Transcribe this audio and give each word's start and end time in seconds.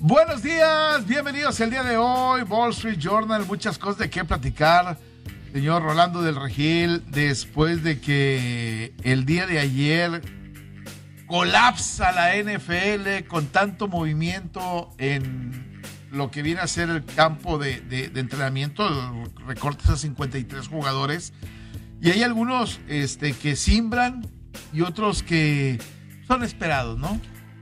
Buenos 0.00 0.42
días, 0.42 1.04
bienvenidos 1.06 1.58
el 1.60 1.70
día 1.70 1.82
de 1.82 1.96
hoy, 1.96 2.42
Wall 2.42 2.70
Street 2.70 2.98
Journal, 2.98 3.44
muchas 3.46 3.76
cosas 3.76 3.98
de 3.98 4.08
qué 4.08 4.24
platicar. 4.24 4.96
Señor 5.52 5.82
Rolando 5.82 6.22
del 6.22 6.36
Regil, 6.36 7.02
después 7.10 7.82
de 7.82 8.00
que 8.00 8.92
el 9.02 9.24
día 9.24 9.46
de 9.46 9.58
ayer 9.58 10.22
colapsa 11.26 12.12
la 12.12 12.36
NFL 12.36 13.26
con 13.28 13.46
tanto 13.46 13.88
movimiento 13.88 14.90
en 14.98 15.82
lo 16.10 16.30
que 16.30 16.42
viene 16.42 16.60
a 16.60 16.66
ser 16.66 16.88
el 16.90 17.04
campo 17.04 17.58
de, 17.58 17.80
de- 17.80 18.10
entrenamiento, 18.20 18.88
recortes 19.46 19.88
a 19.90 19.96
53 19.96 20.68
jugadores, 20.68 21.32
y 22.00 22.10
hay 22.10 22.22
algunos 22.22 22.80
este, 22.88 23.32
que 23.32 23.56
simbran 23.56 24.26
y 24.72 24.82
otros 24.82 25.22
que 25.22 25.78
son 26.26 26.44
esperados, 26.44 26.98
¿no? 26.98 27.20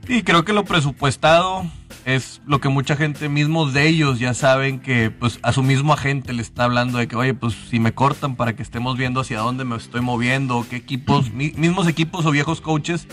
Y 0.08 0.22
creo 0.22 0.44
que 0.44 0.52
lo 0.52 0.64
presupuestado 0.64 1.68
es 2.06 2.40
lo 2.46 2.60
que 2.60 2.68
mucha 2.68 2.94
gente, 2.94 3.28
mismos 3.28 3.74
de 3.74 3.88
ellos, 3.88 4.20
ya 4.20 4.32
saben 4.32 4.78
que 4.78 5.10
pues 5.10 5.40
a 5.42 5.52
su 5.52 5.62
mismo 5.64 5.92
agente 5.92 6.32
le 6.32 6.40
está 6.40 6.62
hablando 6.64 6.98
de 6.98 7.08
que, 7.08 7.16
oye, 7.16 7.34
pues 7.34 7.54
si 7.68 7.80
me 7.80 7.92
cortan 7.92 8.36
para 8.36 8.54
que 8.54 8.62
estemos 8.62 8.96
viendo 8.96 9.20
hacia 9.20 9.40
dónde 9.40 9.64
me 9.64 9.74
estoy 9.76 10.00
moviendo, 10.02 10.64
qué 10.70 10.76
equipos, 10.76 11.32
mi- 11.32 11.52
mismos 11.56 11.88
equipos 11.88 12.24
o 12.24 12.30
viejos 12.30 12.60
coaches, 12.60 13.08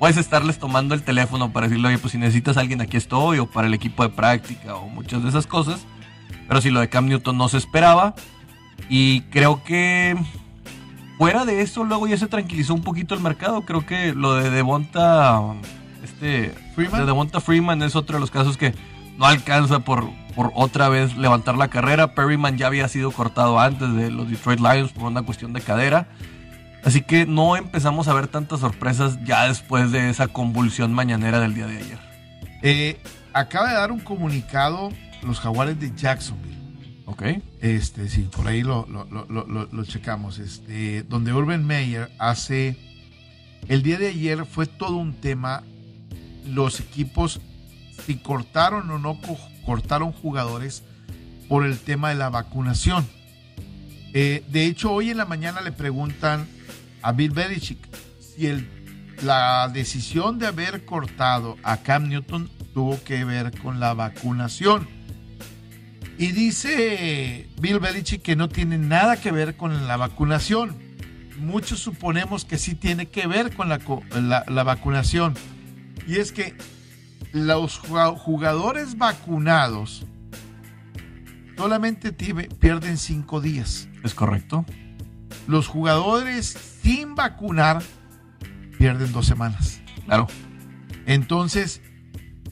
puedes 0.00 0.16
estarles 0.16 0.58
tomando 0.58 0.96
el 0.96 1.02
teléfono 1.04 1.52
para 1.52 1.68
decirle, 1.68 1.86
oye, 1.88 1.98
pues 1.98 2.10
si 2.12 2.18
necesitas 2.18 2.56
a 2.56 2.60
alguien 2.60 2.80
aquí 2.80 2.96
estoy, 2.96 3.38
o 3.38 3.46
para 3.48 3.68
el 3.68 3.74
equipo 3.74 4.02
de 4.02 4.08
práctica, 4.08 4.74
o 4.74 4.88
muchas 4.88 5.22
de 5.22 5.28
esas 5.28 5.46
cosas. 5.46 5.86
Pero 6.48 6.60
si 6.60 6.70
lo 6.70 6.80
de 6.80 6.88
Cam 6.88 7.06
Newton 7.06 7.38
no 7.38 7.48
se 7.48 7.58
esperaba, 7.58 8.16
y 8.88 9.20
creo 9.30 9.62
que 9.62 10.16
fuera 11.16 11.44
de 11.44 11.60
eso, 11.62 11.84
luego 11.84 12.08
ya 12.08 12.16
se 12.16 12.26
tranquilizó 12.26 12.74
un 12.74 12.82
poquito 12.82 13.14
el 13.14 13.20
mercado. 13.20 13.62
Creo 13.62 13.86
que 13.86 14.12
lo 14.12 14.34
de 14.34 14.50
Devonta, 14.50 15.40
este, 16.22 16.54
Freeman. 16.74 17.00
de 17.00 17.06
Devonta 17.06 17.40
Freeman 17.40 17.82
es 17.82 17.96
otro 17.96 18.16
de 18.16 18.20
los 18.20 18.30
casos 18.30 18.56
que 18.56 18.74
no 19.18 19.26
alcanza 19.26 19.80
por, 19.80 20.08
por 20.34 20.50
otra 20.54 20.88
vez 20.88 21.16
levantar 21.16 21.56
la 21.56 21.68
carrera. 21.68 22.14
Perryman 22.14 22.56
ya 22.58 22.66
había 22.68 22.88
sido 22.88 23.10
cortado 23.10 23.60
antes 23.60 23.94
de 23.94 24.10
los 24.10 24.28
Detroit 24.30 24.60
Lions 24.60 24.92
por 24.92 25.04
una 25.04 25.22
cuestión 25.22 25.52
de 25.52 25.60
cadera. 25.60 26.08
Así 26.84 27.02
que 27.02 27.26
no 27.26 27.56
empezamos 27.56 28.08
a 28.08 28.14
ver 28.14 28.26
tantas 28.28 28.60
sorpresas 28.60 29.18
ya 29.24 29.46
después 29.46 29.92
de 29.92 30.10
esa 30.10 30.28
convulsión 30.28 30.92
mañanera 30.92 31.38
del 31.40 31.54
día 31.54 31.66
de 31.66 31.76
ayer. 31.78 31.98
Eh, 32.62 33.00
acaba 33.32 33.68
de 33.68 33.74
dar 33.74 33.92
un 33.92 34.00
comunicado 34.00 34.90
los 35.22 35.38
jaguares 35.40 35.78
de 35.78 35.92
Jacksonville. 35.94 36.52
¿Ok? 37.04 37.22
Este, 37.60 38.08
sí, 38.08 38.28
por 38.34 38.48
ahí 38.48 38.62
lo, 38.62 38.86
lo, 38.88 39.04
lo, 39.10 39.26
lo- 39.28 39.46
lo- 39.46 39.68
lo 39.70 39.84
checamos. 39.84 40.38
Este, 40.38 41.02
donde 41.02 41.32
Urban 41.32 41.64
Meyer 41.66 42.10
hace. 42.18 42.76
El 43.68 43.82
día 43.82 43.98
de 43.98 44.08
ayer 44.08 44.44
fue 44.46 44.66
todo 44.66 44.96
un 44.96 45.12
tema. 45.14 45.62
Los 46.46 46.80
equipos, 46.80 47.40
si 48.06 48.16
cortaron 48.16 48.90
o 48.90 48.98
no 48.98 49.20
co- 49.20 49.38
cortaron 49.64 50.12
jugadores 50.12 50.82
por 51.48 51.64
el 51.64 51.78
tema 51.78 52.08
de 52.10 52.16
la 52.16 52.30
vacunación. 52.30 53.06
Eh, 54.14 54.44
de 54.48 54.66
hecho, 54.66 54.92
hoy 54.92 55.10
en 55.10 55.16
la 55.16 55.24
mañana 55.24 55.60
le 55.60 55.72
preguntan 55.72 56.46
a 57.02 57.12
Bill 57.12 57.30
Belichick 57.30 57.78
si 58.20 58.46
el, 58.46 58.68
la 59.22 59.68
decisión 59.72 60.38
de 60.38 60.46
haber 60.48 60.84
cortado 60.84 61.56
a 61.62 61.78
Cam 61.78 62.08
Newton 62.08 62.50
tuvo 62.74 63.02
que 63.04 63.24
ver 63.24 63.56
con 63.60 63.80
la 63.80 63.94
vacunación. 63.94 64.88
Y 66.18 66.32
dice 66.32 67.48
Bill 67.60 67.78
Belichick 67.78 68.22
que 68.22 68.36
no 68.36 68.48
tiene 68.48 68.78
nada 68.78 69.16
que 69.20 69.32
ver 69.32 69.56
con 69.56 69.86
la 69.86 69.96
vacunación. 69.96 70.76
Muchos 71.38 71.80
suponemos 71.80 72.44
que 72.44 72.58
sí 72.58 72.74
tiene 72.74 73.06
que 73.06 73.26
ver 73.26 73.54
con 73.56 73.68
la, 73.68 73.78
co- 73.78 74.02
la- 74.14 74.44
la 74.46 74.62
vacunación. 74.62 75.34
Y 76.06 76.16
es 76.16 76.32
que 76.32 76.54
los 77.32 77.78
jugadores 77.78 78.98
vacunados 78.98 80.04
solamente 81.56 82.12
tiene- 82.12 82.48
pierden 82.48 82.98
cinco 82.98 83.40
días. 83.40 83.88
¿Es 84.02 84.14
correcto? 84.14 84.64
Los 85.46 85.66
jugadores 85.68 86.46
sin 86.82 87.14
vacunar 87.14 87.82
pierden 88.78 89.12
dos 89.12 89.26
semanas. 89.26 89.80
Claro. 90.04 90.26
Entonces, 91.06 91.80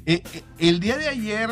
eh, 0.06 0.22
eh, 0.32 0.42
el 0.58 0.80
día 0.80 0.96
de 0.96 1.08
ayer, 1.08 1.50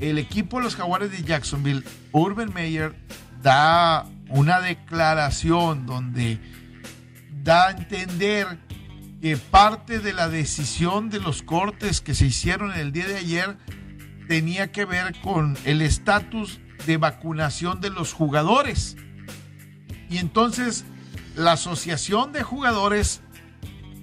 el 0.00 0.18
equipo 0.18 0.58
de 0.58 0.64
los 0.64 0.76
Jaguares 0.76 1.10
de 1.10 1.22
Jacksonville, 1.22 1.84
Urban 2.12 2.52
Meyer, 2.52 2.94
da 3.42 4.06
una 4.28 4.60
declaración 4.60 5.86
donde 5.86 6.38
da 7.42 7.68
a 7.68 7.70
entender 7.70 8.58
que 9.20 9.36
parte 9.36 9.98
de 9.98 10.12
la 10.12 10.28
decisión 10.28 11.10
de 11.10 11.20
los 11.20 11.42
cortes 11.42 12.00
que 12.00 12.14
se 12.14 12.26
hicieron 12.26 12.72
el 12.72 12.92
día 12.92 13.06
de 13.06 13.16
ayer 13.16 13.56
tenía 14.28 14.70
que 14.70 14.84
ver 14.84 15.18
con 15.22 15.56
el 15.64 15.82
estatus 15.82 16.60
de 16.86 16.96
vacunación 16.96 17.80
de 17.80 17.90
los 17.90 18.12
jugadores. 18.12 18.96
Y 20.08 20.18
entonces 20.18 20.84
la 21.34 21.52
asociación 21.52 22.32
de 22.32 22.42
jugadores 22.42 23.22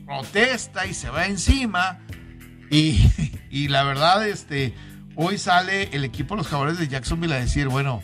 protesta 0.05 0.85
y 0.85 0.93
se 0.93 1.09
va 1.09 1.27
encima. 1.27 1.99
Y, 2.69 2.99
y 3.49 3.69
la 3.69 3.83
verdad, 3.83 4.27
este, 4.27 4.73
hoy 5.15 5.37
sale 5.37 5.89
el 5.93 6.03
equipo 6.03 6.35
de 6.35 6.39
los 6.39 6.47
jugadores 6.47 6.77
de 6.77 6.87
Jacksonville 6.87 7.33
a 7.33 7.39
decir, 7.39 7.69
bueno, 7.69 8.03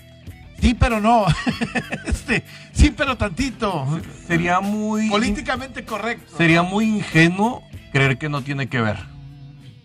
sí, 0.61 0.73
pero 0.73 1.01
no. 1.01 1.25
este, 2.05 2.43
sí, 2.71 2.93
pero 2.95 3.17
tantito. 3.17 3.87
Sería 4.27 4.59
muy... 4.59 5.09
Políticamente 5.09 5.83
correcto. 5.83 6.37
Sería 6.37 6.61
muy 6.61 6.85
ingenuo 6.85 7.63
creer 7.91 8.17
que 8.17 8.29
no 8.29 8.41
tiene 8.41 8.67
que 8.67 8.79
ver. 8.79 8.97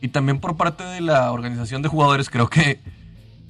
Y 0.00 0.08
también 0.08 0.38
por 0.38 0.56
parte 0.56 0.84
de 0.84 1.00
la 1.00 1.32
organización 1.32 1.82
de 1.82 1.88
jugadores 1.88 2.30
creo 2.30 2.48
que 2.48 2.80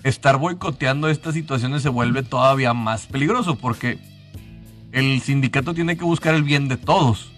estar 0.04 0.38
boicoteando 0.38 1.08
estas 1.08 1.34
situaciones 1.34 1.82
se 1.82 1.88
vuelve 1.88 2.22
todavía 2.22 2.72
más 2.72 3.06
peligroso 3.06 3.56
porque 3.56 3.98
el 4.92 5.20
sindicato 5.20 5.74
tiene 5.74 5.96
que 5.96 6.04
buscar 6.04 6.34
el 6.34 6.44
bien 6.44 6.68
de 6.68 6.76
todos. 6.76 7.32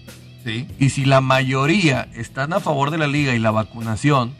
Sí. 0.44 0.68
Y 0.78 0.90
si 0.90 1.04
la 1.04 1.20
mayoría 1.20 2.08
están 2.14 2.52
a 2.52 2.60
favor 2.60 2.90
de 2.90 2.98
la 2.98 3.06
liga 3.06 3.34
y 3.34 3.38
la 3.38 3.50
vacunación 3.50 4.34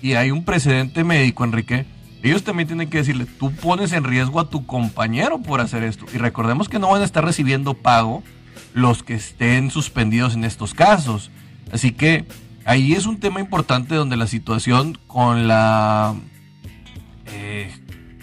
y 0.00 0.12
hay 0.12 0.30
un 0.30 0.44
precedente 0.44 1.02
médico, 1.04 1.44
Enrique, 1.44 1.86
ellos 2.22 2.42
también 2.42 2.66
tienen 2.66 2.90
que 2.90 2.98
decirle, 2.98 3.26
tú 3.26 3.52
pones 3.52 3.92
en 3.92 4.04
riesgo 4.04 4.40
a 4.40 4.50
tu 4.50 4.66
compañero 4.66 5.40
por 5.40 5.60
hacer 5.60 5.84
esto. 5.84 6.06
Y 6.12 6.18
recordemos 6.18 6.68
que 6.68 6.78
no 6.78 6.90
van 6.90 7.02
a 7.02 7.04
estar 7.04 7.24
recibiendo 7.24 7.74
pago 7.74 8.22
los 8.74 9.02
que 9.02 9.14
estén 9.14 9.70
suspendidos 9.70 10.34
en 10.34 10.44
estos 10.44 10.74
casos. 10.74 11.30
Así 11.72 11.92
que 11.92 12.26
ahí 12.64 12.92
es 12.92 13.06
un 13.06 13.20
tema 13.20 13.40
importante 13.40 13.94
donde 13.94 14.16
la 14.16 14.26
situación 14.26 14.98
con 15.06 15.46
la... 15.46 16.14
eh, 17.26 17.70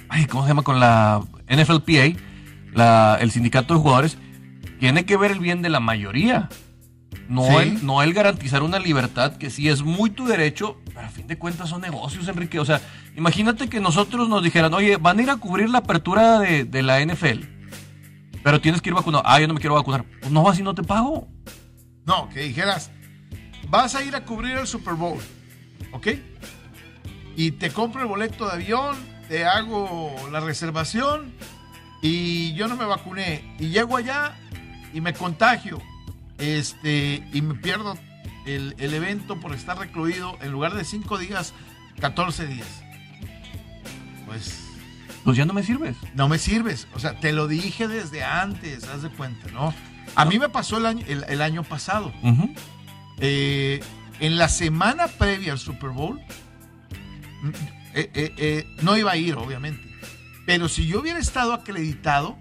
ay, 0.09 0.25
¿Cómo 0.25 0.44
se 0.44 0.50
llama? 0.50 0.63
Con 0.63 0.79
la 0.79 1.22
NFLPA, 1.50 2.19
la, 2.73 3.17
el 3.22 3.31
sindicato 3.31 3.73
de 3.73 3.79
jugadores, 3.79 4.17
tiene 4.79 5.06
que 5.06 5.16
ver 5.17 5.31
el 5.31 5.39
bien 5.39 5.62
de 5.62 5.69
la 5.69 5.79
mayoría. 5.79 6.50
No, 7.28 7.44
Sí. 7.47 7.56
el, 7.56 7.86
no 7.86 8.03
el 8.03 8.13
garantizar 8.13 8.62
una 8.62 8.78
libertad 8.80 9.36
que 9.38 9.50
sí 9.50 9.68
es 9.68 9.81
muy 9.81 10.12
tu 10.12 10.28
derecho, 10.28 10.78
pero 10.86 11.02
a 11.08 11.09
fin 11.09 11.25
de 11.28 11.38
cuentas 11.38 11.69
son 11.69 11.81
negocios, 11.81 12.28
Enrique. 12.28 12.59
O 12.59 12.66
sea, 12.66 12.81
imagínate 13.16 13.68
que 13.68 13.80
nosotros 13.80 14.30
nos 14.30 14.44
dijeran, 14.44 14.74
oye, 14.75 14.97
van 14.97 15.18
a 15.19 15.22
ir 15.24 15.30
a 15.31 15.38
cubrir 15.38 15.69
la 15.69 15.80
apertura 15.80 16.40
de, 16.40 16.66
de 16.66 16.84
la 16.84 17.00
NFL, 17.03 17.46
pero 18.44 18.62
tienes 18.62 18.81
que 18.81 18.90
ir 18.90 18.96
vacunado. 18.96 19.24
Ah, 19.25 19.40
yo 19.40 19.47
no 19.47 19.56
me 19.56 19.59
quiero 19.59 19.74
vacunar. 19.75 20.06
Pues 20.19 20.31
no 20.31 20.44
vas 20.44 20.59
y 20.59 20.63
no 20.63 20.75
te 20.75 20.84
pago. 20.84 21.27
No, 22.06 22.30
que 22.30 22.42
dijeras, 22.42 22.92
vas 23.69 23.95
a 23.95 24.04
ir 24.04 24.16
a 24.16 24.24
cubrir 24.24 24.57
el 24.57 24.68
Super 24.68 24.94
Bowl, 24.94 25.19
¿ok? 25.94 26.07
Y 27.36 27.51
te 27.51 27.71
compro 27.71 28.01
el 28.01 28.07
boleto 28.07 28.45
de 28.45 28.54
avión, 28.54 28.95
te 29.28 29.45
hago 29.45 30.16
la 30.31 30.39
reservación 30.42 31.33
y 32.04 32.54
yo 32.54 32.68
no 32.68 32.75
me 32.75 32.86
vacuné. 32.86 33.56
Y 33.60 33.69
llego 33.69 33.98
allá 33.98 34.36
y 34.94 35.01
me 35.01 35.13
contagio 35.13 35.81
este, 36.37 37.27
y 37.33 37.41
me 37.41 37.55
pierdo 37.55 37.97
el, 38.45 38.75
el 38.77 38.93
evento 38.93 39.39
por 39.39 39.53
estar 39.53 39.77
recluido 39.77 40.37
en 40.41 40.51
lugar 40.51 40.73
de 40.73 40.83
5 40.85 41.17
días, 41.17 41.53
14 41.99 42.47
días. 42.47 42.67
Pues 44.25 44.61
Pues 45.23 45.37
ya 45.37 45.45
no 45.45 45.53
me 45.53 45.63
sirves. 45.63 45.95
no 46.13 46.27
me 46.27 46.37
sirves. 46.37 46.87
O 46.93 46.99
sea, 46.99 47.19
te 47.19 47.31
lo 47.31 47.47
dije 47.47 47.87
desde 47.87 48.23
antes, 48.23 48.83
haz 48.85 49.01
de 49.03 49.09
cuenta, 49.09 49.49
¿no? 49.51 49.73
A 50.15 50.25
mí 50.25 50.37
me 50.39 50.49
pasó 50.49 50.77
el 50.77 50.85
año, 50.85 51.05
el- 51.07 51.25
el 51.27 51.41
año 51.41 51.63
pasado. 51.63 52.13
Eh, 53.19 53.81
en 54.19 54.37
la 54.37 54.49
semana 54.49 55.07
previa 55.07 55.51
al 55.53 55.59
Super 55.59 55.89
Bowl, 55.89 56.19
mm, 57.41 57.49
eh, 57.95 58.33
eh, 58.37 58.65
no 58.81 58.97
iba 58.97 59.11
a 59.11 59.17
ir, 59.17 59.35
obviamente. 59.35 59.83
Pero 60.45 60.69
si 60.69 60.85
yo 60.87 61.01
hubiera 61.01 61.19
estado 61.19 61.53
acreditado, 61.53 62.37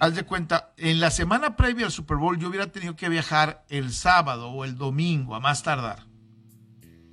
haz 0.00 0.14
de 0.14 0.24
cuenta, 0.24 0.72
en 0.78 0.98
la 0.98 1.10
semana 1.10 1.56
previa 1.56 1.84
al 1.86 1.92
Super 1.92 2.16
Bowl 2.16 2.38
yo 2.38 2.48
hubiera 2.48 2.66
tenido 2.72 2.96
que 2.96 3.08
viajar 3.08 3.64
el 3.68 3.92
sábado 3.92 4.48
o 4.48 4.64
el 4.64 4.76
domingo 4.76 5.34
a 5.34 5.40
más 5.40 5.62
tardar. 5.62 6.06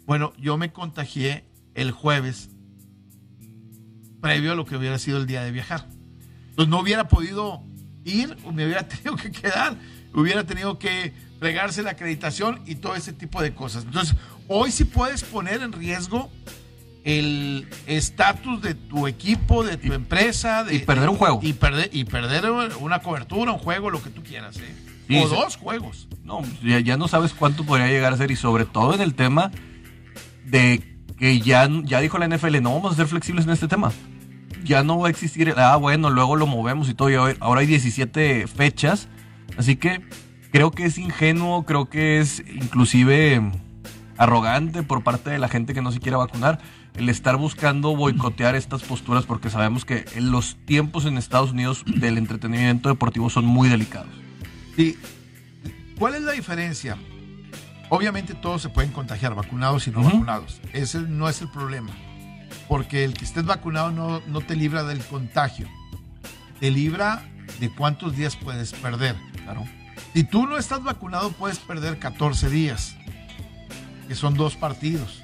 Bueno, 0.06 0.32
yo 0.38 0.58
me 0.58 0.72
contagié 0.72 1.46
el 1.76 1.92
jueves 1.92 2.50
previo 4.22 4.54
a 4.54 4.56
lo 4.56 4.66
que 4.66 4.78
hubiera 4.78 4.98
sido 4.98 5.18
el 5.18 5.28
día 5.28 5.44
de 5.44 5.52
viajar. 5.52 5.86
Entonces 6.50 6.70
no 6.70 6.80
hubiera 6.80 7.10
podido 7.10 7.62
ir, 8.06 8.38
o 8.46 8.54
me 8.54 8.66
hubiera 8.66 8.88
tenido 8.88 9.18
que 9.18 9.32
quedar, 9.32 9.76
hubiera 10.14 10.46
tenido 10.46 10.80
que 10.80 11.14
fregarse 11.40 11.84
la 11.84 11.92
acreditación 11.92 12.62
y 12.66 12.76
todo 12.76 12.96
ese 12.96 13.12
tipo 13.12 13.42
de 13.42 13.54
cosas. 13.54 13.84
Entonces, 13.84 14.16
hoy 14.48 14.72
sí 14.72 14.86
puedes 14.86 15.26
poner 15.26 15.62
en 15.62 15.74
riesgo 15.74 16.32
el 17.08 17.70
estatus 17.86 18.62
de 18.62 18.76
tu 18.76 19.08
equipo, 19.08 19.64
de 19.64 19.78
tu 19.78 19.94
empresa. 19.94 20.66
De, 20.66 20.76
y 20.76 20.80
perder 20.80 21.08
un 21.08 21.16
juego. 21.16 21.40
Y 21.42 21.54
perder, 21.54 21.90
y 21.94 22.04
perder 22.04 22.52
una 22.82 23.00
cobertura, 23.00 23.54
un 23.54 23.60
juego, 23.60 23.90
lo 23.90 24.04
que 24.04 24.10
tú 24.10 24.22
quieras. 24.24 24.58
¿eh? 24.58 25.22
o 25.24 25.28
dos 25.30 25.56
juegos. 25.56 26.10
No, 26.26 26.42
ya, 26.62 26.82
ya, 26.82 26.98
no 26.98 27.08
sabes 27.08 27.34
cuánto 27.34 27.64
podría 27.64 27.88
llegar 27.88 28.12
a 28.12 28.18
ser 28.18 28.30
y 28.30 28.36
sobre 28.36 28.66
todo 28.66 28.94
en 28.94 29.00
el 29.00 29.16
tema 29.16 29.52
de 30.46 30.84
que 31.18 31.40
ya, 31.40 31.70
ya 31.84 32.02
dijo 32.02 32.18
la 32.18 32.28
NFL, 32.28 32.62
no 32.62 32.74
vamos 32.74 32.92
a 32.92 32.96
ser 32.98 33.08
flexibles 33.08 33.46
en 33.46 33.52
este 33.52 33.70
tema. 33.70 33.94
Ya 34.66 34.84
no 34.84 35.00
va 35.00 35.08
a 35.08 35.10
existir, 35.10 35.54
ah, 35.56 35.78
bueno, 35.78 36.10
luego 36.10 36.36
lo 36.36 36.46
movemos 36.46 36.90
y 36.90 36.94
todo. 36.94 37.10
Y 37.10 37.16
ahora 37.40 37.62
hay 37.62 37.68
17 37.68 38.48
fechas. 38.48 39.08
Así 39.58 39.78
que 39.78 40.02
creo 40.52 40.72
que 40.72 40.84
es 40.84 40.98
ingenuo, 40.98 41.64
creo 41.64 41.90
que 41.90 42.20
es 42.20 42.44
inclusive 42.54 43.42
arrogante 44.18 44.84
por 44.84 45.04
parte 45.04 45.30
de 45.30 45.40
la 45.40 45.48
gente 45.48 45.74
que 45.74 45.82
no 45.82 45.94
se 45.94 46.00
quiere 46.00 46.18
vacunar 46.18 46.60
el 46.98 47.10
estar 47.10 47.38
buscando 47.38 47.96
boicotear 47.96 48.56
estas 48.56 48.82
posturas 48.82 49.26
porque 49.26 49.50
sabemos 49.50 49.86
que 49.86 50.06
los 50.20 50.58
tiempos 50.66 51.06
en 51.06 51.18
Estados 51.18 51.52
Unidos 51.52 51.84
del 51.86 52.18
entretenimiento 52.18 52.90
deportivo 52.90 53.30
son 53.30 53.46
muy 53.46 53.70
delicados. 53.70 54.10
Sí. 54.76 54.98
¿Cuál 55.98 56.16
es 56.16 56.22
la 56.24 56.32
diferencia? 56.32 56.98
Obviamente 57.90 58.34
todos 58.34 58.64
se 58.64 58.70
pueden 58.70 58.92
contagiar, 58.92 59.36
vacunados 59.36 59.88
y 59.88 59.92
no 59.92 60.04
vacunados. 60.04 60.60
Ese 60.74 61.00
no 61.00 61.30
es 61.30 61.42
el 61.42 61.50
problema. 61.50 61.92
Porque 62.68 63.04
el 63.04 63.14
que 63.14 63.26
estés 63.26 63.46
vacunado 63.46 63.92
no, 63.92 64.22
no 64.28 64.42
te 64.42 64.56
libra 64.56 64.84
del 64.84 65.00
contagio. 65.00 65.68
Te 66.60 66.72
libra 66.72 67.24
de 67.60 67.70
cuántos 67.74 68.16
días 68.16 68.36
puedes 68.36 68.74
perder. 68.74 69.16
Claro. 69.44 69.66
Si 70.14 70.24
tú 70.24 70.48
no 70.48 70.58
estás 70.58 70.84
vacunado, 70.84 71.32
puedes 71.32 71.60
perder 71.60 72.00
14 72.00 72.50
días, 72.50 72.96
que 74.08 74.16
son 74.16 74.34
dos 74.34 74.56
partidos. 74.56 75.24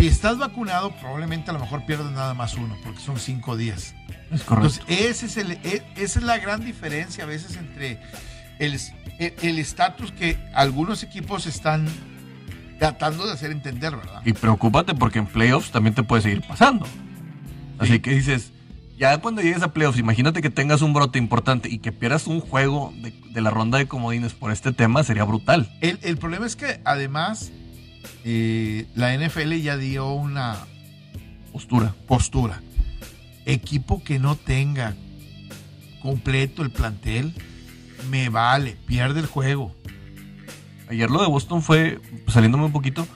Si 0.00 0.06
estás 0.06 0.38
vacunado, 0.38 0.92
probablemente 0.92 1.50
a 1.50 1.52
lo 1.52 1.60
mejor 1.60 1.84
pierdes 1.84 2.10
nada 2.12 2.32
más 2.32 2.54
uno, 2.54 2.74
porque 2.82 3.00
son 3.00 3.18
cinco 3.18 3.54
días. 3.54 3.94
Es 4.30 4.44
correcto. 4.44 4.80
Entonces, 4.80 4.84
ese 4.88 5.26
es 5.26 5.36
el, 5.36 5.52
e, 5.52 5.82
esa 5.94 6.20
es 6.20 6.24
la 6.24 6.38
gran 6.38 6.64
diferencia 6.64 7.24
a 7.24 7.26
veces 7.26 7.58
entre 7.58 8.00
el 8.58 9.58
estatus 9.58 10.10
que 10.12 10.38
algunos 10.54 11.02
equipos 11.02 11.44
están 11.44 11.86
tratando 12.78 13.26
de 13.26 13.32
hacer 13.32 13.50
entender, 13.50 13.94
¿verdad? 13.94 14.22
Y 14.24 14.32
preocúpate 14.32 14.94
porque 14.94 15.18
en 15.18 15.26
playoffs 15.26 15.70
también 15.70 15.94
te 15.94 16.02
puede 16.02 16.22
seguir 16.22 16.40
pasando. 16.48 16.86
Así 17.78 18.00
que 18.00 18.12
dices, 18.12 18.52
ya 18.96 19.18
cuando 19.18 19.42
llegues 19.42 19.62
a 19.62 19.74
playoffs, 19.74 19.98
imagínate 19.98 20.40
que 20.40 20.48
tengas 20.48 20.80
un 20.80 20.94
brote 20.94 21.18
importante 21.18 21.68
y 21.68 21.76
que 21.76 21.92
pierdas 21.92 22.26
un 22.26 22.40
juego 22.40 22.94
de, 23.02 23.40
la 23.42 23.50
ronda 23.50 23.76
de 23.76 23.86
comodines 23.86 24.32
por 24.32 24.50
este 24.50 24.72
tema, 24.72 25.04
sería 25.04 25.24
brutal. 25.24 25.70
El, 25.82 25.98
el 26.00 26.16
problema 26.16 26.46
es 26.46 26.56
que 26.56 26.80
además 26.86 27.52
eh, 28.24 28.86
la 28.94 29.16
NFL 29.16 29.54
ya 29.54 29.76
dio 29.76 30.12
una 30.12 30.56
postura. 31.52 31.94
postura. 32.06 32.62
Equipo 33.46 34.02
que 34.02 34.18
no 34.18 34.36
tenga 34.36 34.94
completo 36.02 36.62
el 36.62 36.70
plantel, 36.70 37.34
me 38.10 38.28
vale, 38.28 38.76
pierde 38.86 39.20
el 39.20 39.26
juego. 39.26 39.74
Ayer 40.88 41.10
lo 41.10 41.20
de 41.20 41.28
Boston 41.28 41.62
fue, 41.62 42.00
saliéndome 42.26 42.64
un 42.64 42.72
poquito, 42.72 43.06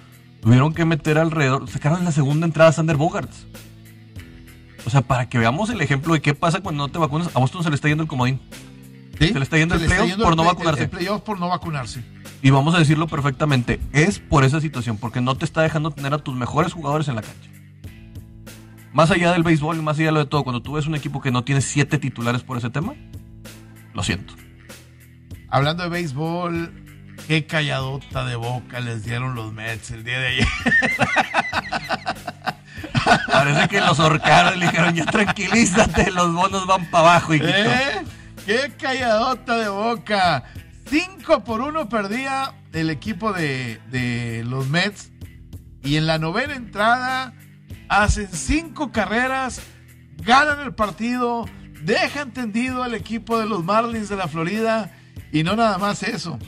tuvieron 0.40 0.74
que 0.74 0.84
meter 0.84 1.18
alrededor, 1.18 1.68
sacaron 1.68 2.04
la 2.04 2.12
segunda 2.12 2.46
entrada 2.46 2.70
a 2.70 2.72
Sander 2.72 2.96
Bogarts. 2.96 3.46
O 4.86 4.90
sea, 4.90 5.00
para 5.00 5.28
que 5.28 5.38
veamos 5.38 5.70
el 5.70 5.80
ejemplo 5.80 6.14
de 6.14 6.20
qué 6.20 6.34
pasa 6.34 6.60
cuando 6.60 6.86
no 6.86 6.92
te 6.92 6.98
vacunas, 6.98 7.30
a 7.34 7.40
Boston 7.40 7.62
se 7.62 7.70
le 7.70 7.76
está 7.76 7.88
yendo 7.88 8.02
el 8.02 8.08
comodín. 8.08 8.40
Se 9.18 9.32
le 9.32 9.42
está 9.42 9.56
yendo 9.56 9.76
el 9.76 9.84
playoff 9.84 10.16
por 10.16 10.36
no 10.36 10.44
vacunarse. 10.44 10.82
El 10.84 10.90
playoff 10.90 11.22
por 11.22 11.38
no 11.38 11.48
vacunarse. 11.48 12.04
Y 12.44 12.50
vamos 12.50 12.74
a 12.74 12.78
decirlo 12.78 13.06
perfectamente, 13.06 13.80
es 13.94 14.18
por 14.18 14.44
esa 14.44 14.60
situación, 14.60 14.98
porque 14.98 15.22
no 15.22 15.34
te 15.34 15.46
está 15.46 15.62
dejando 15.62 15.92
tener 15.92 16.12
a 16.12 16.18
tus 16.18 16.36
mejores 16.36 16.74
jugadores 16.74 17.08
en 17.08 17.14
la 17.14 17.22
cancha. 17.22 17.48
Más 18.92 19.10
allá 19.10 19.32
del 19.32 19.42
béisbol 19.42 19.78
y 19.78 19.80
más 19.80 19.96
allá 19.96 20.08
de 20.08 20.12
lo 20.12 20.18
de 20.18 20.26
todo, 20.26 20.44
cuando 20.44 20.60
tú 20.60 20.74
ves 20.74 20.86
un 20.86 20.94
equipo 20.94 21.22
que 21.22 21.30
no 21.30 21.42
tiene 21.42 21.62
siete 21.62 21.96
titulares 21.96 22.42
por 22.42 22.58
ese 22.58 22.68
tema, 22.68 22.92
lo 23.94 24.02
siento. 24.02 24.34
Hablando 25.48 25.84
de 25.84 25.88
béisbol, 25.88 27.14
qué 27.26 27.46
calladota 27.46 28.26
de 28.26 28.36
boca 28.36 28.78
les 28.80 29.06
dieron 29.06 29.34
los 29.34 29.50
Mets 29.54 29.92
el 29.92 30.04
día 30.04 30.18
de 30.18 30.26
ayer. 30.26 30.48
Parece 33.32 33.68
que 33.68 33.80
los 33.80 33.98
horcaron 33.98 34.56
y 34.56 34.58
le 34.58 34.66
dijeron, 34.66 34.94
ya 34.94 35.06
tranquilízate, 35.06 36.10
los 36.10 36.34
bonos 36.34 36.66
van 36.66 36.90
para 36.90 37.12
abajo. 37.12 37.32
Y 37.32 37.40
¿Eh? 37.42 38.02
¡Qué 38.44 38.70
calladota 38.78 39.56
de 39.56 39.70
boca! 39.70 40.44
5 40.86 41.44
por 41.44 41.60
1 41.60 41.88
perdía 41.88 42.54
el 42.72 42.90
equipo 42.90 43.32
de, 43.32 44.44
los 44.46 44.68
Mets. 44.68 45.10
Y 45.82 45.96
en 45.96 46.06
la 46.06 46.18
novena 46.18 46.54
entrada 46.54 47.34
hacen 47.88 48.28
cinco 48.32 48.90
carreras, 48.90 49.60
ganan 50.16 50.60
el 50.60 50.74
partido, 50.74 51.46
dejan 51.82 52.32
tendido 52.32 52.82
al 52.82 52.94
equipo 52.94 53.38
de 53.38 53.46
los 53.46 53.64
Marlins 53.64 54.08
de 54.08 54.16
la 54.16 54.28
Florida. 54.28 54.92
Y 55.30 55.42
no 55.42 55.56
nada 55.56 55.76
más 55.76 56.02
eso, 56.02 56.38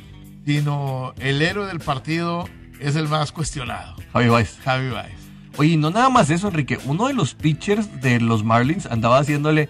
sino 0.46 1.12
el 1.18 1.42
héroe 1.42 1.66
del 1.66 1.80
partido 1.80 2.48
es 2.80 2.96
el 2.96 3.08
más 3.08 3.32
cuestionado. 3.32 3.96
Javi 4.12 4.28
Baez. 4.28 4.58
Javi 4.64 4.88
Baez. 4.88 5.26
Oye, 5.58 5.76
no 5.76 5.90
nada 5.90 6.08
más 6.08 6.30
eso, 6.30 6.48
Enrique. 6.48 6.78
Uno 6.84 7.08
de 7.08 7.14
los 7.14 7.34
pitchers 7.34 8.00
de 8.00 8.20
los 8.20 8.42
Marlins 8.42 8.86
andaba 8.86 9.18
haciéndole 9.18 9.68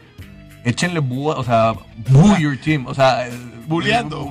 échenle 0.64 0.98
búa, 0.98 1.36
o 1.36 1.44
sea, 1.44 1.74
boo 2.10 2.36
your 2.38 2.56
team, 2.56 2.86
o 2.86 2.94
sea, 2.94 3.28
bulleando, 3.66 4.30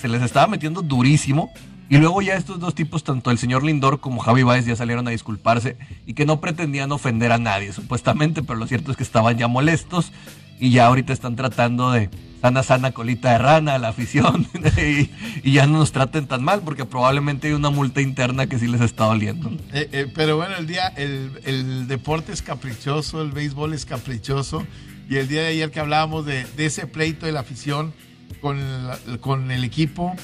se 0.00 0.08
les 0.08 0.22
estaba 0.22 0.46
metiendo 0.46 0.82
durísimo. 0.82 1.50
Y 1.90 1.96
luego 1.96 2.20
ya 2.20 2.34
estos 2.34 2.60
dos 2.60 2.74
tipos, 2.74 3.02
tanto 3.02 3.30
el 3.30 3.38
señor 3.38 3.64
Lindor 3.64 4.00
como 4.00 4.20
Javi 4.20 4.42
Baez, 4.42 4.66
ya 4.66 4.76
salieron 4.76 5.08
a 5.08 5.10
disculparse 5.10 5.78
y 6.06 6.12
que 6.12 6.26
no 6.26 6.38
pretendían 6.38 6.92
ofender 6.92 7.32
a 7.32 7.38
nadie, 7.38 7.72
supuestamente, 7.72 8.42
pero 8.42 8.58
lo 8.58 8.66
cierto 8.66 8.90
es 8.90 8.98
que 8.98 9.02
estaban 9.02 9.38
ya 9.38 9.48
molestos 9.48 10.12
y 10.60 10.70
ya 10.70 10.86
ahorita 10.86 11.14
están 11.14 11.34
tratando 11.34 11.90
de 11.92 12.10
sana, 12.42 12.62
sana 12.62 12.92
colita 12.92 13.32
de 13.32 13.38
rana 13.38 13.74
a 13.74 13.78
la 13.78 13.88
afición 13.88 14.46
y, 15.42 15.50
ya 15.50 15.66
no 15.66 15.78
nos 15.78 15.92
traten 15.92 16.26
tan 16.26 16.44
mal 16.44 16.60
porque 16.60 16.84
probablemente 16.84 17.48
hay 17.48 17.54
una 17.54 17.70
multa 17.70 18.02
interna 18.02 18.46
que 18.46 18.58
sí 18.58 18.66
les 18.68 18.82
está 18.82 19.06
doliendo. 19.06 19.50
Eh, 19.72 19.88
eh, 19.92 20.12
pero 20.14 20.36
bueno, 20.36 20.56
el 20.56 20.66
día, 20.66 20.88
el, 20.88 21.40
el 21.44 21.88
deporte 21.88 22.32
es 22.32 22.42
caprichoso, 22.42 23.22
el 23.22 23.32
béisbol 23.32 23.72
es 23.72 23.86
caprichoso 23.86 24.62
y 25.08 25.16
el 25.16 25.28
día 25.28 25.42
de 25.42 25.48
ayer 25.48 25.70
que 25.70 25.80
hablábamos 25.80 26.26
de, 26.26 26.46
ese 26.58 26.86
pleito 26.86 27.24
de 27.26 27.32
la 27.32 27.40
afición 27.40 27.94
con 28.40 28.58
el, 28.58 29.20
con 29.20 29.50
el 29.50 29.64
equipo, 29.64 30.14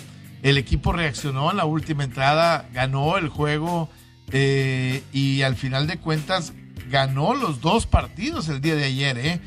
el 0.43 0.59
equipo 0.59 0.93
reaccionó 0.93 1.51
en 1.51 1.57
la 1.57 1.65
última 1.65 2.05
entrada, 2.05 2.69
ganó 2.73 3.17
el 3.17 3.29
juego 3.29 3.89
eh, 4.31 5.03
y 5.13 5.43
al 5.43 5.57
final 5.57 5.87
de 5.87 5.99
cuentas 5.99 6.53
ganó 6.91 7.35
los 7.35 7.61
dos 7.61 7.87
partidos 7.87 8.49
el 8.49 8.61
día 8.61 8.75
de 8.75 8.85
ayer. 8.85 9.19
¿eh? 9.19 9.41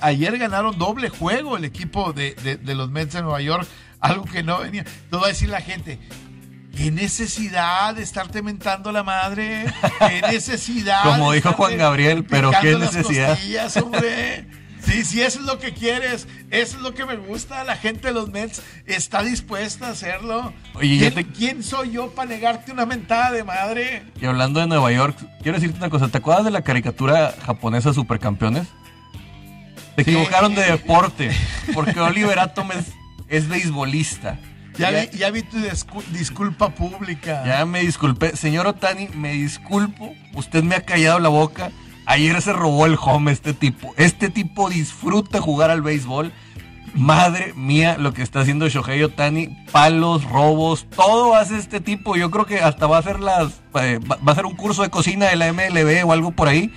ayer 0.00 0.38
ganaron 0.38 0.78
doble 0.78 1.08
juego 1.08 1.56
el 1.56 1.64
equipo 1.64 2.12
de, 2.12 2.58
los 2.64 2.90
Mets 2.90 3.14
de 3.14 3.22
Nueva 3.22 3.40
York, 3.40 3.66
algo 4.00 4.24
que 4.24 4.42
no 4.42 4.60
venía. 4.60 4.84
Todo 5.10 5.22
va 5.22 5.26
a 5.26 5.30
decir 5.30 5.48
la 5.48 5.60
gente, 5.60 5.98
¿Qué 6.76 6.90
necesidad 6.90 7.94
de 7.94 8.02
estarte 8.02 8.42
mentando 8.42 8.90
la 8.90 9.04
madre? 9.04 9.64
¿Qué 10.00 10.22
necesidad? 10.32 11.02
Como 11.04 11.30
dijo 11.30 11.52
Juan 11.52 11.78
Gabriel, 11.78 12.24
pero 12.24 12.50
qué 12.60 12.76
necesidad. 12.76 13.38
Sí, 14.86 15.04
sí, 15.04 15.22
eso 15.22 15.40
es 15.40 15.46
lo 15.46 15.58
que 15.58 15.72
quieres, 15.72 16.28
eso 16.50 16.76
es 16.76 16.82
lo 16.82 16.94
que 16.94 17.06
me 17.06 17.16
gusta. 17.16 17.64
La 17.64 17.76
gente 17.76 18.08
de 18.08 18.14
los 18.14 18.28
Mets 18.30 18.62
está 18.86 19.22
dispuesta 19.22 19.88
a 19.88 19.90
hacerlo. 19.90 20.52
Oye, 20.74 21.12
¿Quién, 21.36 21.62
soy 21.62 21.92
yo 21.92 22.10
para 22.10 22.28
negarte 22.28 22.72
una 22.72 22.86
mentada 22.86 23.32
de 23.32 23.44
madre? 23.44 24.02
Y 24.20 24.26
hablando 24.26 24.60
de 24.60 24.66
Nueva 24.66 24.92
York, 24.92 25.16
quiero 25.42 25.58
decirte 25.58 25.78
una 25.78 25.90
cosa. 25.90 26.08
¿Te 26.08 26.18
acuerdas 26.18 26.44
de 26.44 26.50
la 26.50 26.62
caricatura 26.62 27.34
japonesa 27.44 27.92
Supercampeones? 27.92 28.68
Te 29.96 30.02
equivocaron 30.02 30.54
de 30.54 30.62
deporte, 30.62 31.30
porque 31.72 32.00
Oliver 32.00 32.38
Atom 32.38 32.72
es, 32.72 32.86
es 33.28 33.48
beisbolista. 33.48 34.38
Ya, 34.76 34.90
vi, 34.90 35.16
ya 35.16 35.30
vi 35.30 35.42
tu 35.42 35.56
disculpa 36.10 36.70
pública. 36.70 37.44
Ya 37.46 37.64
me 37.64 37.80
disculpé. 37.80 38.36
Señor 38.36 38.66
Otani, 38.66 39.08
me 39.14 39.32
disculpo. 39.32 40.12
Usted 40.34 40.64
me 40.64 40.74
ha 40.74 40.80
callado 40.84 41.20
la 41.20 41.28
boca. 41.28 41.70
Ayer 42.06 42.40
se 42.42 42.52
robó 42.52 42.86
el 42.86 42.98
home 43.00 43.32
este 43.32 43.54
tipo. 43.54 43.94
Este 43.96 44.28
tipo 44.28 44.68
disfruta 44.68 45.40
jugar 45.40 45.70
al 45.70 45.82
béisbol. 45.82 46.32
Madre 46.94 47.54
mía, 47.54 47.96
lo 47.98 48.12
que 48.12 48.22
está 48.22 48.40
haciendo 48.40 48.68
Shohei 48.68 49.02
Otani, 49.02 49.48
palos, 49.72 50.22
robos, 50.24 50.86
todo 50.94 51.34
hace 51.34 51.58
este 51.58 51.80
tipo. 51.80 52.14
Yo 52.14 52.30
creo 52.30 52.46
que 52.46 52.60
hasta 52.60 52.86
va 52.86 52.98
a 52.98 53.00
hacer 53.00 53.18
las, 53.18 53.62
eh, 53.74 53.98
va 54.06 54.18
a 54.24 54.30
hacer 54.30 54.46
un 54.46 54.54
curso 54.54 54.82
de 54.82 54.90
cocina 54.90 55.26
de 55.26 55.34
la 55.34 55.52
MLB 55.52 56.06
o 56.06 56.12
algo 56.12 56.30
por 56.30 56.46
ahí. 56.46 56.72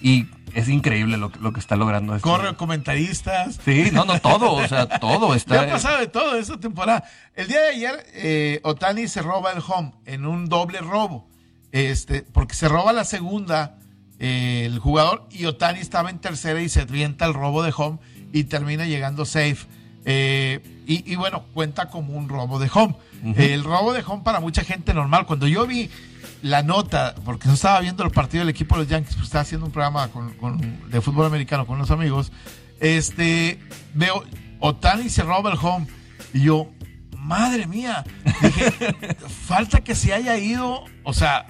Y 0.00 0.26
es 0.54 0.68
increíble 0.68 1.16
lo, 1.16 1.32
lo 1.40 1.52
que 1.52 1.58
está 1.58 1.74
logrando. 1.74 2.14
Este. 2.14 2.28
Corre 2.28 2.54
comentaristas. 2.54 3.58
Sí, 3.64 3.90
no, 3.92 4.04
no, 4.04 4.20
todo, 4.20 4.52
o 4.52 4.68
sea, 4.68 4.86
todo 4.86 5.34
está. 5.34 5.62
ha 5.62 5.66
pasado 5.66 5.98
de 5.98 6.06
todo 6.06 6.36
esta 6.36 6.60
temporada. 6.60 7.04
El 7.34 7.48
día 7.48 7.60
de 7.60 7.68
ayer, 7.70 8.06
eh, 8.14 8.60
Otani 8.62 9.08
se 9.08 9.20
roba 9.20 9.50
el 9.52 9.62
home 9.66 9.92
en 10.04 10.26
un 10.26 10.48
doble 10.48 10.78
robo. 10.78 11.28
Este, 11.72 12.22
porque 12.22 12.54
se 12.54 12.68
roba 12.68 12.92
la 12.92 13.04
segunda 13.04 13.78
eh, 14.18 14.64
el 14.66 14.78
jugador 14.78 15.26
y 15.30 15.44
Otani 15.44 15.80
estaba 15.80 16.10
en 16.10 16.18
tercera 16.18 16.60
y 16.60 16.68
se 16.68 16.82
avienta 16.82 17.26
el 17.26 17.34
robo 17.34 17.62
de 17.62 17.72
home 17.76 17.98
y 18.32 18.44
termina 18.44 18.86
llegando 18.86 19.24
safe. 19.24 19.66
Eh, 20.04 20.60
y, 20.86 21.16
bueno, 21.16 21.44
cuenta 21.52 21.90
como 21.90 22.16
un 22.16 22.28
robo 22.28 22.60
de 22.60 22.70
home. 22.72 22.94
el 23.36 23.64
robo 23.64 23.92
de 23.92 24.04
home 24.06 24.22
para 24.22 24.38
mucha 24.38 24.62
gente 24.62 24.94
normal. 24.94 25.26
Cuando 25.26 25.48
yo 25.48 25.66
vi 25.66 25.90
la 26.42 26.62
nota, 26.62 27.16
porque 27.24 27.48
no 27.48 27.54
estaba 27.54 27.80
viendo 27.80 28.04
el 28.04 28.12
partido 28.12 28.42
del 28.42 28.50
equipo 28.50 28.76
de 28.76 28.82
los 28.82 28.90
Yankees, 28.90 29.14
pues 29.14 29.26
estaba 29.26 29.42
haciendo 29.42 29.66
un 29.66 29.72
programa 29.72 30.08
de 30.88 31.00
fútbol 31.00 31.26
americano 31.26 31.66
con 31.66 31.78
los 31.78 31.90
amigos, 31.90 32.30
este, 32.78 33.58
veo, 33.94 34.22
Otani 34.60 35.08
se 35.08 35.22
roba 35.22 35.50
el 35.50 35.58
home. 35.60 35.88
Y 36.32 36.42
yo, 36.42 36.70
madre 37.18 37.66
mía, 37.66 38.04
dije, 38.42 39.16
falta 39.28 39.82
que 39.82 39.96
se 39.96 40.12
haya 40.12 40.38
ido, 40.38 40.84
o 41.02 41.12
sea, 41.12 41.46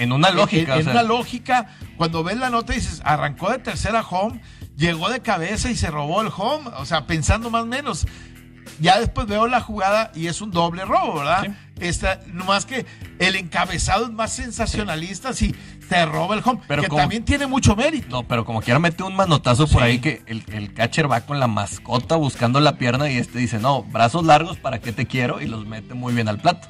en 0.00 0.12
una 0.12 0.30
lógica. 0.30 0.78
En, 0.78 0.88
una 0.88 1.02
lógica, 1.02 1.76
cuando 1.96 2.24
ves 2.24 2.38
la 2.38 2.50
nota 2.50 2.72
dices, 2.72 3.02
arrancó 3.04 3.50
de 3.50 3.58
tercera 3.58 4.00
home, 4.00 4.40
llegó 4.76 5.10
de 5.10 5.20
cabeza 5.20 5.70
y 5.70 5.76
se 5.76 5.90
robó 5.90 6.22
el 6.22 6.30
home, 6.34 6.70
o 6.78 6.86
sea, 6.86 7.06
pensando 7.06 7.50
más 7.50 7.62
o 7.62 7.66
menos. 7.66 8.06
Ya 8.80 8.98
después 8.98 9.26
veo 9.26 9.46
la 9.46 9.60
jugada 9.60 10.10
y 10.14 10.28
es 10.28 10.40
un 10.40 10.50
doble 10.50 10.86
robo, 10.86 11.18
¿verdad? 11.18 11.48
Esta, 11.80 12.20
más 12.32 12.64
que 12.64 12.86
el 13.18 13.36
encabezado 13.36 14.06
es 14.06 14.10
más 14.10 14.32
sensacionalista 14.32 15.34
si 15.34 15.54
se 15.90 16.06
roba 16.06 16.36
el 16.36 16.42
home, 16.44 16.60
pero 16.68 16.82
que 16.82 16.88
también 16.88 17.24
tiene 17.24 17.48
mucho 17.48 17.74
mérito. 17.74 18.06
No, 18.08 18.22
pero 18.22 18.44
como 18.44 18.62
quiera 18.62 18.78
mete 18.78 19.02
un 19.02 19.16
manotazo 19.16 19.66
por 19.66 19.82
ahí 19.82 19.98
que 19.98 20.22
el, 20.26 20.44
el, 20.52 20.72
catcher 20.72 21.10
va 21.10 21.22
con 21.22 21.40
la 21.40 21.48
mascota 21.48 22.14
buscando 22.14 22.60
la 22.60 22.78
pierna 22.78 23.10
y 23.10 23.16
este 23.16 23.40
dice, 23.40 23.58
no, 23.58 23.82
brazos 23.82 24.24
largos, 24.24 24.56
¿para 24.56 24.78
qué 24.78 24.92
te 24.92 25.06
quiero? 25.06 25.40
Y 25.40 25.46
los 25.46 25.66
mete 25.66 25.94
muy 25.94 26.14
bien 26.14 26.28
al 26.28 26.38
plato. 26.38 26.68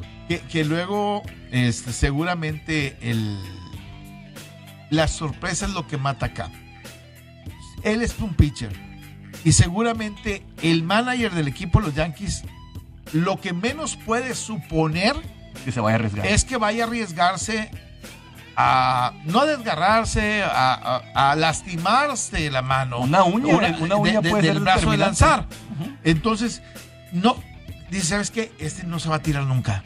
Que, 0.48 0.64
luego, 0.64 1.22
este, 1.50 1.92
seguramente, 1.92 2.96
el, 3.02 3.38
la 4.88 5.06
sorpresa 5.06 5.66
es 5.66 5.72
lo 5.72 5.86
que 5.86 5.98
mata 5.98 6.26
acá. 6.26 6.50
Él 7.82 8.00
es 8.00 8.18
un 8.20 8.32
pitcher. 8.32 8.72
Y 9.44 9.52
seguramente 9.52 10.46
el 10.62 10.82
manager 10.82 11.32
del 11.32 11.48
equipo, 11.48 11.80
los 11.80 11.94
Yankees, 11.94 12.44
lo 13.12 13.38
que 13.38 13.52
menos 13.52 13.96
puede 13.96 14.34
suponer 14.34 15.14
que 15.64 15.72
se 15.72 15.80
vaya 15.80 15.96
a 15.96 15.98
arriesgar. 15.98 16.26
es 16.26 16.44
que 16.44 16.56
vaya 16.56 16.84
a 16.84 16.86
arriesgarse 16.86 17.70
a 18.56 19.12
no 19.24 19.40
a 19.40 19.46
desgarrarse, 19.46 20.42
a, 20.44 21.34
lastimarse 21.36 22.50
la 22.50 22.62
mano. 22.62 23.00
Una 23.00 23.24
uña, 23.24 23.56
una, 23.56 23.96
uña 23.96 24.22
puede 24.22 24.48
del 24.48 24.60
brazo 24.60 24.90
de 24.90 24.96
lanzar. 24.96 25.46
Entonces, 26.04 26.62
no, 27.12 27.36
dice, 27.90 28.06
¿sabes 28.06 28.30
qué? 28.30 28.52
Este 28.58 28.84
no 28.84 28.98
se 28.98 29.08
va 29.08 29.16
a 29.16 29.22
tirar 29.22 29.44
nunca. 29.44 29.82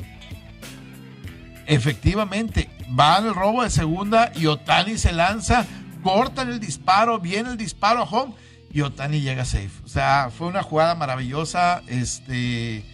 Efectivamente, 1.67 2.69
va 2.99 3.19
el 3.19 3.35
robo 3.35 3.63
de 3.63 3.71
segunda 3.71 4.33
y 4.35 4.47
Otani 4.47 4.99
se 4.99 5.13
lanza, 5.13 5.67
cortan 6.03 6.51
el 6.51 6.61
disparo, 6.61 7.21
viene 7.21 7.51
el 7.51 7.57
disparo 7.57 8.01
a 8.01 8.05
home 8.05 8.35
y 8.73 8.83
Otani 8.83 9.21
llega 9.21 9.45
safe. 9.45 9.71
O 9.85 9.89
sea, 9.89 10.31
fue 10.37 10.49
una 10.49 10.63
jugada 10.63 10.95
maravillosa. 10.95 11.83
Este. 11.87 12.85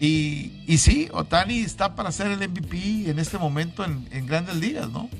Y, 0.00 0.52
y 0.66 0.78
sí, 0.78 1.08
Otani 1.12 1.58
está 1.58 1.94
para 1.94 2.10
ser 2.10 2.28
el 2.28 2.48
MVP 2.48 3.10
en 3.10 3.18
este 3.18 3.36
momento 3.36 3.84
en, 3.84 4.26
grandes 4.26 4.56
ligas, 4.56 4.88
¿no? 4.88 5.10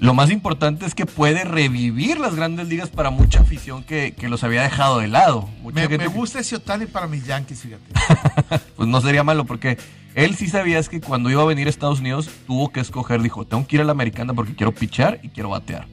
Lo 0.00 0.14
más 0.14 0.30
importante 0.30 0.86
es 0.86 0.94
que 0.94 1.04
puede 1.04 1.44
revivir 1.44 2.18
las 2.18 2.34
grandes 2.34 2.68
ligas 2.68 2.88
para 2.88 3.10
mucha 3.10 3.40
afición 3.40 3.84
que, 3.84 4.14
los 4.22 4.42
había 4.44 4.62
dejado 4.62 5.00
de 5.00 5.08
lado. 5.08 5.50
me, 5.62 6.06
gusta 6.06 6.40
ese 6.40 6.56
Otani 6.56 6.86
para 6.86 7.06
mis 7.06 7.26
Yankees, 7.26 7.60
fíjate. 7.60 8.62
pues 8.76 8.88
no 8.88 9.00
sería 9.02 9.22
malo 9.24 9.44
porque 9.44 9.76
él 10.14 10.34
sí 10.36 10.48
sabía 10.48 10.82
que 10.84 11.02
cuando 11.02 11.30
iba 11.30 11.42
a 11.42 11.46
venir 11.46 11.66
a 11.66 11.70
Estados 11.70 12.00
Unidos 12.00 12.30
tuvo 12.46 12.72
que 12.72 12.80
escoger, 12.80 13.20
dijo, 13.20 13.46
tengo 13.46 13.66
que 13.66 13.76
ir 13.76 13.82
a 13.82 13.84
la 13.84 13.92
americana 13.92 14.32
porque 14.32 14.54
quiero 14.54 14.72
pichar 14.72 15.20
y 15.22 15.28
quiero 15.28 15.50
batear. 15.50 15.86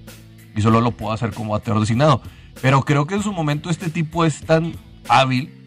Y 0.56 0.62
solo 0.62 0.80
lo 0.80 0.92
puedo 0.92 1.12
hacer 1.12 1.34
como 1.34 1.52
bateador 1.52 1.82
designado. 1.82 2.22
Pero 2.62 2.82
creo 2.84 3.08
que 3.08 3.16
en 3.16 3.24
su 3.24 3.34
momento 3.34 3.70
este 3.70 3.90
tipo 3.90 4.24
es 4.24 4.40
tan 4.40 4.74
hábil 5.10 5.65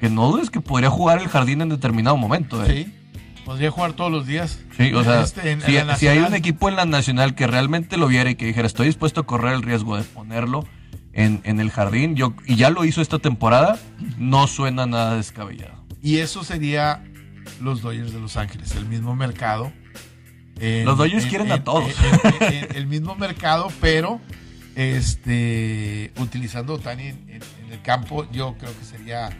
que 0.00 0.10
no 0.10 0.30
dudes 0.30 0.50
que 0.50 0.60
podría 0.60 0.90
jugar 0.90 1.20
el 1.20 1.28
jardín 1.28 1.60
en 1.60 1.68
determinado 1.68 2.16
momento. 2.16 2.64
¿eh? 2.64 2.84
Sí. 2.84 2.94
Podría 3.44 3.70
jugar 3.70 3.92
todos 3.92 4.10
los 4.10 4.26
días. 4.26 4.60
Sí, 4.76 4.92
o 4.94 5.02
sea, 5.04 5.22
este, 5.22 5.58
si, 5.96 6.08
hay 6.08 6.18
un 6.18 6.34
equipo 6.34 6.68
en 6.68 6.76
la 6.76 6.84
nacional 6.84 7.34
que 7.34 7.46
realmente 7.46 7.96
lo 7.96 8.06
viera 8.06 8.30
y 8.30 8.34
que 8.34 8.46
dijera, 8.46 8.66
estoy 8.66 8.86
dispuesto 8.86 9.20
a 9.20 9.26
correr 9.26 9.54
el 9.54 9.62
riesgo 9.62 9.96
de 9.96 10.04
ponerlo 10.04 10.64
en, 11.12 11.40
en 11.44 11.58
el 11.60 11.70
jardín, 11.70 12.14
yo, 12.14 12.34
y 12.46 12.56
ya 12.56 12.70
lo 12.70 12.84
hizo 12.84 13.02
esta 13.02 13.18
temporada, 13.18 13.78
no 14.18 14.46
suena 14.46 14.86
nada 14.86 15.16
descabellado. 15.16 15.74
Y 16.02 16.18
eso 16.18 16.44
sería 16.44 17.02
los 17.60 17.82
Dodgers 17.82 18.12
de 18.12 18.20
Los 18.20 18.36
Ángeles, 18.36 18.74
el 18.76 18.86
mismo 18.86 19.14
mercado. 19.16 19.72
los 20.60 20.96
Dodgers 20.96 21.26
quieren 21.26 21.50
a 21.52 21.64
todos. 21.64 21.92
el 22.74 22.86
mismo 22.86 23.16
mercado, 23.16 23.68
pero 23.80 24.20
este 24.76 26.12
utilizando 26.18 26.74
Otani 26.74 27.08
en, 27.08 27.40
el 27.70 27.82
campo, 27.82 28.30
yo 28.32 28.56
creo 28.58 28.76
que 28.78 28.84
sería 28.84 29.30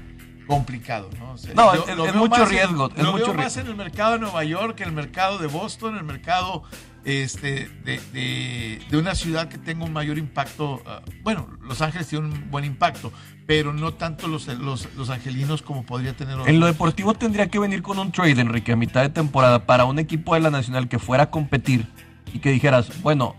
complicado, 0.50 1.08
¿no? 1.16 1.36
no, 1.54 2.04
es, 2.04 2.14
mucho 2.16 2.44
riesgo. 2.44 2.90
es 2.96 3.04
lo 3.04 3.12
mucho 3.12 3.26
veo 3.26 3.34
más 3.34 3.56
en 3.56 3.68
el 3.68 3.76
mercado 3.76 4.14
de 4.14 4.18
Nueva 4.18 4.42
York, 4.42 4.80
en 4.80 4.88
el 4.88 4.94
mercado 4.94 5.38
de 5.38 5.46
Boston, 5.46 5.92
en 5.92 5.98
el 5.98 6.04
mercado 6.04 6.64
este, 7.04 7.70
de, 7.84 8.80
una 8.92 9.14
ciudad 9.14 9.48
que 9.48 9.58
tenga 9.58 9.84
un 9.84 9.92
mayor 9.92 10.18
impacto. 10.18 10.82
Ah, 10.86 11.02
bueno, 11.22 11.48
Los 11.62 11.80
Ángeles 11.82 12.08
tiene 12.08 12.26
un 12.26 12.50
buen 12.50 12.64
impacto, 12.64 13.12
pero 13.46 13.72
no 13.72 13.94
tanto 13.94 14.26
los, 14.26 14.48
los, 14.48 15.10
angelinos 15.10 15.62
como 15.62 15.84
podría 15.84 16.16
tener. 16.16 16.36
En 16.48 16.58
lo 16.58 16.66
deportivo 16.66 17.14
tendría 17.14 17.46
que 17.46 17.60
venir 17.60 17.80
con 17.80 18.00
un 18.00 18.10
trade, 18.10 18.40
Enrique, 18.40 18.72
a 18.72 18.76
mitad 18.76 19.02
de 19.02 19.10
temporada 19.10 19.66
para 19.66 19.84
un 19.84 20.00
equipo 20.00 20.34
de 20.34 20.40
la 20.40 20.50
Nacional 20.50 20.88
que 20.88 20.98
fuera 20.98 21.24
a 21.24 21.30
competir 21.30 21.86
y 22.34 22.40
que 22.40 22.50
dijeras, 22.50 23.00
bueno, 23.02 23.36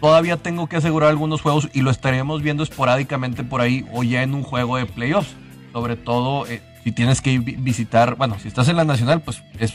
todavía 0.00 0.38
tengo 0.38 0.66
que 0.66 0.74
asegurar 0.74 1.10
algunos 1.10 1.40
juegos 1.40 1.68
y 1.72 1.82
lo 1.82 1.92
estaremos 1.92 2.42
viendo 2.42 2.64
esporádicamente 2.64 3.44
por 3.44 3.60
ahí 3.60 3.86
o 3.92 4.02
ya 4.02 4.24
en 4.24 4.34
un 4.34 4.42
juego 4.42 4.76
de 4.76 4.86
playoffs. 4.86 5.36
Sobre 5.72 5.96
todo 5.96 6.46
eh, 6.46 6.62
si 6.84 6.92
tienes 6.92 7.20
que 7.20 7.38
visitar, 7.38 8.14
bueno, 8.14 8.38
si 8.38 8.48
estás 8.48 8.68
en 8.68 8.76
la 8.76 8.84
Nacional, 8.84 9.22
pues 9.22 9.42
es, 9.58 9.74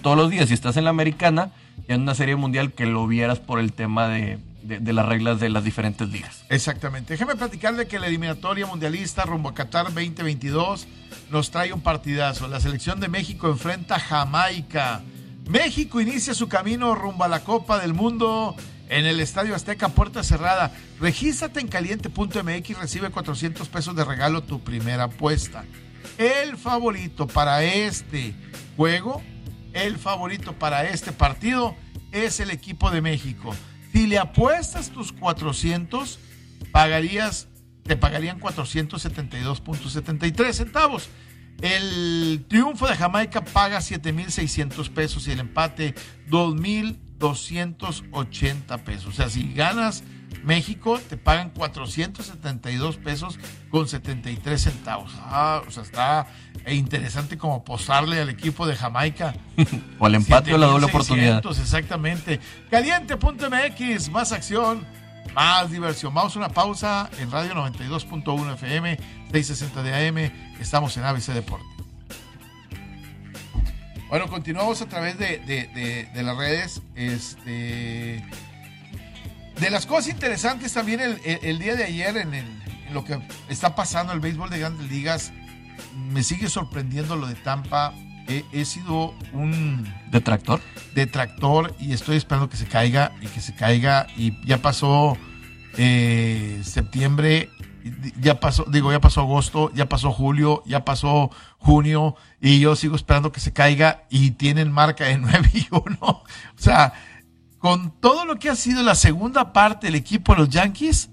todos 0.00 0.16
los 0.16 0.30
días. 0.30 0.48
Si 0.48 0.54
estás 0.54 0.76
en 0.76 0.84
la 0.84 0.90
Americana, 0.90 1.50
ya 1.88 1.94
en 1.94 2.02
una 2.02 2.14
serie 2.14 2.36
mundial 2.36 2.72
que 2.72 2.86
lo 2.86 3.06
vieras 3.06 3.40
por 3.40 3.58
el 3.58 3.72
tema 3.72 4.08
de, 4.08 4.38
de, 4.62 4.92
las 4.92 5.06
reglas 5.06 5.40
de 5.40 5.48
las 5.48 5.64
diferentes 5.64 6.08
ligas. 6.08 6.44
Exactamente. 6.48 7.14
Déjeme 7.14 7.34
platicarle 7.34 7.86
que 7.86 7.98
la 7.98 8.06
eliminatoria 8.06 8.66
mundialista 8.66 9.24
rumbo 9.24 9.48
a 9.48 9.54
Qatar 9.54 9.86
2022 9.86 10.86
nos 11.30 11.50
trae 11.50 11.72
un 11.72 11.80
partidazo. 11.80 12.46
La 12.48 12.60
selección 12.60 13.00
de 13.00 13.08
México 13.08 13.48
enfrenta 13.48 13.96
a 13.96 14.00
Jamaica. 14.00 15.02
México 15.48 16.00
inicia 16.00 16.34
su 16.34 16.48
camino 16.48 16.94
rumbo 16.94 17.24
a 17.24 17.28
la 17.28 17.40
Copa 17.40 17.80
del 17.80 17.94
Mundo 17.94 18.54
en 18.92 19.06
el 19.06 19.18
Estadio 19.20 19.54
Azteca, 19.54 19.88
puerta 19.88 20.22
cerrada. 20.22 20.70
Regístrate 21.00 21.60
en 21.60 21.68
caliente.mx 21.68 22.70
y 22.70 22.74
recibe 22.74 23.08
400 23.08 23.66
pesos 23.70 23.96
de 23.96 24.04
regalo 24.04 24.42
tu 24.42 24.60
primera 24.60 25.04
apuesta. 25.04 25.64
El 26.18 26.58
favorito 26.58 27.26
para 27.26 27.64
este 27.64 28.34
juego, 28.76 29.22
el 29.72 29.96
favorito 29.96 30.52
para 30.52 30.90
este 30.90 31.10
partido 31.10 31.74
es 32.12 32.38
el 32.40 32.50
equipo 32.50 32.90
de 32.90 33.00
México. 33.00 33.56
Si 33.94 34.06
le 34.06 34.18
apuestas 34.18 34.90
tus 34.90 35.10
400, 35.12 36.18
pagarías, 36.70 37.48
te 37.84 37.96
pagarían 37.96 38.38
472.73 38.40 40.52
centavos. 40.52 41.08
El 41.62 42.44
triunfo 42.46 42.86
de 42.86 42.96
Jamaica 42.96 43.42
paga 43.42 43.78
7.600 43.78 44.90
pesos 44.90 45.26
y 45.28 45.30
el 45.30 45.40
empate 45.40 45.94
2.280 47.22 48.80
pesos. 48.80 49.06
O 49.06 49.12
sea, 49.12 49.30
si 49.30 49.54
ganas 49.54 50.02
México, 50.42 51.00
te 51.08 51.16
pagan 51.16 51.50
472 51.50 52.96
pesos 52.96 53.38
con 53.70 53.86
73 53.86 54.60
centavos. 54.60 55.12
Ah, 55.20 55.62
o 55.66 55.70
sea, 55.70 55.84
está 55.84 56.26
interesante 56.66 57.38
como 57.38 57.64
posarle 57.64 58.20
al 58.20 58.28
equipo 58.28 58.66
de 58.66 58.74
Jamaica. 58.74 59.34
o 60.00 60.06
al 60.06 60.16
empate 60.16 60.52
o 60.52 60.58
la 60.58 60.66
doble 60.66 60.86
oportunidad. 60.86 61.44
Exactamente. 61.46 62.40
Caliente.mx, 62.70 64.10
más 64.10 64.32
acción, 64.32 64.84
más 65.32 65.70
diversión. 65.70 66.12
Vamos 66.12 66.34
a 66.34 66.40
una 66.40 66.48
pausa 66.48 67.08
en 67.20 67.30
Radio 67.30 67.54
92.1 67.54 68.54
FM, 68.54 68.96
660 69.30 69.82
de 69.84 70.08
AM. 70.08 70.32
Estamos 70.60 70.96
en 70.96 71.04
ABC 71.04 71.28
Deporte. 71.28 71.71
Bueno, 74.12 74.28
continuamos 74.28 74.82
a 74.82 74.86
través 74.90 75.16
de, 75.16 76.10
las 76.14 76.36
redes. 76.36 76.82
Este, 76.94 78.22
de 79.58 79.70
las 79.70 79.86
cosas 79.86 80.08
interesantes 80.08 80.74
también 80.74 81.00
el, 81.00 81.58
día 81.58 81.76
de 81.76 81.84
ayer 81.84 82.18
en, 82.18 82.62
lo 82.92 83.06
que 83.06 83.18
está 83.48 83.74
pasando 83.74 84.12
el 84.12 84.20
béisbol 84.20 84.50
de 84.50 84.58
grandes 84.58 84.90
ligas, 84.90 85.32
me 86.10 86.22
sigue 86.22 86.50
sorprendiendo 86.50 87.16
lo 87.16 87.26
de 87.26 87.36
Tampa. 87.36 87.94
He, 88.28 88.66
sido 88.66 89.14
un 89.32 89.90
detractor. 90.10 90.60
Detractor 90.94 91.74
y 91.80 91.94
estoy 91.94 92.18
esperando 92.18 92.50
que 92.50 92.58
se 92.58 92.66
caiga 92.66 93.12
y 93.22 93.28
que 93.28 93.40
se 93.40 93.54
caiga 93.54 94.08
y 94.14 94.46
ya 94.46 94.58
pasó 94.58 95.16
eh, 95.78 96.60
septiembre, 96.64 97.48
ya 98.20 98.40
pasó, 98.40 98.66
digo, 98.68 98.92
ya 98.92 99.00
pasó 99.00 99.22
agosto, 99.22 99.72
ya 99.74 99.88
pasó 99.88 100.12
julio, 100.12 100.62
ya 100.66 100.84
pasó 100.84 101.30
junio, 101.62 102.16
y 102.40 102.60
yo 102.60 102.76
sigo 102.76 102.96
esperando 102.96 103.32
que 103.32 103.40
se 103.40 103.52
caiga 103.52 104.04
y 104.10 104.32
tienen 104.32 104.72
marca 104.72 105.04
de 105.04 105.18
9 105.18 105.50
y 105.54 105.66
1. 105.70 105.98
O 106.00 106.24
sea, 106.56 106.92
con 107.58 107.92
todo 108.00 108.24
lo 108.24 108.36
que 108.38 108.50
ha 108.50 108.56
sido 108.56 108.82
la 108.82 108.94
segunda 108.94 109.52
parte 109.52 109.86
del 109.86 109.94
equipo 109.94 110.32
de 110.32 110.40
los 110.40 110.48
Yankees, 110.48 111.10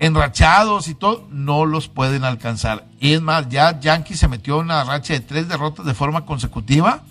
enrachados 0.00 0.88
y 0.88 0.94
todo, 0.94 1.26
no 1.30 1.64
los 1.64 1.88
pueden 1.88 2.24
alcanzar. 2.24 2.86
Y 3.00 3.12
es 3.12 3.22
más, 3.22 3.48
ya 3.48 3.78
Yankees 3.78 4.18
se 4.18 4.28
metió 4.28 4.56
en 4.56 4.66
una 4.66 4.84
racha 4.84 5.14
de 5.14 5.20
tres 5.20 5.48
derrotas 5.48 5.86
de 5.86 5.94
forma 5.94 6.26
consecutiva. 6.26 7.04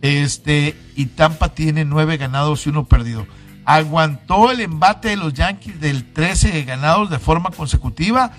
Este, 0.00 0.74
y 0.96 1.06
Tampa 1.06 1.50
tiene 1.50 1.84
nueve 1.84 2.16
ganados 2.16 2.66
y 2.66 2.70
uno 2.70 2.86
perdido. 2.86 3.26
Aguantó 3.66 4.50
el 4.50 4.60
embate 4.60 5.10
de 5.10 5.16
los 5.16 5.34
Yankees 5.34 5.80
del 5.80 6.12
13 6.12 6.62
ganados 6.64 7.10
de 7.10 7.18
forma 7.18 7.50
consecutiva 7.50 8.32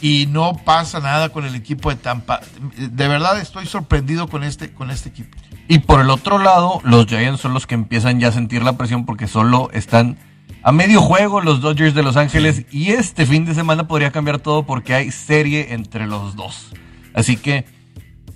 y 0.00 0.26
no 0.26 0.56
pasa 0.64 1.00
nada 1.00 1.30
con 1.30 1.44
el 1.44 1.54
equipo 1.54 1.90
de 1.90 1.96
Tampa. 1.96 2.40
De 2.76 3.08
verdad 3.08 3.40
estoy 3.40 3.66
sorprendido 3.66 4.28
con 4.28 4.44
este, 4.44 4.72
con 4.72 4.90
este 4.90 5.08
equipo. 5.08 5.36
Y 5.68 5.80
por 5.80 6.00
el 6.00 6.10
otro 6.10 6.38
lado, 6.38 6.80
los 6.84 7.06
Giants 7.06 7.40
son 7.40 7.52
los 7.54 7.66
que 7.66 7.74
empiezan 7.74 8.20
ya 8.20 8.28
a 8.28 8.32
sentir 8.32 8.62
la 8.62 8.76
presión 8.76 9.04
porque 9.04 9.26
solo 9.26 9.70
están 9.72 10.16
a 10.62 10.72
medio 10.72 11.00
juego 11.00 11.40
los 11.40 11.60
Dodgers 11.60 11.94
de 11.94 12.02
Los 12.02 12.16
Ángeles 12.16 12.66
y 12.70 12.90
este 12.90 13.24
fin 13.26 13.44
de 13.44 13.54
semana 13.54 13.86
podría 13.86 14.10
cambiar 14.10 14.38
todo 14.38 14.64
porque 14.64 14.94
hay 14.94 15.10
serie 15.10 15.74
entre 15.74 16.06
los 16.06 16.34
dos. 16.36 16.72
Así 17.14 17.36
que 17.36 17.64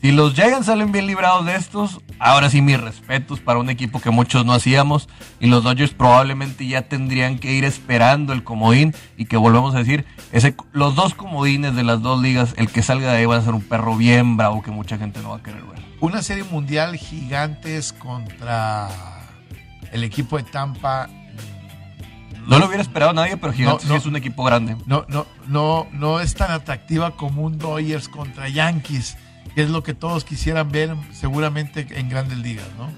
si 0.00 0.12
los 0.12 0.34
Giants 0.34 0.66
salen 0.66 0.92
bien 0.92 1.06
librados 1.06 1.44
de 1.44 1.56
estos, 1.56 2.00
ahora 2.18 2.48
sí 2.48 2.62
mis 2.62 2.80
respetos 2.80 3.40
para 3.40 3.58
un 3.58 3.68
equipo 3.68 4.00
que 4.00 4.10
muchos 4.10 4.46
no 4.46 4.52
hacíamos 4.52 5.08
y 5.40 5.46
los 5.46 5.62
Dodgers 5.62 5.92
probablemente 5.92 6.66
ya 6.66 6.82
tendrían 6.82 7.38
que 7.38 7.52
ir 7.52 7.64
esperando 7.64 8.32
el 8.32 8.42
comodín 8.42 8.94
y 9.16 9.26
que 9.26 9.36
volvemos 9.36 9.74
a 9.74 9.78
decir, 9.78 10.06
ese, 10.32 10.54
los 10.72 10.94
dos 10.94 11.14
comodines 11.14 11.74
de 11.76 11.82
las 11.82 12.00
dos 12.02 12.20
ligas, 12.22 12.54
el 12.56 12.68
que 12.68 12.82
salga 12.82 13.12
de 13.12 13.18
ahí 13.18 13.26
va 13.26 13.36
a 13.36 13.42
ser 13.42 13.54
un 13.54 13.62
perro 13.62 13.96
bien 13.96 14.36
bravo 14.36 14.62
que 14.62 14.70
mucha 14.70 14.96
gente 14.96 15.20
no 15.20 15.30
va 15.30 15.36
a 15.36 15.42
querer 15.42 15.62
ver. 15.62 15.80
Una 16.00 16.22
serie 16.22 16.44
mundial 16.44 16.96
gigantes 16.96 17.92
contra 17.92 18.88
el 19.92 20.02
equipo 20.04 20.38
de 20.38 20.44
Tampa 20.44 21.08
no 22.46 22.58
lo 22.58 22.66
hubiera 22.66 22.82
esperado 22.82 23.12
nadie, 23.12 23.36
pero 23.36 23.52
Gigantes 23.52 23.88
es 23.88 24.06
un 24.06 24.16
equipo 24.16 24.42
grande. 24.42 24.76
No, 24.86 25.04
no, 25.08 25.26
no, 25.46 25.86
no 25.92 26.20
es 26.20 26.34
tan 26.34 26.50
atractiva 26.50 27.12
como 27.12 27.42
un 27.42 27.58
Dodgers 27.58 28.08
contra 28.08 28.48
Yankees, 28.48 29.16
que 29.54 29.62
es 29.62 29.70
lo 29.70 29.82
que 29.82 29.94
todos 29.94 30.24
quisieran 30.24 30.70
ver 30.70 30.94
seguramente 31.12 31.86
en 31.90 32.08
grandes 32.08 32.38
ligas, 32.38 32.66
¿no? 32.78 32.88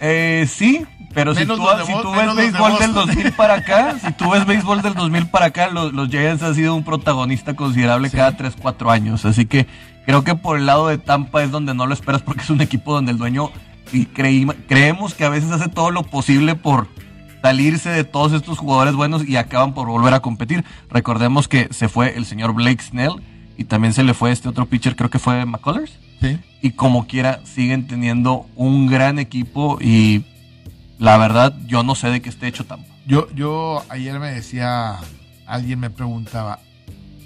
Eh, 0.00 0.46
sí, 0.48 0.84
pero 1.14 1.34
si 1.34 1.46
tú, 1.46 1.56
ves 1.56 2.34
béisbol 2.34 2.78
del 2.78 2.92
2000 2.92 3.32
para 3.32 3.54
acá, 3.54 3.96
si 3.98 4.12
tú 4.12 4.30
ves 4.30 4.44
béisbol 4.44 4.82
del 4.82 4.94
2000 4.94 5.28
para 5.28 5.46
acá, 5.46 5.68
los, 5.68 5.94
los 5.94 6.10
Giants 6.10 6.42
han 6.42 6.54
sido 6.54 6.74
un 6.74 6.84
protagonista 6.84 7.54
considerable 7.54 8.10
cada 8.10 8.36
3, 8.36 8.54
4 8.60 8.90
años. 8.90 9.24
Así 9.24 9.46
que 9.46 9.66
creo 10.04 10.24
que 10.24 10.34
por 10.34 10.58
el 10.58 10.66
lado 10.66 10.88
de 10.88 10.98
Tampa 10.98 11.42
es 11.42 11.50
donde 11.50 11.72
no 11.72 11.86
lo 11.86 11.94
esperas 11.94 12.20
porque 12.20 12.42
es 12.42 12.50
un 12.50 12.60
equipo 12.60 12.92
donde 12.92 13.12
el 13.12 13.18
dueño 13.18 13.50
y 13.92 14.06
creemos 14.06 15.14
que 15.14 15.24
a 15.24 15.30
veces 15.30 15.50
hace 15.50 15.68
todo 15.68 15.90
lo 15.90 16.02
posible 16.02 16.56
por 16.56 16.88
salirse 17.40 17.90
de 17.90 18.04
todos 18.04 18.32
estos 18.32 18.58
jugadores 18.58 18.94
buenos 18.94 19.26
y 19.26 19.36
acaban 19.36 19.72
por 19.72 19.88
volver 19.88 20.12
a 20.12 20.20
competir. 20.20 20.64
Recordemos 20.90 21.48
que 21.48 21.68
se 21.70 21.88
fue 21.88 22.16
el 22.16 22.26
señor 22.26 22.52
Blake 22.52 22.82
Snell 22.82 23.22
y 23.56 23.64
también 23.64 23.92
se 23.94 24.04
le 24.04 24.14
fue 24.14 24.32
este 24.32 24.48
otro 24.48 24.66
pitcher, 24.66 24.96
creo 24.96 25.10
que 25.10 25.18
fue 25.18 25.44
McCullers. 25.44 25.92
Sí. 26.20 26.38
Y 26.62 26.72
como 26.72 27.06
quiera, 27.06 27.40
siguen 27.44 27.86
teniendo 27.86 28.46
un 28.54 28.86
gran 28.86 29.18
equipo 29.18 29.78
y 29.80 30.24
la 30.98 31.18
verdad, 31.18 31.54
yo 31.66 31.82
no 31.82 31.94
sé 31.94 32.08
de 32.08 32.22
qué 32.22 32.28
esté 32.28 32.46
hecho 32.46 32.64
Tampa. 32.64 32.86
Yo, 33.06 33.28
yo 33.34 33.84
ayer 33.88 34.18
me 34.18 34.30
decía, 34.30 34.96
alguien 35.46 35.78
me 35.78 35.90
preguntaba, 35.90 36.60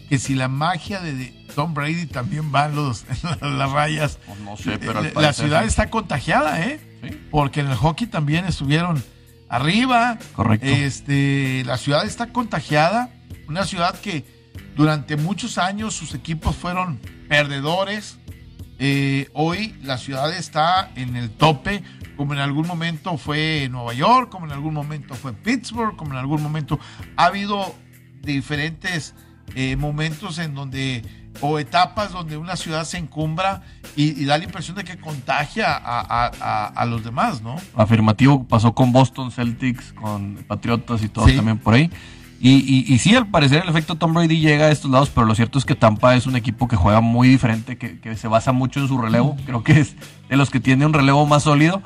que 0.09 0.19
si 0.19 0.35
la 0.35 0.49
magia 0.49 1.01
de 1.01 1.33
Tom 1.55 1.73
Brady 1.73 2.07
también 2.07 2.53
va 2.53 2.67
en, 2.67 2.75
los, 2.75 3.05
las 3.41 3.71
rayas. 3.71 4.19
No 4.45 4.57
sé, 4.57 4.79
pero 4.79 5.03
la 5.03 5.33
ciudad 5.33 5.65
está 5.65 5.89
contagiada, 5.89 6.61
¿eh? 6.61 6.81
Porque 7.31 7.61
en 7.61 7.69
el 7.69 7.77
hockey 7.77 8.07
también 8.07 8.45
estuvieron 8.45 9.03
arriba. 9.49 10.19
Correcto. 10.35 10.67
Este, 10.67 11.63
la 11.65 11.79
ciudad 11.79 12.05
está 12.05 12.33
contagiada, 12.33 13.11
una 13.49 13.65
ciudad 13.65 13.99
que 13.99 14.25
durante 14.77 15.17
muchos 15.17 15.59
años 15.59 15.95
sus 15.95 16.15
equipos 16.15 16.57
fueron 16.57 17.01
perdedores. 17.29 18.19
Eh, 18.79 19.29
hoy 19.35 19.75
la 19.83 19.99
ciudad 19.99 20.35
está 20.35 20.91
en 20.95 21.17
el 21.17 21.31
tope, 21.31 21.83
como 22.17 22.33
en 22.33 22.39
algún 22.39 22.67
momento 22.67 23.19
fue 23.19 23.69
Nueva 23.71 23.93
York, 23.93 24.31
como 24.31 24.47
en 24.47 24.53
algún 24.53 24.73
momento 24.73 25.15
fue 25.15 25.33
Pittsburgh, 25.35 25.97
como 25.97 26.13
en 26.13 26.19
algún 26.19 26.43
momento 26.43 26.79
ha 27.17 27.27
habido 27.27 27.75
diferentes 28.23 29.15
eh, 29.55 29.77
momentos 29.77 30.39
en 30.39 30.55
donde 30.55 31.03
o 31.41 31.59
etapas 31.59 32.13
donde 32.13 32.37
una 32.37 32.57
ciudad 32.57 32.85
se 32.85 32.99
encumbra 32.99 33.63
y, 33.97 34.25
da 34.25 34.37
la 34.37 34.45
impresión 34.45 34.77
de 34.77 34.85
que 34.85 34.99
contagia 34.99 35.75
a, 35.75 36.87
los 36.87 37.05
demás, 37.05 37.41
¿no? 37.43 37.57
Afirmativo, 37.77 38.45
pasó 38.45 38.75
con 38.75 38.93
Boston 38.93 39.31
Celtics, 39.31 39.93
con 39.93 40.45
Patriotas 40.47 41.03
y 41.03 41.09
todo 41.09 41.27
también 41.27 41.59
por 41.59 41.75
ahí. 41.75 41.91
Y, 42.43 42.87
y, 42.91 42.99
sí, 42.99 43.15
al 43.15 43.27
parecer 43.27 43.63
el 43.63 43.69
efecto 43.69 43.97
Tom 43.97 44.15
Brady 44.15 44.41
llega 44.41 44.67
a 44.67 44.71
estos 44.71 44.91
lados, 44.91 45.11
pero 45.15 45.27
lo 45.27 45.35
cierto 45.35 45.59
es 45.59 45.67
que 45.67 45.75
Tampa 45.75 46.17
es 46.17 46.27
un 46.27 46.37
equipo 46.37 46.69
que 46.69 46.77
juega 46.77 47.03
muy 47.03 47.29
diferente, 47.29 47.77
que, 47.77 48.17
se 48.17 48.29
basa 48.29 48.53
mucho 48.53 48.81
en 48.81 48.89
su 48.89 48.97
relevo. 48.97 49.37
Creo 49.45 49.63
que 49.63 49.79
es 49.79 49.95
de 50.29 50.37
los 50.37 50.49
que 50.49 50.59
tiene 50.59 50.87
un 50.87 50.95
relevo 50.95 51.27
más 51.27 51.43
sólido. 51.43 51.83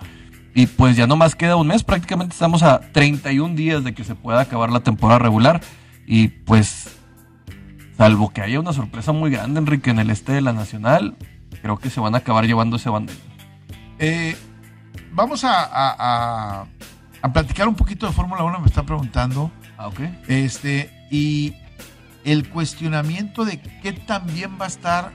Y 0.54 0.66
pues 0.66 0.96
ya 0.96 1.08
no 1.08 1.16
más 1.16 1.34
queda 1.34 1.56
un 1.56 1.66
mes, 1.66 1.82
prácticamente 1.82 2.32
estamos 2.32 2.62
a 2.62 2.80
31 2.92 3.56
días 3.56 3.82
de 3.82 3.92
que 3.92 4.04
se 4.04 4.14
pueda 4.14 4.40
acabar 4.40 4.70
la 4.70 4.80
temporada 4.80 5.18
regular. 5.18 5.60
Y 6.06 6.28
pues 6.28 6.94
Salvo 7.96 8.30
que 8.30 8.42
haya 8.42 8.58
una 8.58 8.72
sorpresa 8.72 9.12
muy 9.12 9.30
grande, 9.30 9.60
Enrique, 9.60 9.90
en 9.90 10.00
el 10.00 10.10
este 10.10 10.32
de 10.32 10.40
la 10.40 10.52
Nacional, 10.52 11.16
creo 11.62 11.78
que 11.78 11.90
se 11.90 12.00
van 12.00 12.14
a 12.14 12.18
acabar 12.18 12.44
llevando 12.44 12.76
ese 12.76 12.90
bandero. 12.90 13.18
Eh, 14.00 14.36
vamos 15.12 15.44
a, 15.44 16.64
a, 17.22 17.32
platicar 17.32 17.68
un 17.68 17.76
poquito 17.76 18.06
de 18.06 18.12
Fórmula 18.12 18.42
1, 18.42 18.60
me 18.60 18.66
está 18.66 18.82
preguntando. 18.82 19.52
Ah, 19.76 19.88
ok. 19.88 20.00
Este, 20.28 20.90
y 21.10 21.54
el 22.24 22.48
cuestionamiento 22.48 23.44
de 23.44 23.60
qué 23.60 23.92
también 23.92 24.58
va 24.60 24.64
a 24.64 24.68
estar 24.68 25.12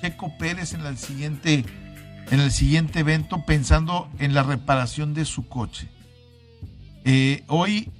Checo 0.00 0.36
Pérez 0.38 0.74
en 0.74 0.84
el 0.84 0.98
siguiente, 0.98 1.64
en 2.30 2.40
el 2.40 2.50
siguiente 2.50 3.00
evento, 3.00 3.44
pensando 3.44 4.10
en 4.18 4.34
la 4.34 4.42
reparación 4.42 5.14
de 5.14 5.24
su 5.24 5.48
coche. 5.48 5.88
Eh, 7.04 7.44
hoy 7.46 7.90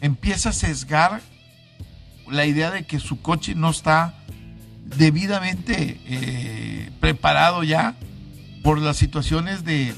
empieza 0.00 0.50
a 0.50 0.52
sesgar 0.52 1.20
la 2.28 2.46
idea 2.46 2.70
de 2.70 2.84
que 2.84 3.00
su 3.00 3.20
coche 3.20 3.54
no 3.54 3.70
está 3.70 4.14
debidamente 4.84 6.00
eh, 6.06 6.90
preparado 7.00 7.62
ya 7.64 7.94
por 8.62 8.78
las 8.78 8.96
situaciones 8.96 9.64
de 9.64 9.94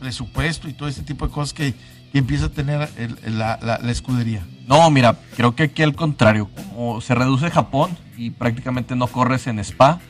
presupuesto 0.00 0.68
y 0.68 0.72
todo 0.72 0.88
este 0.88 1.02
tipo 1.02 1.26
de 1.26 1.32
cosas 1.32 1.52
que, 1.52 1.74
empieza 2.12 2.46
a 2.46 2.48
tener 2.48 2.88
la, 3.26 3.78
escudería. 3.90 4.42
No, 4.66 4.90
mira, 4.90 5.16
creo 5.36 5.54
que 5.54 5.64
aquí 5.64 5.82
al 5.82 5.94
contrario, 5.94 6.48
como 6.54 7.00
se 7.00 7.14
reduce 7.14 7.50
Japón 7.50 7.96
y 8.16 8.30
prácticamente 8.30 8.96
no 8.96 9.06
corres 9.06 9.46
en 9.46 9.60
Spa, 9.60 10.00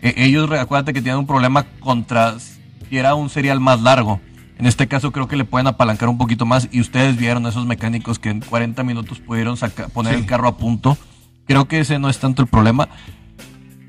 eh, 0.00 0.14
ellos, 0.16 0.50
acuérdate 0.52 0.92
que 0.92 1.02
tienen 1.02 1.18
un 1.18 1.26
problema 1.26 1.64
contra 1.80 2.38
si 2.38 2.96
era 2.96 3.14
un 3.14 3.30
serial 3.30 3.60
más 3.60 3.82
largo. 3.82 4.20
En 4.58 4.66
este 4.66 4.86
caso 4.86 5.12
creo 5.12 5.26
que 5.26 5.36
le 5.36 5.44
pueden 5.44 5.66
apalancar 5.66 6.08
un 6.08 6.18
poquito 6.18 6.46
más 6.46 6.68
y 6.70 6.80
ustedes 6.80 7.16
vieron 7.16 7.44
a 7.44 7.48
esos 7.50 7.66
mecánicos 7.66 8.18
que 8.18 8.30
en 8.30 8.40
40 8.40 8.84
minutos 8.84 9.18
pudieron 9.18 9.58
poner 9.92 10.14
el 10.14 10.24
carro 10.24 10.48
a 10.48 10.56
punto. 10.56 10.96
Creo 11.46 11.66
que 11.66 11.80
ese 11.80 11.98
no 11.98 12.08
es 12.08 12.18
tanto 12.18 12.42
el 12.42 12.48
problema. 12.48 12.88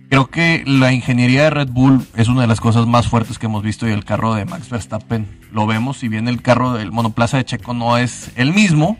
Creo 0.10 0.28
que 0.28 0.64
la 0.66 0.94
ingeniería 0.94 1.44
de 1.44 1.50
Red 1.52 1.70
Bull 1.70 2.06
es 2.16 2.28
una 2.28 2.42
de 2.42 2.48
las 2.48 2.60
cosas 2.60 2.88
más 2.88 3.08
fuertes 3.08 3.38
que 3.38 3.46
hemos 3.46 3.62
visto 3.62 3.88
y 3.88 3.92
el 3.92 4.04
carro 4.04 4.34
de 4.34 4.46
Max 4.46 4.70
Verstappen 4.70 5.28
lo 5.52 5.68
vemos. 5.68 5.98
Si 5.98 6.08
bien 6.08 6.28
el 6.28 6.42
carro 6.42 6.74
del 6.74 6.92
monoplaza 6.92 7.38
de 7.38 7.46
Checo 7.46 7.74
no 7.74 7.98
es 7.98 8.32
el 8.36 8.54
mismo, 8.54 8.98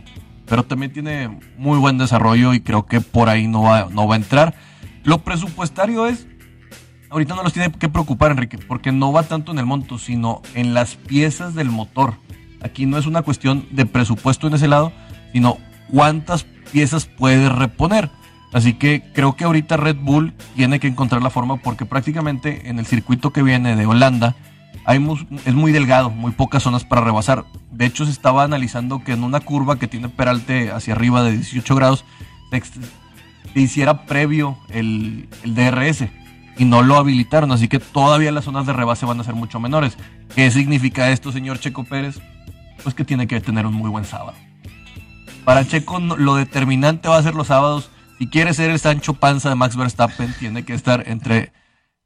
pero 0.48 0.64
también 0.64 0.92
tiene 0.92 1.38
muy 1.56 1.78
buen 1.78 1.98
desarrollo 1.98 2.54
y 2.54 2.60
creo 2.60 2.86
que 2.86 3.00
por 3.00 3.28
ahí 3.28 3.46
no 3.46 3.62
va, 3.62 3.88
no 3.90 4.06
va 4.06 4.14
a 4.14 4.18
entrar. 4.18 4.54
Lo 5.04 5.18
presupuestario 5.18 6.06
es 6.06 6.26
ahorita 7.10 7.34
no 7.34 7.42
los 7.42 7.52
tiene 7.52 7.72
que 7.72 7.88
preocupar, 7.88 8.32
Enrique, 8.32 8.58
porque 8.58 8.92
no 8.92 9.12
va 9.12 9.22
tanto 9.22 9.52
en 9.52 9.58
el 9.58 9.66
monto, 9.66 9.98
sino 9.98 10.42
en 10.54 10.74
las 10.74 10.96
piezas 10.96 11.54
del 11.54 11.70
motor. 11.70 12.14
Aquí 12.60 12.86
no 12.86 12.98
es 12.98 13.06
una 13.06 13.22
cuestión 13.22 13.66
de 13.70 13.86
presupuesto 13.86 14.46
en 14.46 14.54
ese 14.54 14.68
lado, 14.68 14.92
sino 15.32 15.58
cuántas 15.90 16.44
piezas 16.72 17.06
puede 17.06 17.48
reponer. 17.48 18.10
Así 18.52 18.74
que 18.74 19.02
creo 19.14 19.36
que 19.36 19.44
ahorita 19.44 19.76
Red 19.76 19.96
Bull 19.96 20.32
tiene 20.56 20.80
que 20.80 20.86
encontrar 20.86 21.22
la 21.22 21.30
forma 21.30 21.58
porque 21.58 21.84
prácticamente 21.84 22.68
en 22.70 22.78
el 22.78 22.86
circuito 22.86 23.30
que 23.30 23.42
viene 23.42 23.76
de 23.76 23.86
Holanda 23.86 24.36
hay 24.88 25.06
es 25.44 25.54
muy 25.54 25.70
delgado, 25.70 26.08
muy 26.08 26.32
pocas 26.32 26.62
zonas 26.62 26.82
para 26.82 27.02
rebasar. 27.02 27.44
De 27.70 27.84
hecho, 27.84 28.06
se 28.06 28.10
estaba 28.10 28.44
analizando 28.44 29.04
que 29.04 29.12
en 29.12 29.22
una 29.22 29.40
curva 29.40 29.78
que 29.78 29.86
tiene 29.86 30.08
peralte 30.08 30.70
hacia 30.70 30.94
arriba 30.94 31.22
de 31.22 31.32
18 31.32 31.74
grados 31.74 32.06
se, 32.50 33.60
hiciera 33.60 34.06
previo 34.06 34.56
el, 34.70 35.28
el 35.42 35.54
DRS 35.54 36.06
y 36.56 36.64
no 36.64 36.82
lo 36.82 36.96
habilitaron, 36.96 37.52
así 37.52 37.68
que 37.68 37.80
todavía 37.80 38.32
las 38.32 38.46
zonas 38.46 38.64
de 38.64 38.72
rebase 38.72 39.04
van 39.04 39.20
a 39.20 39.24
ser 39.24 39.34
mucho 39.34 39.60
menores. 39.60 39.98
¿Qué 40.34 40.50
significa 40.50 41.10
esto, 41.10 41.32
señor 41.32 41.60
Checo 41.60 41.84
Pérez? 41.84 42.18
Pues 42.82 42.94
que 42.94 43.04
tiene 43.04 43.26
que 43.26 43.42
tener 43.42 43.66
un 43.66 43.74
muy 43.74 43.90
buen 43.90 44.06
sábado. 44.06 44.38
Para 45.44 45.66
Checo 45.66 46.00
lo 46.00 46.36
determinante 46.36 47.08
va 47.08 47.18
a 47.18 47.22
ser 47.22 47.34
los 47.34 47.48
sábados. 47.48 47.90
Si 48.18 48.26
quiere 48.26 48.54
ser 48.54 48.70
el 48.70 48.78
Sancho 48.78 49.12
Panza 49.12 49.50
de 49.50 49.54
Max 49.54 49.76
Verstappen, 49.76 50.34
tiene 50.38 50.64
que 50.64 50.72
estar 50.72 51.04
entre 51.08 51.52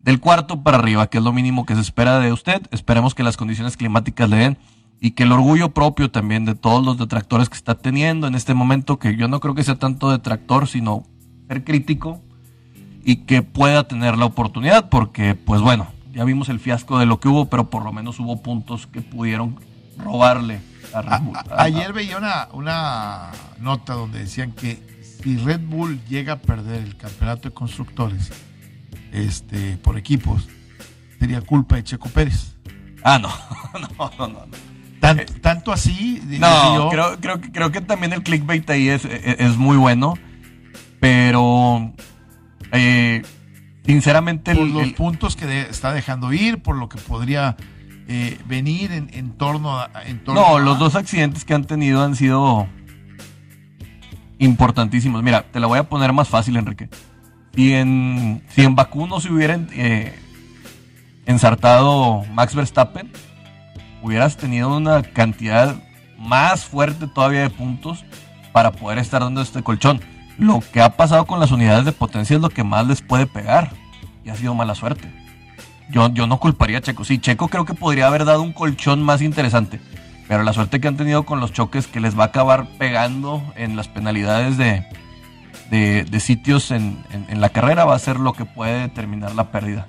del 0.03 0.21
cuarto 0.21 0.63
para 0.63 0.79
arriba, 0.79 1.09
que 1.09 1.19
es 1.19 1.25
lo 1.25 1.33
mínimo 1.33 1.67
que 1.67 1.75
se 1.75 1.81
espera 1.81 2.19
de 2.19 2.33
usted. 2.33 2.63
Esperemos 2.71 3.15
que 3.15 3.23
las 3.23 3.37
condiciones 3.37 3.77
climáticas 3.77 4.29
le 4.29 4.37
den 4.37 4.59
y 5.01 5.13
que 5.13 5.25
el 5.25 5.33
orgullo 5.33 5.71
propio 5.71 6.11
también 6.11 6.45
de 6.45 6.55
todos 6.55 6.85
los 6.85 6.99
detractores 6.99 7.49
que 7.49 7.57
está 7.57 7.77
teniendo 7.77 8.27
en 8.27 8.35
este 8.35 8.55
momento, 8.55 8.99
que 8.99 9.17
yo 9.17 9.29
no 9.29 9.41
creo 9.41 9.55
que 9.55 9.65
sea 9.65 9.77
tanto 9.77 10.11
detractor, 10.11 10.69
sino 10.69 11.05
ser 11.49 11.65
crítico 11.65 12.21
y 13.05 13.25
que 13.25 13.43
pueda 13.43 13.89
tener 13.89 14.17
la 14.17 14.27
oportunidad, 14.27 14.89
porque 14.89 15.35
pues 15.35 15.61
bueno, 15.61 15.89
ya 16.13 16.25
vimos 16.25 16.49
el 16.49 16.61
fiasco 16.61 16.99
de 16.99 17.07
lo 17.07 17.19
que 17.19 17.29
hubo, 17.29 17.47
pero 17.47 17.71
por 17.71 17.85
lo 17.85 17.93
menos 17.93 18.21
hubo 18.21 18.43
puntos 18.43 18.87
que 18.87 19.01
pudieron 19.01 19.59
robarle 19.99 20.61
ayer 21.57 21.93
veía 21.93 22.19
una, 22.19 22.49
una 22.53 23.31
nota 23.61 23.95
donde 23.95 24.21
decían 24.21 24.53
que 24.53 24.83
si 25.23 25.37
Red 25.37 25.61
Bull 25.61 26.01
llega 26.09 26.35
a 26.35 26.41
perder 26.41 26.83
el 26.83 26.97
campeonato 26.97 27.49
de 27.49 27.55
constructores 27.55 28.31
este, 29.13 29.77
por 29.77 29.97
equipos, 29.97 30.49
sería 31.19 31.41
culpa 31.41 31.77
de 31.77 31.85
Checo 31.85 32.09
Pérez. 32.09 32.57
Ah, 33.05 33.19
no, 33.19 33.29
no, 33.99 34.11
no, 34.19 34.29
no. 34.29 34.73
Eh, 35.03 35.27
tanto 35.41 35.73
así. 35.73 36.23
No, 36.39 36.89
creo, 36.91 37.19
creo, 37.21 37.41
creo 37.41 37.73
que 37.73 37.81
también 37.81 38.13
el 38.13 38.23
clickbait 38.23 38.69
ahí 38.71 38.89
es, 38.89 39.05
es, 39.05 39.57
muy 39.57 39.77
bueno, 39.77 40.15
pero 41.01 41.93
eh, 42.71 43.23
sinceramente... 43.85 44.55
Por 44.55 44.69
los 44.69 44.93
puntos 44.93 45.35
que 45.35 45.63
está 45.63 45.93
dejando 45.93 46.33
ir, 46.33 46.63
por 46.63 46.77
lo 46.77 46.89
que 46.89 46.99
podría 46.99 47.57
eh, 48.07 48.39
venir 48.47 48.93
en, 48.93 49.33
torno 49.33 49.77
a... 49.77 49.91
no, 50.27 50.61
los 50.61 50.79
dos 50.79 50.95
accidentes 50.95 51.45
que 51.45 51.55
han 51.55 51.65
tenido 51.65 52.03
han 52.03 52.15
sido 52.15 52.69
importantísimos. 54.39 55.23
Mira, 55.23 55.43
te 55.51 55.59
la 55.59 55.67
voy 55.67 55.81
a 55.81 55.89
poner 55.89 56.13
más 56.13 56.29
fácil, 56.29 56.57
Enrique. 56.57 56.89
Si 57.55 57.75
en, 57.75 58.43
si 58.49 58.63
en 58.63 58.75
Bakú 58.75 59.07
no 59.07 59.21
se 59.21 59.31
hubieran 59.31 59.69
eh, 59.73 60.19
ensartado 61.27 62.25
Max 62.33 62.55
Verstappen, 62.55 63.11
hubieras 64.03 64.37
tenido 64.37 64.75
una 64.77 65.03
cantidad 65.03 65.77
más 66.19 66.65
fuerte 66.65 67.07
todavía 67.09 67.41
de 67.41 67.51
puntos 67.51 68.05
para 68.53 68.73
poder 68.73 68.99
estar 68.99 69.23
dando 69.23 69.43
este 69.43 69.63
colchón. 69.63 70.01
Lo 70.39 70.61
que 70.73 70.81
ha 70.81 70.97
pasado 70.97 71.27
con 71.27 71.41
las 71.41 71.51
unidades 71.51 71.85
de 71.85 71.93
potencia 71.93 72.37
es 72.37 72.43
lo 72.43 72.49
que 72.49 72.65
más 72.65 72.87
les 72.87 73.03
puede 73.03 73.27
pegar. 73.27 73.71
Y 74.25 74.31
ha 74.31 74.37
sido 74.37 74.55
mala 74.55 74.75
suerte. 74.75 75.13
Yo, 75.91 76.09
no 76.09 76.39
culparía 76.39 76.79
a 76.79 76.81
Checo. 76.81 77.05
Sí, 77.05 77.19
Checo 77.19 77.49
creo 77.49 77.65
que 77.65 77.75
podría 77.75 78.07
haber 78.07 78.25
dado 78.25 78.43
un 78.43 78.53
colchón 78.53 79.03
más 79.03 79.21
interesante. 79.21 79.81
Pero 80.27 80.43
la 80.43 80.53
suerte 80.53 80.81
que 80.81 80.89
han 80.89 80.97
tenido 80.97 81.25
con 81.25 81.41
los 81.41 81.53
choques 81.53 81.87
que 81.87 82.01
les 82.01 82.19
va 82.19 82.25
a 82.25 82.27
acabar 82.29 82.67
pegando 82.79 83.43
en 83.57 83.77
las 83.77 83.89
penalidades 83.89 84.57
de, 84.57 84.87
de, 85.73 86.21
sitios 86.21 86.71
en, 86.71 87.03
la 87.35 87.49
carrera 87.49 87.85
va 87.85 87.95
a 87.95 87.99
ser 87.99 88.21
lo 88.21 88.35
que 88.35 88.45
puede 88.45 88.81
determinar 88.81 89.35
la 89.35 89.51
pérdida. 89.51 89.87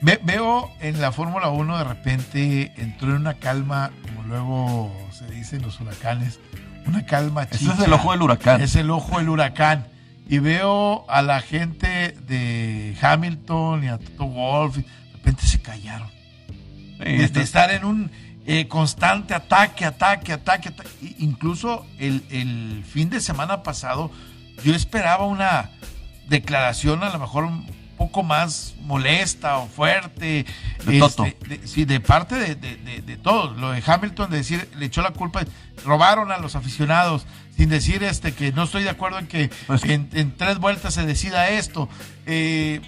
veo 0.00 0.70
en 0.80 1.00
la 1.00 1.12
Fórmula 1.12 1.48
1 1.48 1.78
de 1.78 1.84
repente 1.84 2.72
entró 2.76 3.10
en 3.10 3.16
una 3.16 3.34
calma, 3.34 3.92
como 4.02 4.24
luego 4.24 4.92
se 5.12 5.26
dice 5.30 5.56
en 5.56 5.62
los 5.62 5.80
huracanes, 5.80 6.40
una 6.86 7.06
calma 7.06 7.48
chica. 7.48 7.72
Ese 7.72 7.82
es 7.82 7.86
el 7.86 7.92
ojo 7.92 8.10
del 8.10 8.22
huracán. 8.22 8.60
Es 8.60 8.76
el 8.76 8.90
ojo 8.90 9.18
del 9.18 9.28
huracán. 9.28 9.86
Y 10.28 10.38
veo 10.38 11.04
a 11.08 11.22
la 11.22 11.40
gente 11.40 12.16
de 12.26 12.96
Hamilton 13.00 13.84
y 13.84 13.88
a 13.88 13.98
Toto 13.98 14.26
Wolf 14.26 14.78
repente 15.14 15.46
se 15.46 15.60
callaron. 15.60 16.08
de, 16.98 17.24
estar 17.24 17.70
en 17.70 17.84
un 17.84 18.10
eh, 18.46 18.66
constante 18.68 19.34
ataque, 19.34 19.84
ataque, 19.84 20.32
ataque, 20.32 20.72
Incluso 21.18 21.86
el, 21.98 22.84
fin 22.88 23.10
de 23.10 23.20
semana 23.20 23.62
pasado 23.62 24.10
yo 24.64 24.74
esperaba 24.74 25.24
una 25.26 25.70
declaración 26.28 27.02
a 27.02 27.10
lo 27.10 27.18
mejor 27.18 27.44
un 27.44 27.66
poco 28.00 28.22
más 28.22 28.74
molesta 28.80 29.58
o 29.58 29.66
fuerte. 29.66 30.46
De, 30.86 30.98
este, 30.98 31.36
de 31.46 31.66
sí, 31.66 31.84
de 31.84 32.00
parte 32.00 32.34
de, 32.34 32.54
de, 32.54 33.16
todos. 33.18 33.58
Lo 33.58 33.72
de 33.72 33.82
Hamilton 33.84 34.30
de 34.30 34.38
decir, 34.38 34.68
le 34.78 34.86
echó 34.86 35.02
la 35.02 35.10
culpa, 35.10 35.42
robaron 35.84 36.32
a 36.32 36.38
los 36.38 36.56
aficionados, 36.56 37.26
sin 37.56 37.68
decir 37.68 38.02
este 38.02 38.32
que 38.32 38.52
no 38.52 38.62
estoy 38.62 38.84
de 38.84 38.90
acuerdo 38.90 39.18
en 39.18 39.26
que 39.26 39.50
pues 39.66 39.84
en, 39.84 40.34
tres 40.36 40.58
vueltas 40.58 40.94
se 40.94 41.04
decida 41.04 41.50
esto. 41.50 41.90
Eh, 42.24 42.80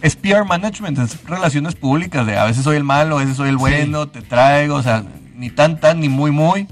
es 0.00 0.14
PR 0.14 0.44
management, 0.44 0.98
es 1.00 1.24
relaciones 1.24 1.74
públicas, 1.74 2.24
de 2.24 2.38
a 2.38 2.44
veces 2.44 2.62
soy 2.62 2.76
el 2.76 2.84
malo, 2.84 3.16
a 3.16 3.20
veces 3.20 3.36
soy 3.36 3.48
el 3.48 3.56
bueno, 3.56 4.08
te 4.08 4.22
traigo, 4.22 4.76
o 4.76 4.82
sea, 4.82 5.04
ni 5.34 5.50
tan 5.50 5.80
tan, 5.80 5.98
ni 5.98 6.08
muy 6.08 6.30
muy, 6.30 6.68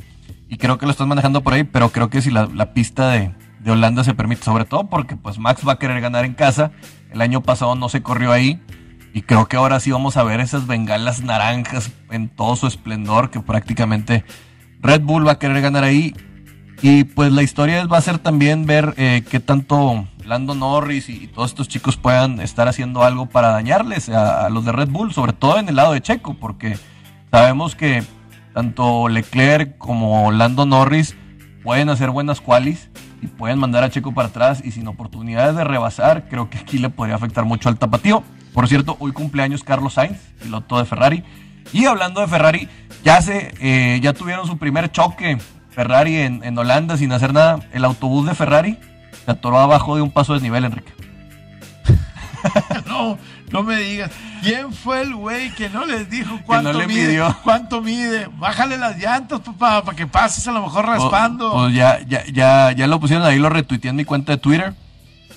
y 0.48 0.58
creo 0.58 0.78
que 0.78 0.86
lo 0.86 0.92
estás 0.92 1.08
manejando 1.08 1.42
por 1.42 1.54
ahí, 1.54 1.64
pero 1.64 1.90
creo 1.90 2.08
que 2.08 2.22
si 2.22 2.30
la, 2.30 2.72
pista 2.72 3.10
de, 3.10 3.32
Holanda 3.66 4.04
se 4.04 4.14
permite, 4.14 4.42
sobre 4.42 4.64
todo 4.64 4.88
porque 4.88 5.16
pues 5.16 5.38
Max 5.38 5.66
va 5.66 5.72
a 5.72 5.78
querer 5.78 6.00
ganar 6.00 6.24
en 6.24 6.34
casa, 6.34 6.72
el 7.12 7.20
año 7.20 7.42
pasado 7.42 7.74
no 7.74 7.88
se 7.88 8.02
corrió 8.02 8.32
ahí, 8.32 8.60
y 9.12 9.22
creo 9.22 9.46
que 9.46 9.56
ahora 9.56 9.80
sí 9.80 9.90
vamos 9.90 10.16
a 10.16 10.22
ver 10.22 10.40
esas 10.40 10.66
bengalas 10.66 11.22
naranjas 11.22 11.90
en 12.10 12.28
todo 12.28 12.56
su 12.56 12.66
esplendor, 12.66 13.30
que 13.30 13.40
prácticamente 13.40 14.24
Red 14.80 15.02
Bull 15.02 15.26
va 15.26 15.32
a 15.32 15.38
querer 15.38 15.60
ganar 15.60 15.84
ahí, 15.84 16.14
y 16.82 17.04
pues 17.04 17.32
la 17.32 17.42
historia 17.42 17.84
va 17.86 17.98
a 17.98 18.02
ser 18.02 18.18
también 18.18 18.64
ver 18.64 18.94
eh, 18.96 19.22
qué 19.28 19.40
tanto 19.40 20.06
Lando 20.24 20.54
Norris 20.54 21.08
y, 21.08 21.26
todos 21.26 21.50
estos 21.50 21.68
chicos 21.68 21.96
puedan 21.96 22.40
estar 22.40 22.68
haciendo 22.68 23.02
algo 23.02 23.26
para 23.26 23.48
dañarles 23.48 24.08
a, 24.08 24.48
los 24.48 24.64
de 24.64 24.72
Red 24.72 24.88
Bull, 24.88 25.12
sobre 25.12 25.32
todo 25.32 25.58
en 25.58 25.68
el 25.68 25.76
lado 25.76 25.92
de 25.92 26.00
Checo, 26.00 26.34
porque 26.34 26.78
sabemos 27.30 27.74
que 27.74 28.04
tanto 28.54 29.08
Leclerc 29.08 29.76
como 29.76 30.30
Lando 30.30 30.66
Norris 30.66 31.16
pueden 31.62 31.88
hacer 31.88 32.10
buenas 32.10 32.40
qualis 32.40 32.89
y 33.20 33.26
pueden 33.26 33.58
mandar 33.58 33.84
a 33.84 33.90
Checo 33.90 34.12
para 34.12 34.28
atrás 34.28 34.62
y 34.64 34.72
sin 34.72 34.86
oportunidades 34.88 35.56
de 35.56 35.64
rebasar, 35.64 36.28
creo 36.28 36.48
que 36.50 36.58
aquí 36.58 36.78
le 36.78 36.90
podría 36.90 37.16
afectar 37.16 37.44
mucho 37.44 37.68
al 37.68 37.78
tapatío. 37.78 38.22
Por 38.52 38.68
cierto, 38.68 38.96
hoy 38.98 39.12
cumpleaños 39.12 39.62
Carlos 39.62 39.94
Sainz, 39.94 40.18
piloto 40.42 40.78
de 40.78 40.84
Ferrari. 40.84 41.24
Y 41.72 41.84
hablando 41.84 42.20
de 42.20 42.26
Ferrari, 42.26 42.68
ya 43.04 43.22
se, 43.22 43.54
eh, 43.60 44.00
ya 44.02 44.12
tuvieron 44.12 44.46
su 44.46 44.58
primer 44.58 44.90
choque 44.90 45.38
Ferrari 45.70 46.16
en, 46.16 46.42
en 46.42 46.58
Holanda 46.58 46.96
sin 46.96 47.12
hacer 47.12 47.32
nada. 47.32 47.60
El 47.72 47.84
autobús 47.84 48.26
de 48.26 48.34
Ferrari 48.34 48.78
se 49.24 49.30
atoró 49.30 49.58
abajo 49.60 49.96
de 49.96 50.02
un 50.02 50.10
paso 50.10 50.34
de 50.34 50.40
nivel, 50.40 50.64
Enrique. 50.64 50.92
no, 52.86 53.18
no 53.50 53.62
me 53.62 53.76
digas. 53.76 54.10
¿Quién 54.42 54.72
fue 54.72 55.02
el 55.02 55.14
güey 55.14 55.50
que 55.54 55.68
no 55.68 55.84
les 55.84 56.08
dijo 56.08 56.38
cuánto 56.46 56.86
mide? 56.86 57.22
¿Cuánto 57.42 57.82
mide? 57.82 58.28
Bájale 58.36 58.78
las 58.78 58.98
llantas, 58.98 59.40
papá, 59.40 59.84
para 59.84 59.96
que 59.96 60.06
pases 60.06 60.46
a 60.48 60.52
lo 60.52 60.62
mejor 60.62 60.86
raspando. 60.86 61.52
Pues, 61.52 61.74
ya, 61.74 62.00
ya, 62.06 62.24
ya, 62.26 62.72
ya 62.72 62.86
lo 62.86 63.00
pusieron 63.00 63.24
ahí, 63.26 63.38
lo 63.38 63.50
retuiteé 63.50 63.90
en 63.90 63.96
mi 63.96 64.04
cuenta 64.04 64.32
de 64.32 64.38
Twitter. 64.38 64.74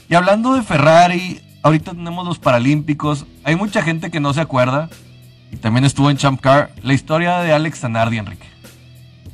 Y 0.09 0.15
hablando 0.15 0.53
de 0.53 0.61
Ferrari, 0.61 1.41
ahorita 1.63 1.91
tenemos 1.91 2.25
los 2.25 2.39
Paralímpicos. 2.39 3.25
Hay 3.43 3.55
mucha 3.55 3.81
gente 3.81 4.11
que 4.11 4.19
no 4.19 4.33
se 4.33 4.41
acuerda. 4.41 4.89
Y 5.51 5.57
también 5.57 5.85
estuvo 5.85 6.09
en 6.09 6.17
Champ 6.17 6.39
Car. 6.39 6.71
La 6.81 6.93
historia 6.93 7.39
de 7.39 7.53
Alex 7.53 7.79
Zanardi, 7.79 8.17
Enrique. 8.17 8.47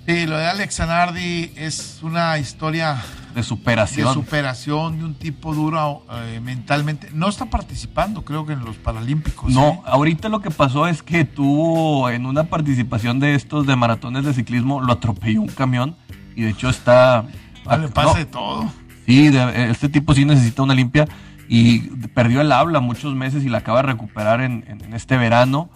Sí, 0.06 0.26
lo 0.26 0.38
de 0.38 0.48
Alex 0.48 0.76
Zanardi 0.76 1.52
es 1.56 2.00
una 2.02 2.38
historia 2.40 2.98
de 3.34 3.44
superación. 3.44 4.08
De 4.08 4.14
superación 4.14 5.00
de 5.00 5.06
un 5.06 5.16
tipo 5.16 5.54
duro 5.54 6.06
eh, 6.12 6.40
mentalmente. 6.42 7.10
No 7.14 7.30
está 7.30 7.46
participando, 7.46 8.24
creo 8.24 8.46
que 8.46 8.54
en 8.54 8.66
los 8.66 8.78
Paralímpicos. 8.78 9.52
No, 9.52 9.70
¿eh? 9.70 9.82
ahorita 9.86 10.30
lo 10.30 10.42
que 10.42 10.52
pasó 10.52 10.88
es 10.88 11.04
que 11.04 11.26
tuvo 11.26 12.10
en 12.10 12.26
una 12.26 12.46
participación 12.46 13.20
de 13.20 13.36
estos 13.36 13.66
de 13.68 13.76
maratones 13.76 14.26
de 14.26 14.34
ciclismo, 14.34 14.82
lo 14.82 14.94
atropelló 14.94 15.42
un 15.42 15.48
camión 15.48 15.96
y 16.36 16.44
de 16.44 16.50
hecho 16.50 16.70
está. 16.70 17.26
Vale, 17.66 17.88
pasa 17.90 18.18
de 18.18 18.26
todo. 18.26 18.72
Sí, 19.06 19.32
este 19.56 19.90
tipo 19.90 20.14
sí 20.14 20.26
necesita 20.26 20.62
una 20.62 20.76
limpia 20.76 21.08
y 21.48 21.80
perdió 22.10 22.42
el 22.42 22.52
habla 22.52 22.80
muchos 22.80 23.16
meses 23.16 23.44
y 23.44 23.50
la 23.50 23.60
acaba 23.60 23.82
de 23.82 23.88
recuperar 23.88 24.42
en 24.42 24.94
este 24.94 25.18
verano 25.18 25.70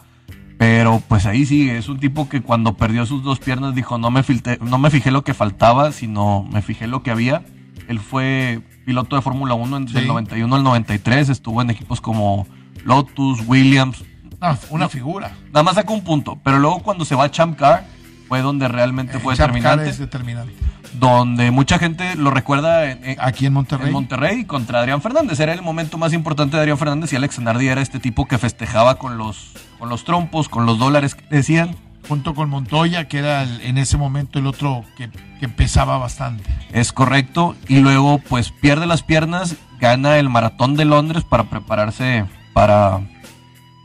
pero 0.58 1.02
pues 1.08 1.26
ahí 1.26 1.46
sí, 1.46 1.70
es 1.70 1.90
un 1.90 2.00
tipo 2.00 2.30
que 2.30 2.42
cuando 2.42 2.76
perdió 2.76 3.06
sus 3.06 3.24
dos 3.24 3.40
piernas 3.40 3.76
dijo, 3.76 3.98
no 3.98 4.12
me, 4.12 4.24
no 4.62 4.78
me 4.78 4.90
fijé 4.90 5.12
lo 5.12 5.24
que 5.24 5.34
faltaba, 5.34 5.92
sino 5.92 6.44
me 6.52 6.62
fijé 6.62 6.88
lo 6.88 7.04
que 7.04 7.12
había. 7.12 7.44
Él 7.88 8.00
fue 8.00 8.62
piloto 8.86 9.16
de 9.16 9.22
Fórmula 9.22 9.54
1 9.54 9.78
en, 9.78 9.86
del 9.86 10.08
91 10.08 10.56
al 10.56 10.64
93, 10.64 11.30
estuvo 11.30 11.62
en 11.62 11.70
equipos 11.70 12.02
como 12.02 12.48
Lotus, 12.84 13.42
Williams. 13.48 14.04
Ah, 14.42 14.58
una 14.70 14.90
figura. 14.90 15.36
Nada 15.48 15.64
más 15.64 15.76
sacó 15.76 15.94
un 15.94 16.04
punto, 16.04 16.38
pero 16.44 16.60
luego 16.60 16.80
cuando 16.80 17.06
se 17.06 17.16
va 17.16 17.26
a 17.26 17.32
Champ 17.32 17.58
Car 17.58 17.86
fue 18.28 18.42
donde 18.42 18.68
realmente 18.68 19.20
fue 19.20 19.36
determinante. 19.36 19.90
es 19.90 20.00
determinante 20.00 20.54
donde 20.94 21.52
mucha 21.52 21.80
gente 21.80 22.16
lo 22.16 22.30
recuerda 22.30 22.84
aquí 23.18 23.46
en 23.46 23.54
Monterrey. 23.54 23.88
En 23.88 23.94
Monterrey 23.94 24.46
contra 24.46 24.80
Adrián 24.80 25.02
Fernández. 25.02 25.40
Era 25.40 25.54
el 25.54 25.62
momento 25.62 25.98
más 25.98 26.14
importante 26.14 26.56
de 26.56 26.62
Adrián 26.62 26.78
Fernández 26.78 27.12
y 27.14 27.16
Alex 27.16 27.36
Zanardi 27.36 27.68
era 27.68 27.82
este 27.82 28.00
tipo 28.00 28.28
que 28.28 28.38
festejaba 28.38 28.96
con 28.96 29.18
los, 29.18 29.52
con 29.80 29.90
los 29.90 30.04
trompos, 30.04 30.50
con 30.50 30.66
los 30.66 30.80
dólares 30.80 31.16
que 31.16 31.26
decían. 31.30 31.76
Junto 32.08 32.36
con 32.36 32.50
Montoya, 32.50 33.08
que 33.08 33.20
era 33.20 33.44
en 33.44 33.78
ese 33.78 33.96
momento 33.96 34.38
el 34.38 34.46
otro 34.46 34.84
que, 34.98 35.10
que 35.40 35.48
pesaba 35.48 35.98
bastante. 35.98 36.44
Es 36.74 36.92
correcto. 36.92 37.56
Y 37.70 37.80
luego, 37.80 38.18
pues 38.18 38.52
pierde 38.52 38.86
las 38.88 39.04
piernas, 39.04 39.56
gana 39.80 40.18
el 40.18 40.28
maratón 40.30 40.76
de 40.76 40.84
Londres 40.84 41.24
para 41.24 41.46
prepararse 41.46 42.26
para, 42.54 43.00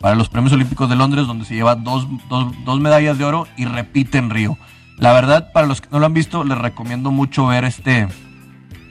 para 0.00 0.14
los 0.14 0.28
Premios 0.28 0.52
Olímpicos 0.52 0.88
de 0.88 0.96
Londres, 0.96 1.26
donde 1.26 1.44
se 1.44 1.54
lleva 1.54 1.74
dos, 1.74 2.06
dos, 2.28 2.52
dos 2.64 2.80
medallas 2.80 3.18
de 3.18 3.24
oro 3.24 3.46
y 3.56 3.64
repite 3.64 4.18
en 4.18 4.30
Río 4.30 4.56
La 4.96 5.12
verdad, 5.12 5.52
para 5.52 5.66
los 5.66 5.80
que 5.80 5.88
no 5.90 5.98
lo 5.98 6.06
han 6.06 6.14
visto, 6.14 6.44
les 6.44 6.58
recomiendo 6.58 7.10
mucho 7.10 7.46
ver 7.46 7.64
este, 7.64 8.08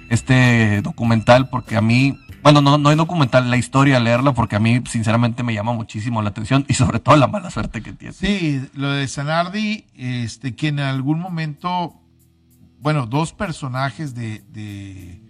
este 0.10 0.82
documental 0.82 1.50
porque 1.50 1.78
a 1.78 1.82
mí, 1.82 2.18
bueno, 2.44 2.62
no, 2.62 2.78
no 2.78 2.90
hay 2.90 2.96
documental, 2.98 3.50
la 3.50 3.58
historia, 3.58 4.00
leerla 4.00 4.34
porque 4.34 4.58
a 4.58 4.60
mí 4.60 4.82
sinceramente 4.90 5.44
me 5.44 5.54
llama 5.54 5.74
muchísimo 5.74 6.22
la 6.22 6.30
atención 6.30 6.66
y 6.68 6.74
sobre 6.74 7.00
todo 7.00 7.16
la 7.16 7.28
mala 7.28 7.52
suerte 7.52 7.82
que 7.82 7.94
tiene. 7.94 8.14
Sí, 8.14 8.62
lo 8.74 8.92
de 8.92 9.08
Sanardi, 9.08 9.86
este, 9.96 10.56
que 10.56 10.68
en 10.68 10.82
algún 10.82 11.20
momento, 11.20 12.02
bueno, 12.80 13.06
dos 13.06 13.32
personajes 13.32 14.14
de, 14.14 14.44
de, 14.50 15.22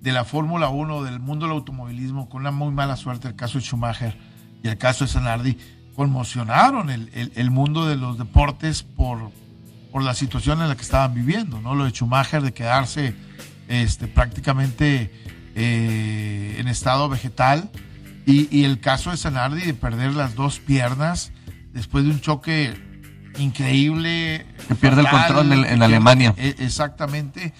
de 0.00 0.12
la 0.12 0.24
Fórmula 0.24 0.68
1, 0.68 1.04
del 1.04 1.20
mundo 1.20 1.46
del 1.46 1.54
automovilismo, 1.54 2.28
con 2.28 2.42
una 2.42 2.50
muy 2.50 2.72
mala 2.72 2.96
suerte, 2.96 3.28
el 3.28 3.34
caso 3.34 3.58
de 3.58 3.64
Schumacher 3.64 4.35
y 4.66 4.68
el 4.68 4.78
caso 4.78 5.04
de 5.04 5.10
Sanardi, 5.10 5.56
conmocionaron 5.94 6.90
el, 6.90 7.08
el, 7.14 7.32
el 7.36 7.50
mundo 7.50 7.86
de 7.86 7.96
los 7.96 8.18
deportes 8.18 8.82
por, 8.82 9.30
por 9.92 10.02
la 10.02 10.14
situación 10.14 10.60
en 10.60 10.68
la 10.68 10.74
que 10.74 10.82
estaban 10.82 11.14
viviendo, 11.14 11.60
¿no? 11.60 11.74
Lo 11.74 11.84
de 11.84 11.90
Schumacher 11.90 12.42
de 12.42 12.52
quedarse 12.52 13.14
este, 13.68 14.08
prácticamente 14.08 15.12
eh, 15.54 16.56
en 16.58 16.66
estado 16.66 17.08
vegetal 17.08 17.70
y, 18.26 18.48
y, 18.54 18.64
el 18.64 18.80
caso 18.80 19.12
de 19.12 19.16
Sanardi 19.16 19.62
de 19.62 19.74
perder 19.74 20.14
las 20.14 20.34
dos 20.34 20.58
piernas 20.58 21.30
después 21.72 22.04
de 22.04 22.10
un 22.10 22.20
choque 22.20 22.74
increíble. 23.38 24.46
Que 24.66 24.74
pierde 24.74 25.04
fatal, 25.04 25.20
el 25.20 25.26
control 25.26 25.52
en, 25.52 25.72
en 25.72 25.82
Alemania. 25.82 26.34
Eh, 26.36 26.56
exactamente. 26.58 27.54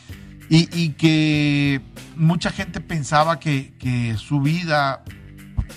Y, 0.50 0.68
y, 0.76 0.90
que 0.90 1.80
mucha 2.16 2.50
gente 2.50 2.80
pensaba 2.80 3.38
que, 3.38 3.74
que 3.78 4.16
su 4.16 4.40
vida, 4.40 5.04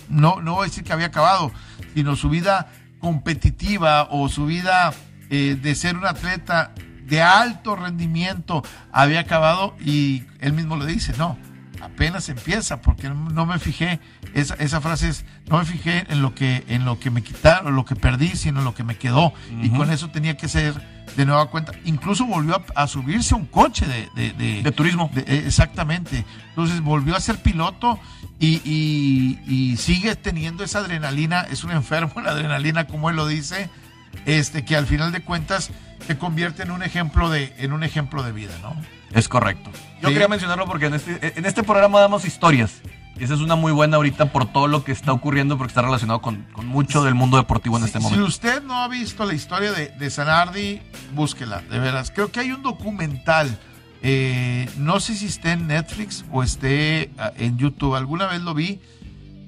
no, 0.10 0.42
no 0.42 0.56
voy 0.56 0.66
a 0.66 0.70
decir 0.70 0.84
que 0.84 0.94
había 0.94 1.08
acabado, 1.08 1.52
sino 1.94 2.16
su 2.16 2.30
vida 2.30 2.68
competitiva 3.00 4.08
o 4.12 4.30
su 4.30 4.46
vida 4.46 4.94
eh, 5.30 5.58
de 5.62 5.76
ser 5.76 5.98
un 5.98 6.06
atleta 6.06 6.74
de 7.06 7.22
alto 7.22 7.76
rendimiento 7.76 8.64
había 8.92 9.22
acabado 9.22 9.76
y 9.84 10.24
él 10.40 10.54
mismo 10.54 10.76
lo 10.76 10.86
dice, 10.86 11.14
no, 11.18 11.38
apenas 11.82 12.30
empieza, 12.30 12.82
porque 12.82 13.10
no 13.10 13.46
me 13.46 13.60
fijé, 13.60 14.00
esa, 14.34 14.56
esa 14.56 14.82
frase 14.82 15.10
es, 15.10 15.26
no 15.48 15.58
me 15.60 15.66
fijé 15.66 16.06
en 16.10 16.22
lo 16.22 16.36
que, 16.36 16.64
en 16.68 16.86
lo 16.86 17.00
que 17.00 17.10
me 17.10 17.22
quitaron, 17.22 17.76
lo 17.76 17.86
que 17.86 17.96
perdí, 17.96 18.30
sino 18.30 18.60
en 18.60 18.66
lo 18.66 18.74
que 18.74 18.84
me 18.84 18.98
quedó. 18.98 19.28
Uh 19.28 19.32
-huh. 19.32 19.66
Y 19.66 19.70
con 19.70 19.92
eso 19.92 20.10
tenía 20.10 20.38
que 20.38 20.48
ser 20.48 20.74
de 21.16 21.26
nueva 21.26 21.50
cuenta. 21.50 21.74
Incluso 21.86 22.26
volvió 22.26 22.56
a, 22.56 22.84
a 22.84 22.88
subirse 22.88 23.34
a 23.34 23.38
un 23.38 23.46
coche 23.46 23.86
de, 23.86 24.10
de, 24.16 24.34
de, 24.34 24.64
de 24.64 24.72
turismo. 24.72 25.10
exactamente. 25.26 26.26
Entonces 26.50 26.82
volvió 26.82 27.16
a 27.16 27.20
ser 27.20 27.42
piloto 27.42 28.00
y, 28.40 28.62
y, 28.64 29.40
y, 29.48 29.78
sigue 29.78 30.16
teniendo 30.16 30.64
esa 30.64 30.80
adrenalina, 30.80 31.42
es 31.52 31.64
un 31.64 31.72
enfermo 31.72 32.14
en 32.18 32.24
la 32.26 32.32
adrenalina, 32.32 32.88
como 32.88 33.10
él 33.10 33.16
lo 33.16 33.28
dice, 33.28 33.70
este, 34.26 34.64
que 34.64 34.76
al 34.76 34.88
final 34.88 35.12
de 35.12 35.22
cuentas 35.22 35.72
se 36.08 36.18
convierte 36.18 36.64
en 36.64 36.72
un 36.72 36.84
ejemplo 36.84 37.30
de, 37.30 37.54
en 37.58 37.74
un 37.74 37.84
ejemplo 37.84 38.24
de 38.24 38.32
vida, 38.32 38.54
¿no? 38.62 38.76
Es 39.14 39.28
correcto. 39.28 39.70
Yo 40.02 40.08
sí. 40.08 40.14
quería 40.14 40.28
mencionarlo 40.28 40.66
porque 40.66 40.86
en 40.88 40.94
este, 40.94 41.38
en 41.38 41.46
este 41.46 41.64
programa 41.64 42.00
damos 42.00 42.26
historias. 42.26 42.82
Y 43.20 43.26
esa 43.26 43.34
es 43.34 43.42
una 43.42 43.56
muy 43.56 43.74
buena 43.74 43.98
ahorita 43.98 44.32
por 44.32 44.50
todo 44.52 44.68
lo 44.68 44.86
que 44.86 44.94
está 44.94 45.12
ocurriendo, 45.12 45.58
porque 45.58 45.72
está 45.72 45.82
relacionado 45.82 46.22
con, 46.22 46.44
con 46.54 46.66
mucho 46.68 47.04
del 47.04 47.16
mundo 47.16 47.36
deportivo 47.36 47.76
en 47.76 47.84
si, 47.84 47.88
este 47.88 48.00
momento. 48.00 48.26
Si 48.26 48.30
usted 48.30 48.64
no 48.64 48.82
ha 48.82 48.88
visto 48.88 49.26
la 49.26 49.34
historia 49.34 49.74
de, 49.74 49.90
de 49.90 50.10
Sanardi, 50.10 50.82
búsquela, 51.14 51.62
de 51.70 51.80
veras. 51.80 52.12
Creo 52.12 52.32
que 52.32 52.40
hay 52.40 52.54
un 52.54 52.64
documental, 52.64 53.60
eh, 54.02 54.70
no 54.78 55.02
sé 55.02 55.16
si 55.16 55.26
esté 55.26 55.52
en 55.52 55.68
Netflix 55.68 56.24
o 56.32 56.44
esté 56.44 57.12
ah, 57.18 57.34
en 57.36 57.58
YouTube, 57.58 57.96
alguna 57.96 58.28
vez 58.28 58.42
lo 58.42 58.54
vi, 58.54 58.80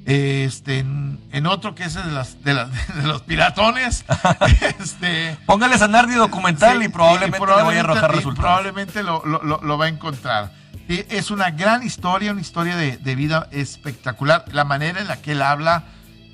este, 0.06 0.80
en, 0.80 1.20
en, 1.32 1.46
otro 1.46 1.76
que 1.76 1.84
es 1.84 1.94
de, 1.94 2.04
las, 2.06 2.44
de, 2.44 2.54
las, 2.54 2.70
de 2.96 3.04
los 3.04 3.22
piratones. 3.22 4.06
este, 4.80 5.38
Póngale 5.46 5.78
Sanardi 5.78 6.16
documental 6.16 6.80
sí, 6.80 6.86
y, 6.86 6.90
probablemente 6.90 7.38
y, 7.38 7.40
probablemente 7.40 7.56
le 7.56 7.64
vaya 7.64 7.80
a 7.80 7.84
arrojar 7.84 8.16
resultados. 8.16 8.40
Probablemente 8.40 9.04
lo, 9.04 9.26
lo, 9.26 9.62
lo, 9.62 9.78
va 9.78 9.86
a 9.86 9.90
encontrar. 9.90 10.54
Sí, 10.88 11.06
es 11.10 11.32
una 11.32 11.52
gran 11.52 11.84
historia, 11.84 12.32
una 12.32 12.42
historia 12.42 12.76
de, 12.76 12.98
de, 12.98 13.16
vida 13.16 13.48
espectacular. 13.52 14.46
La 14.52 14.66
manera 14.66 15.00
en 15.00 15.08
la 15.08 15.22
que 15.22 15.34
él 15.34 15.42
habla 15.42 15.86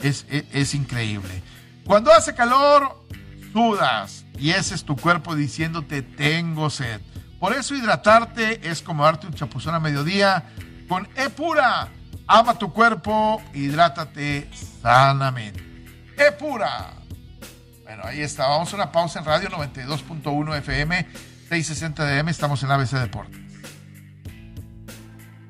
es, 0.01 0.25
es, 0.29 0.45
es 0.53 0.73
increíble. 0.73 1.43
Cuando 1.85 2.11
hace 2.11 2.33
calor, 2.33 3.03
sudas 3.53 4.25
y 4.37 4.51
ese 4.51 4.75
es 4.75 4.83
tu 4.83 4.95
cuerpo 4.95 5.35
diciéndote 5.35 6.01
tengo 6.01 6.69
sed. 6.69 7.01
Por 7.39 7.53
eso 7.53 7.75
hidratarte 7.75 8.67
es 8.69 8.81
como 8.81 9.03
darte 9.03 9.27
un 9.27 9.33
chapuzón 9.33 9.75
a 9.75 9.79
mediodía 9.79 10.45
con 10.87 11.07
E-Pura 11.15 11.89
Ama 12.27 12.59
tu 12.59 12.73
cuerpo, 12.73 13.41
hidrátate 13.53 14.49
sanamente. 14.81 15.63
¡Es 16.17 16.33
pura! 16.33 16.93
Bueno, 17.83 18.03
ahí 18.03 18.21
está. 18.21 18.47
Vamos 18.47 18.73
a 18.73 18.75
una 18.75 18.91
pausa 18.91 19.19
en 19.19 19.25
radio 19.25 19.49
92.1 19.49 20.57
FM, 20.57 21.07
660 21.47 22.05
DM. 22.05 22.27
Estamos 22.27 22.61
en 22.63 22.71
ABC 22.71 22.91
Deportes. 22.99 23.39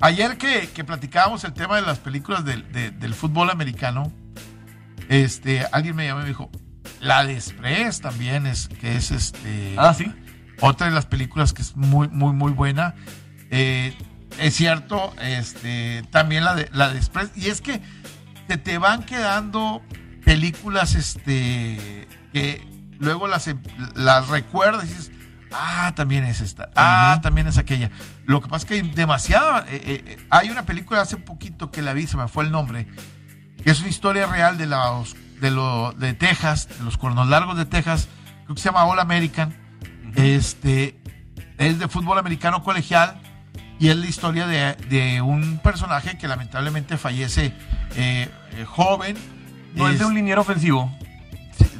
Ayer 0.02 0.38
que, 0.38 0.70
que 0.70 0.84
platicábamos 0.84 1.44
el 1.46 1.54
tema 1.54 1.78
de 1.78 1.82
las 1.82 1.98
películas 1.98 2.46
del, 2.46 2.72
de, 2.72 2.92
del 2.92 3.16
fútbol 3.16 3.50
americano, 3.50 4.12
este, 5.10 5.66
alguien 5.72 5.96
me 5.96 6.06
llamó 6.06 6.20
y 6.20 6.24
me 6.24 6.30
dijo, 6.30 6.52
la 7.00 7.26
de 7.26 7.34
Express 7.34 8.02
también 8.02 8.46
es, 8.46 8.68
que 8.68 8.96
es 8.96 9.10
este. 9.10 9.74
Ah, 9.78 9.96
sí. 9.96 10.14
Otra 10.62 10.88
de 10.88 10.94
las 10.94 11.08
películas 11.08 11.54
que 11.54 11.64
es 11.64 11.76
muy, 11.76 12.08
muy, 12.10 12.34
muy 12.34 12.52
buena. 12.52 12.94
Eh, 13.50 13.96
es 14.40 14.56
cierto, 14.56 15.14
este, 15.22 16.04
también 16.12 16.44
la 16.44 16.56
de, 16.56 16.70
la 16.74 16.90
de 16.90 16.98
Express. 16.98 17.32
Y 17.36 17.48
es 17.48 17.62
que 17.62 17.82
te, 18.48 18.58
te 18.58 18.78
van 18.78 19.04
quedando 19.04 19.82
películas 20.24 20.96
este, 20.96 22.08
que 22.34 22.68
luego 23.00 23.28
las, 23.28 23.50
las 23.96 24.28
recuerdas 24.28 24.86
y 24.86 24.88
dices, 24.90 25.12
ah, 25.52 25.94
también 25.96 26.26
es 26.26 26.42
esta, 26.42 26.70
ah, 26.76 27.14
uh 27.16 27.18
-huh. 27.18 27.22
también 27.22 27.48
es 27.48 27.58
aquella. 27.58 27.90
Lo 28.26 28.42
que 28.42 28.50
pasa 28.50 28.64
es 28.64 28.66
que 28.66 28.74
hay 28.76 28.82
demasiada. 28.82 29.66
Eh, 29.70 29.82
eh, 29.86 30.18
hay 30.30 30.50
una 30.50 30.64
película 30.64 31.02
hace 31.02 31.18
poquito 31.18 31.72
que 31.72 31.82
la 31.82 31.94
vi, 31.94 32.08
se 32.08 32.18
me 32.18 32.28
fue 32.28 32.44
el 32.44 32.52
nombre, 32.52 32.88
que 33.64 33.72
es 33.72 33.80
una 33.80 33.90
historia 33.90 34.28
real 34.28 34.58
de, 34.58 34.68
los, 34.68 35.16
de, 35.40 35.52
lo, 35.52 35.94
de 35.94 36.14
Texas, 36.14 36.68
de 36.78 36.84
los 36.84 36.98
cuernos 36.98 37.28
largos 37.28 37.58
de 37.58 37.66
Texas, 37.66 38.08
creo 38.44 38.56
que 38.56 38.62
se 38.62 38.70
llama 38.70 38.86
All 38.86 39.00
American. 39.00 39.50
Uh 39.50 40.12
-huh. 40.12 40.22
Este 40.22 41.00
es 41.58 41.80
de 41.80 41.88
fútbol 41.88 42.20
americano 42.20 42.64
colegial 42.64 43.22
y 43.80 43.90
es 43.90 43.98
la 43.98 44.06
historia 44.06 44.48
de, 44.48 44.76
de 44.90 45.22
un 45.22 45.60
personaje 45.60 46.18
que 46.18 46.28
lamentablemente 46.28 46.98
fallece 46.98 47.54
eh, 47.96 48.30
eh, 48.54 48.66
joven. 48.66 49.18
No 49.76 49.88
es, 49.88 49.94
es, 49.94 50.00
de 50.00 50.06
un 50.06 50.16
liniero 50.16 50.42
ofensivo. 50.42 50.92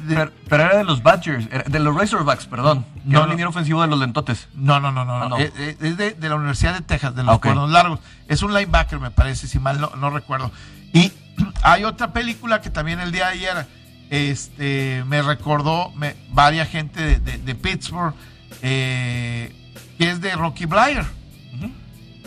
De, 0.04 0.14
pero, 0.14 0.32
pero, 0.48 0.64
era 0.64 0.76
de 0.78 0.84
los 0.84 1.02
Badgers, 1.02 1.48
de 1.66 1.78
los 1.78 1.94
Razorbacks, 1.94 2.46
perdón. 2.46 2.86
No, 3.04 3.18
era 3.18 3.24
un 3.24 3.30
liniero 3.30 3.50
ofensivo 3.50 3.82
de 3.82 3.88
los 3.88 3.98
Lentotes. 3.98 4.48
No, 4.54 4.80
no, 4.80 4.92
no, 4.92 5.04
no. 5.04 5.22
Ah, 5.22 5.28
no. 5.28 5.36
Es, 5.38 5.52
es 5.58 5.96
de, 5.96 6.12
de, 6.12 6.28
la 6.28 6.36
Universidad 6.36 6.74
de 6.74 6.82
Texas, 6.82 7.14
de 7.14 7.24
los 7.24 7.36
okay. 7.36 7.50
cuernos 7.50 7.70
largos. 7.70 8.00
Es 8.28 8.42
un 8.42 8.54
linebacker, 8.54 9.00
me 9.00 9.10
parece, 9.10 9.46
si 9.48 9.58
mal 9.58 9.80
no, 9.80 9.90
no 9.96 10.10
recuerdo. 10.10 10.50
Y 10.92 11.12
hay 11.62 11.84
otra 11.84 12.12
película 12.12 12.60
que 12.60 12.70
también 12.70 13.00
el 13.00 13.12
día 13.12 13.26
de 13.26 13.32
ayer 13.32 13.66
este, 14.10 15.04
me 15.06 15.22
recordó 15.22 15.90
me, 15.94 16.16
varias 16.30 16.68
gente 16.68 17.18
de, 17.18 17.38
de, 17.38 17.54
Pittsburgh, 17.54 18.14
eh, 18.62 19.52
que 19.98 20.10
es 20.10 20.20
de 20.20 20.34
Rocky 20.34 20.66
Blyer. 20.66 21.04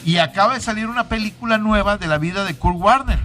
Y 0.05 0.17
acaba 0.17 0.55
de 0.55 0.61
salir 0.61 0.87
una 0.87 1.07
película 1.07 1.57
nueva 1.57 1.97
de 1.97 2.07
la 2.07 2.17
vida 2.17 2.43
de 2.43 2.55
Kurt 2.55 2.77
Warner. 2.77 3.19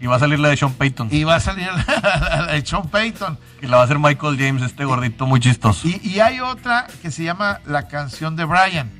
Y 0.00 0.06
va 0.06 0.16
a 0.16 0.18
salir 0.18 0.40
la 0.40 0.48
de 0.48 0.56
Sean 0.56 0.72
Payton. 0.72 1.08
Y 1.12 1.22
va 1.22 1.36
a 1.36 1.40
salir 1.40 1.68
la, 1.86 2.44
la 2.46 2.52
de 2.52 2.66
Sean 2.66 2.88
Payton. 2.88 3.38
Y 3.62 3.66
la 3.66 3.76
va 3.76 3.82
a 3.82 3.84
hacer 3.84 4.00
Michael 4.00 4.36
James, 4.36 4.62
este 4.62 4.84
gordito 4.84 5.26
muy 5.26 5.38
chistoso. 5.38 5.86
Y, 5.86 6.00
y, 6.02 6.18
hay 6.18 6.40
otra 6.40 6.88
que 7.00 7.12
se 7.12 7.22
llama 7.22 7.60
La 7.66 7.86
canción 7.86 8.34
de 8.34 8.44
Brian, 8.44 8.90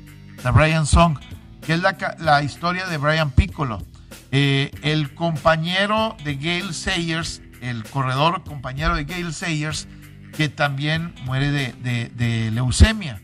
la 0.45 0.51
Brian 0.51 0.85
Song, 0.85 1.19
que 1.65 1.73
es 1.73 1.81
la, 1.81 1.97
la 2.19 2.41
historia 2.41 2.85
de 2.87 2.97
Brian 2.97 3.31
Piccolo. 3.31 3.83
Eh, 4.31 4.71
el 4.81 5.13
compañero 5.13 6.15
de 6.23 6.37
Gail 6.37 6.73
Sayers, 6.73 7.41
el 7.61 7.83
corredor 7.83 8.43
compañero 8.45 8.95
de 8.95 9.03
Gail 9.03 9.33
Sayers, 9.33 9.87
que 10.35 10.47
también 10.47 11.13
muere 11.25 11.51
de, 11.51 11.73
de, 11.73 12.09
de 12.15 12.49
leucemia. 12.51 13.21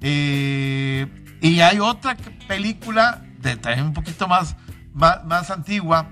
Eh, 0.00 1.06
y 1.40 1.60
hay 1.60 1.78
otra 1.78 2.16
película, 2.46 3.22
de, 3.40 3.56
también 3.56 3.86
un 3.86 3.92
poquito 3.92 4.26
más, 4.26 4.56
más, 4.92 5.24
más, 5.24 5.50
antigua, 5.50 6.08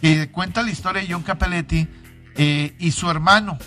que 0.00 0.30
cuenta 0.30 0.62
la 0.62 0.70
historia 0.70 1.02
de 1.02 1.08
John 1.10 1.22
Capelletti 1.22 1.88
eh, 2.36 2.74
y 2.78 2.90
su 2.90 3.10
hermano. 3.10 3.58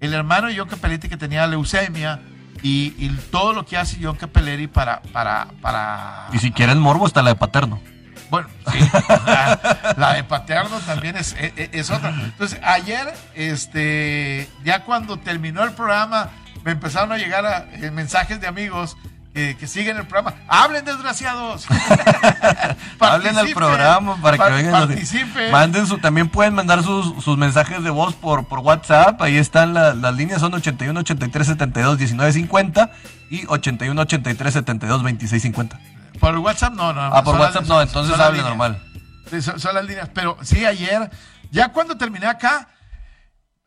El 0.00 0.12
hermano 0.14 0.48
de 0.48 0.56
John 0.56 0.68
Capelletti 0.68 1.08
que 1.08 1.16
tenía 1.16 1.46
leucemia 1.46 2.20
y, 2.62 2.94
y 2.98 3.08
todo 3.30 3.52
lo 3.52 3.66
que 3.66 3.76
hace 3.76 3.98
John 4.00 4.16
Capelletti 4.16 4.68
para, 4.68 5.02
para, 5.12 5.48
para... 5.60 6.28
Y 6.32 6.38
si 6.38 6.52
quieren 6.52 6.78
morbo 6.78 7.06
está 7.06 7.22
la 7.22 7.30
de 7.30 7.36
Paterno. 7.36 7.80
Bueno, 8.30 8.48
sí, 8.72 8.78
la, 9.26 9.94
la, 9.96 10.14
de 10.14 10.24
Paterno 10.24 10.78
también 10.80 11.16
es, 11.16 11.36
es, 11.38 11.52
es, 11.56 11.90
otra. 11.90 12.10
Entonces, 12.10 12.58
ayer, 12.64 13.12
este, 13.34 14.48
ya 14.64 14.84
cuando 14.84 15.18
terminó 15.18 15.62
el 15.62 15.72
programa, 15.72 16.30
me 16.64 16.72
empezaron 16.72 17.12
a 17.12 17.18
llegar 17.18 17.44
a, 17.44 17.58
a, 17.58 17.90
mensajes 17.92 18.40
de 18.40 18.46
amigos 18.46 18.96
que 19.34 19.66
siguen 19.66 19.96
el 19.96 20.06
programa. 20.06 20.36
¡Hablen, 20.46 20.84
desgraciados! 20.84 21.66
Hablen 23.00 23.36
al 23.36 23.50
programa 23.50 24.16
para 24.22 24.38
que 24.38 24.54
vengan. 24.54 24.88
Participen. 24.88 25.50
Manden 25.50 25.88
su, 25.88 25.98
también 25.98 26.28
pueden 26.28 26.54
mandar 26.54 26.84
sus, 26.84 27.22
sus 27.22 27.36
mensajes 27.36 27.82
de 27.82 27.90
voz 27.90 28.14
por, 28.14 28.46
por 28.46 28.60
WhatsApp. 28.60 29.20
Ahí 29.20 29.36
están 29.36 29.74
las 29.74 30.14
líneas, 30.14 30.40
son 30.40 30.54
81 30.54 31.00
83 31.00 31.46
72 31.48 31.98
19 31.98 32.32
50 32.32 32.90
y 33.28 33.44
81 33.46 34.02
83 34.02 34.52
72 34.52 35.02
26 35.02 35.42
50. 35.42 35.80
Por 36.20 36.38
WhatsApp 36.38 36.74
no, 36.74 36.92
no. 36.92 37.00
Ah, 37.00 37.24
por 37.24 37.34
WhatsApp 37.34 37.66
no, 37.66 37.82
entonces 37.82 38.18
hable 38.18 38.40
normal. 38.40 38.80
Sí, 39.28 39.42
son, 39.42 39.58
son 39.58 39.74
las 39.74 39.84
líneas. 39.84 40.10
Pero 40.14 40.38
sí, 40.42 40.64
ayer, 40.64 41.10
ya 41.50 41.70
cuando 41.70 41.96
terminé 41.96 42.26
acá, 42.26 42.68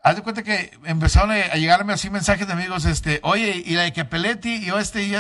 haz 0.07 0.15
de 0.15 0.21
cuenta 0.21 0.43
que 0.43 0.71
empezaron 0.85 1.31
a 1.31 1.55
llegarme 1.55 1.93
así 1.93 2.09
mensajes 2.09 2.47
de 2.47 2.53
amigos, 2.53 2.85
este, 2.85 3.19
oye, 3.23 3.61
y 3.65 3.73
la 3.73 3.83
de 3.83 3.93
Capelletti 3.93 4.55
y 4.55 4.65
yo 4.65 4.79
este, 4.79 5.03
y, 5.03 5.13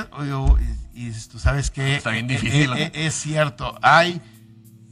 y, 0.93 1.11
tú 1.29 1.39
sabes 1.39 1.69
que 1.71 1.97
Está 1.97 2.11
bien 2.11 2.27
difícil. 2.27 2.71
Es, 2.73 2.91
es, 2.93 3.13
cierto, 3.13 3.77
hay 3.81 4.21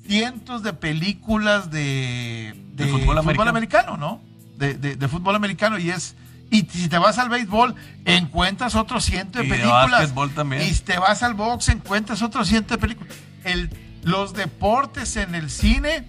cientos 0.05 0.63
de 0.63 0.73
películas 0.73 1.71
de, 1.71 2.53
de, 2.73 2.87
fútbol, 2.87 3.23
fútbol, 3.23 3.47
americano, 3.47 3.97
¿no? 3.97 4.21
De, 4.57 4.73
de, 4.73 5.07
fútbol 5.07 5.35
americano 5.35 5.77
y 5.77 5.89
es... 5.89 6.15
Y 6.51 6.61
si 6.61 6.87
te 6.89 6.99
vas 6.99 7.17
al 7.17 7.29
béisbol, 7.29 7.73
encuentras 8.05 8.75
otros 8.75 9.03
cientos 9.03 9.41
de 9.41 9.47
y 9.47 9.49
películas. 9.49 10.13
De 10.13 10.27
también. 10.29 10.61
Y 10.61 10.73
si 10.73 10.83
te 10.83 10.97
vas 10.99 11.23
al 11.23 11.33
box, 11.33 11.69
encuentras 11.69 12.21
otros 12.21 12.47
cientos 12.47 12.77
de 12.77 12.81
películas. 12.81 13.15
El, 13.43 13.69
los 14.03 14.33
deportes 14.33 15.17
en 15.17 15.33
el 15.33 15.49
cine 15.49 16.07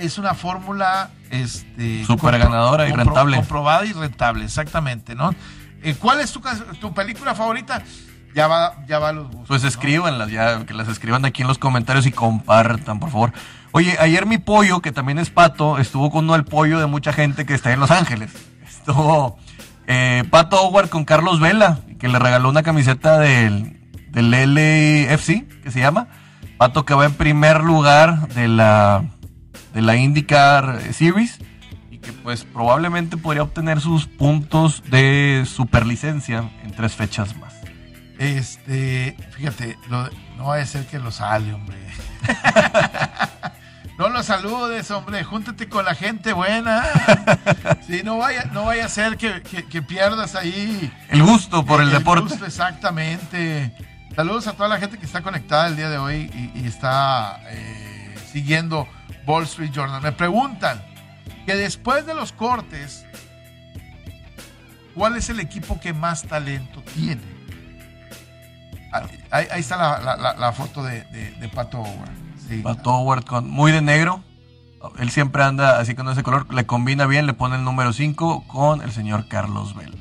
es 0.00 0.18
una 0.18 0.34
fórmula 0.34 1.10
este, 1.30 2.04
super 2.04 2.38
ganadora 2.38 2.88
y 2.88 2.92
rentable. 2.92 3.36
Comprobada 3.36 3.84
y 3.84 3.92
rentable, 3.92 4.44
exactamente, 4.44 5.14
¿no? 5.14 5.34
Eh, 5.82 5.94
¿Cuál 5.98 6.20
es 6.20 6.32
tu, 6.32 6.40
tu, 6.80 6.92
película 6.92 7.34
favorita? 7.34 7.82
Ya 8.34 8.46
va, 8.46 8.84
ya 8.86 8.98
va 8.98 9.08
a 9.08 9.12
los 9.12 9.26
gustos, 9.26 9.48
Pues 9.48 9.64
escríbanlas, 9.64 10.28
¿no? 10.28 10.34
ya, 10.34 10.64
que 10.66 10.74
las 10.74 10.88
escriban 10.88 11.24
aquí 11.24 11.42
en 11.42 11.48
los 11.48 11.58
comentarios 11.58 12.06
y 12.06 12.12
compartan, 12.12 13.00
por 13.00 13.10
favor. 13.10 13.32
Oye, 13.72 13.96
ayer 14.00 14.26
mi 14.26 14.38
pollo, 14.38 14.80
que 14.80 14.92
también 14.92 15.18
es 15.18 15.30
pato, 15.30 15.78
estuvo 15.78 16.10
con 16.10 16.24
uno 16.24 16.34
el 16.34 16.44
pollo 16.44 16.80
de 16.80 16.86
mucha 16.86 17.12
gente 17.12 17.46
que 17.46 17.54
está 17.54 17.72
en 17.72 17.80
Los 17.80 17.90
Ángeles. 17.90 18.32
Estuvo 18.66 19.38
eh, 19.86 20.24
Pato 20.30 20.60
Howard 20.60 20.88
con 20.88 21.04
Carlos 21.04 21.40
Vela, 21.40 21.78
que 21.98 22.08
le 22.08 22.18
regaló 22.18 22.48
una 22.48 22.62
camiseta 22.62 23.18
del, 23.18 23.80
del 24.10 24.30
LFC, 24.30 25.46
que 25.62 25.70
se 25.70 25.80
llama. 25.80 26.08
Pato 26.58 26.84
que 26.84 26.94
va 26.94 27.06
en 27.06 27.14
primer 27.14 27.62
lugar 27.62 28.28
de 28.28 28.48
la 28.48 29.04
de 29.72 29.82
la 29.82 29.96
IndyCar 29.96 30.80
Series 30.92 31.38
y 31.90 31.98
que 31.98 32.12
pues 32.12 32.44
probablemente 32.44 33.16
podría 33.16 33.42
obtener 33.42 33.80
sus 33.80 34.06
puntos 34.06 34.82
de 34.90 35.44
superlicencia 35.46 36.50
en 36.62 36.72
tres 36.72 36.94
fechas 36.94 37.36
más. 37.36 37.54
Este, 38.18 39.16
fíjate, 39.30 39.78
lo, 39.88 40.08
no 40.36 40.46
va 40.46 40.56
a 40.56 40.66
ser 40.66 40.86
que 40.86 40.98
lo 40.98 41.10
sale, 41.10 41.54
hombre. 41.54 41.78
no 43.98 44.10
lo 44.10 44.22
saludes, 44.22 44.90
hombre, 44.90 45.24
júntate 45.24 45.68
con 45.68 45.86
la 45.86 45.94
gente 45.94 46.34
buena. 46.34 46.84
Sí, 47.86 48.02
no 48.04 48.18
vaya, 48.18 48.44
no 48.52 48.66
vaya 48.66 48.84
a 48.84 48.88
ser 48.88 49.16
que, 49.16 49.42
que, 49.42 49.64
que 49.64 49.82
pierdas 49.82 50.34
ahí. 50.34 50.92
El 51.08 51.22
gusto 51.22 51.64
por 51.64 51.80
el, 51.80 51.88
el 51.88 51.94
deporte. 51.94 52.28
Gusto, 52.28 52.44
exactamente. 52.44 53.74
Saludos 54.14 54.46
a 54.48 54.52
toda 54.52 54.68
la 54.68 54.78
gente 54.78 54.98
que 54.98 55.06
está 55.06 55.22
conectada 55.22 55.68
el 55.68 55.76
día 55.76 55.88
de 55.88 55.96
hoy 55.98 56.30
y, 56.34 56.60
y 56.60 56.66
está 56.66 57.40
eh, 57.48 58.14
siguiendo 58.30 58.86
Wall 59.26 59.44
Street 59.44 59.70
Journal. 59.72 60.02
Me 60.02 60.12
preguntan 60.12 60.82
que 61.46 61.54
después 61.54 62.06
de 62.06 62.14
los 62.14 62.32
cortes, 62.32 63.06
¿cuál 64.94 65.16
es 65.16 65.28
el 65.30 65.40
equipo 65.40 65.80
que 65.80 65.92
más 65.92 66.22
talento 66.24 66.82
tiene? 66.94 67.40
Ahí, 69.30 69.46
ahí 69.50 69.60
está 69.60 69.76
la, 69.76 70.16
la, 70.16 70.34
la, 70.34 70.52
foto 70.52 70.82
de, 70.82 71.02
de, 71.04 71.30
de 71.32 71.48
Pato 71.48 71.78
Howard. 71.78 72.10
Sí. 72.48 72.62
Howard 72.84 73.24
con, 73.24 73.48
muy 73.48 73.70
de 73.70 73.82
negro. 73.82 74.24
Él 74.98 75.10
siempre 75.10 75.42
anda 75.42 75.78
así 75.78 75.94
con 75.94 76.08
ese 76.08 76.22
color. 76.22 76.52
Le 76.52 76.66
combina 76.66 77.06
bien, 77.06 77.26
le 77.26 77.34
pone 77.34 77.56
el 77.56 77.64
número 77.64 77.92
5 77.92 78.44
con 78.48 78.82
el 78.82 78.90
señor 78.90 79.28
Carlos 79.28 79.74
Vela. 79.76 79.96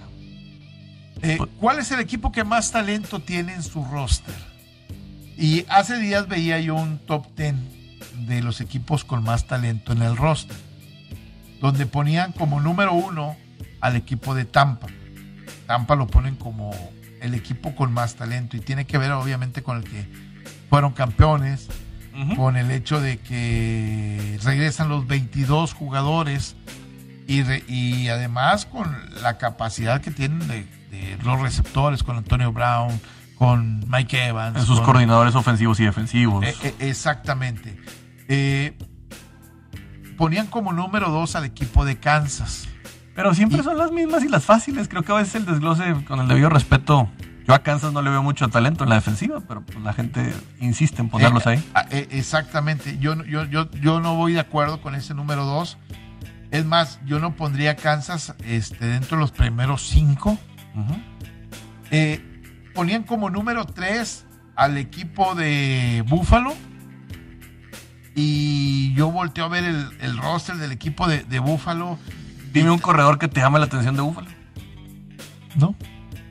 Eh, 1.21 1.37
¿Cuál 1.59 1.79
es 1.79 1.91
el 1.91 1.99
equipo 1.99 2.31
que 2.31 2.43
más 2.43 2.71
talento 2.71 3.19
tiene 3.19 3.53
en 3.53 3.61
su 3.61 3.83
roster? 3.85 4.35
Y 5.37 5.65
hace 5.69 5.97
días 5.97 6.27
veía 6.27 6.59
yo 6.59 6.75
un 6.75 6.97
top 6.99 7.25
10 7.35 7.55
de 8.27 8.41
los 8.41 8.61
equipos 8.61 9.03
con 9.03 9.23
más 9.23 9.47
talento 9.47 9.93
en 9.93 10.01
el 10.01 10.17
roster, 10.17 10.57
donde 11.61 11.85
ponían 11.85 12.31
como 12.31 12.59
número 12.59 12.93
uno 12.93 13.35
al 13.81 13.95
equipo 13.95 14.35
de 14.35 14.45
Tampa. 14.45 14.87
Tampa 15.67 15.95
lo 15.95 16.07
ponen 16.07 16.35
como 16.35 16.71
el 17.21 17.33
equipo 17.33 17.75
con 17.75 17.93
más 17.93 18.15
talento 18.15 18.57
y 18.57 18.59
tiene 18.59 18.85
que 18.85 18.97
ver 18.97 19.11
obviamente 19.11 19.61
con 19.61 19.77
el 19.77 19.83
que 19.83 20.07
fueron 20.69 20.93
campeones, 20.93 21.67
uh 22.13 22.17
-huh. 22.17 22.35
con 22.35 22.57
el 22.57 22.71
hecho 22.71 23.01
de 23.01 23.17
que 23.17 24.39
regresan 24.43 24.89
los 24.89 25.07
22 25.07 25.73
jugadores 25.73 26.55
y, 27.27 27.43
re, 27.43 27.63
y 27.67 28.07
además 28.07 28.65
con 28.65 28.95
la 29.21 29.37
capacidad 29.37 30.01
que 30.01 30.11
tienen 30.11 30.47
de, 30.47 30.65
de, 30.89 31.17
los 31.23 31.39
receptores, 31.39 32.03
con 32.03 32.17
Antonio 32.17 32.51
Brown, 32.51 32.99
con 33.39 33.89
Mike 33.89 34.27
Evans. 34.27 34.57
En 34.57 34.65
sus 34.65 34.75
con, 34.75 34.87
coordinadores 34.87 35.33
ofensivos 35.33 35.79
y 35.79 35.85
defensivos. 35.85 36.45
Eh, 36.45 36.53
eh, 36.61 36.75
exactamente. 36.79 37.81
Eh, 38.27 38.77
ponían 40.17 40.47
como 40.47 40.73
número 40.73 41.09
dos 41.09 41.37
al 41.37 41.45
equipo 41.45 41.85
de 41.85 41.97
Kansas. 41.97 42.67
Pero 43.15 43.33
siempre 43.33 43.59
y, 43.59 43.63
son 43.63 43.77
las 43.77 43.93
mismas 43.93 44.25
y 44.25 44.27
las 44.27 44.43
fáciles. 44.43 44.89
Creo 44.89 45.03
que 45.03 45.13
a 45.13 45.15
veces 45.15 45.35
el 45.35 45.45
desglose, 45.45 46.03
con 46.05 46.19
el 46.19 46.27
debido 46.27 46.49
respeto, 46.49 47.09
yo 47.47 47.53
a 47.53 47.59
Kansas 47.59 47.93
no 47.93 48.01
le 48.01 48.09
veo 48.09 48.21
mucho 48.21 48.49
talento 48.49 48.83
en 48.83 48.89
la 48.89 48.95
defensiva, 48.95 49.39
pero 49.39 49.61
pues 49.61 49.79
la 49.79 49.93
gente 49.93 50.33
insiste 50.59 51.01
en 51.01 51.07
ponerlos 51.07 51.45
eh, 51.45 51.49
ahí. 51.49 51.71
Eh, 51.91 52.07
exactamente. 52.11 52.97
Yo, 52.99 53.23
yo, 53.23 53.45
yo, 53.45 53.71
yo 53.71 54.01
no 54.01 54.15
voy 54.15 54.33
de 54.33 54.41
acuerdo 54.41 54.81
con 54.81 54.95
ese 54.95 55.13
número 55.13 55.45
dos. 55.45 55.77
Es 56.51 56.65
más, 56.65 56.99
yo 57.05 57.19
no 57.19 57.37
pondría 57.37 57.71
a 57.71 57.75
Kansas 57.75 58.35
este, 58.43 58.85
dentro 58.85 59.15
de 59.15 59.21
los 59.21 59.31
primeros 59.31 59.87
cinco. 59.87 60.37
Uh 60.75 60.79
-huh. 60.79 62.21
Ponían 62.79 63.03
como 63.03 63.29
número 63.29 63.65
tres 63.65 64.25
al 64.55 64.77
equipo 64.77 65.35
de 65.35 66.01
Buffalo 66.07 66.55
y 68.15 68.93
yo 68.93 69.11
volteo 69.11 69.43
a 69.43 69.47
ver 69.49 69.65
el, 69.65 69.89
el 69.99 70.17
roster 70.17 70.55
del 70.55 70.71
equipo 70.71 71.05
de, 71.05 71.25
de 71.25 71.39
Búfalo. 71.39 71.99
Dime 72.53 72.71
un 72.71 72.79
corredor 72.79 73.19
que 73.19 73.27
te 73.27 73.41
llame 73.41 73.59
la 73.59 73.65
atención 73.65 73.97
de 73.97 74.01
Búfalo. 74.01 74.29
No, 75.57 75.75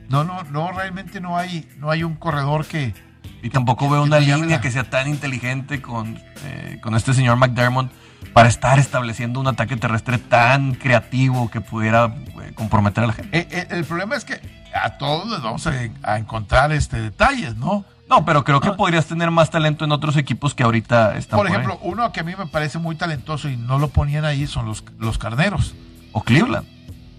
no, 0.09 0.23
no, 0.23 0.41
no, 0.45 0.71
realmente 0.71 1.21
no 1.21 1.37
hay, 1.37 1.69
no 1.77 1.91
hay 1.91 2.03
un 2.03 2.15
corredor 2.15 2.65
que. 2.65 2.95
Y 3.43 3.51
tampoco 3.51 3.85
que, 3.85 3.91
veo 3.91 4.01
una 4.01 4.19
línea 4.19 4.57
la... 4.57 4.61
que 4.61 4.71
sea 4.71 4.89
tan 4.89 5.07
inteligente 5.07 5.83
con, 5.83 6.17
eh, 6.45 6.79
con 6.81 6.95
este 6.95 7.13
señor 7.13 7.37
McDermott 7.37 7.91
para 8.33 8.49
estar 8.49 8.79
estableciendo 8.79 9.39
un 9.39 9.45
ataque 9.45 9.77
terrestre 9.77 10.17
tan 10.17 10.73
creativo 10.73 11.51
que 11.51 11.61
pudiera 11.61 12.05
eh, 12.41 12.53
comprometer 12.55 13.03
a 13.03 13.07
la 13.07 13.13
gente. 13.13 13.37
Eh, 13.37 13.67
el 13.69 13.85
problema 13.85 14.15
es 14.15 14.25
que 14.25 14.41
a 14.83 14.97
todos 14.97 15.29
les 15.29 15.41
vamos 15.41 15.65
a, 15.67 15.73
a 16.03 16.17
encontrar 16.17 16.71
este 16.71 16.99
detalles, 16.99 17.55
¿no? 17.55 17.85
No, 18.09 18.25
pero 18.25 18.43
creo 18.43 18.59
que 18.59 18.71
podrías 18.71 19.05
tener 19.05 19.29
más 19.29 19.51
talento 19.51 19.85
en 19.85 19.91
otros 19.91 20.17
equipos 20.17 20.55
que 20.55 20.63
ahorita 20.63 21.15
están. 21.15 21.37
Por 21.37 21.47
ejemplo, 21.47 21.77
por 21.77 21.93
uno 21.93 22.11
que 22.11 22.21
a 22.21 22.23
mí 22.23 22.33
me 22.35 22.47
parece 22.47 22.79
muy 22.79 22.95
talentoso 22.95 23.49
y 23.49 23.55
no 23.55 23.77
lo 23.77 23.89
ponían 23.89 24.25
ahí 24.25 24.47
son 24.47 24.65
los, 24.65 24.83
los 24.97 25.19
carneros. 25.19 25.75
O 26.11 26.23
Cleveland. 26.23 26.67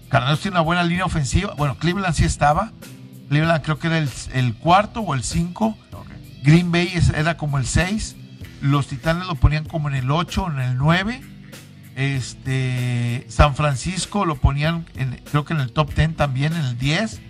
Carneros 0.09 0.41
tiene 0.41 0.55
una 0.55 0.61
buena 0.61 0.83
línea 0.83 1.05
ofensiva. 1.05 1.53
Bueno, 1.57 1.77
Cleveland 1.77 2.13
sí 2.13 2.25
estaba. 2.25 2.73
Cleveland 3.29 3.63
creo 3.63 3.79
que 3.79 3.87
era 3.87 3.97
el, 3.99 4.09
el 4.33 4.53
cuarto 4.55 4.99
o 4.99 5.13
el 5.13 5.23
cinco. 5.23 5.77
Okay. 5.93 6.41
Green 6.43 6.73
Bay 6.73 6.91
era 7.15 7.37
como 7.37 7.57
el 7.57 7.65
seis. 7.65 8.17
Los 8.61 8.87
Titanes 8.87 9.27
lo 9.27 9.35
ponían 9.35 9.63
como 9.63 9.87
en 9.87 9.95
el 9.95 10.11
ocho, 10.11 10.47
en 10.51 10.59
el 10.59 10.77
nueve. 10.77 11.21
Este, 11.95 13.25
San 13.29 13.55
Francisco 13.55 14.25
lo 14.25 14.35
ponían 14.35 14.85
en, 14.95 15.21
creo 15.31 15.45
que 15.45 15.53
en 15.53 15.61
el 15.61 15.71
top 15.71 15.93
ten 15.93 16.15
también, 16.15 16.51
en 16.51 16.65
el 16.65 16.77
diez. 16.77 17.21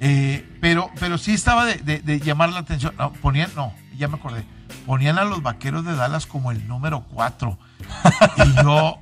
Eh, 0.00 0.48
pero, 0.60 0.90
pero 1.00 1.18
sí 1.18 1.34
estaba 1.34 1.64
de, 1.64 1.76
de, 1.76 2.20
llamar 2.20 2.50
la 2.50 2.60
atención. 2.60 2.94
No, 2.98 3.12
ponían, 3.12 3.50
no, 3.56 3.74
ya 3.96 4.08
me 4.08 4.16
acordé. 4.16 4.44
Ponían 4.86 5.18
a 5.18 5.24
los 5.24 5.42
vaqueros 5.42 5.84
de 5.84 5.94
Dallas 5.94 6.26
como 6.26 6.52
el 6.52 6.66
número 6.68 7.04
4. 7.12 7.58
y 8.46 8.62
yo. 8.62 8.98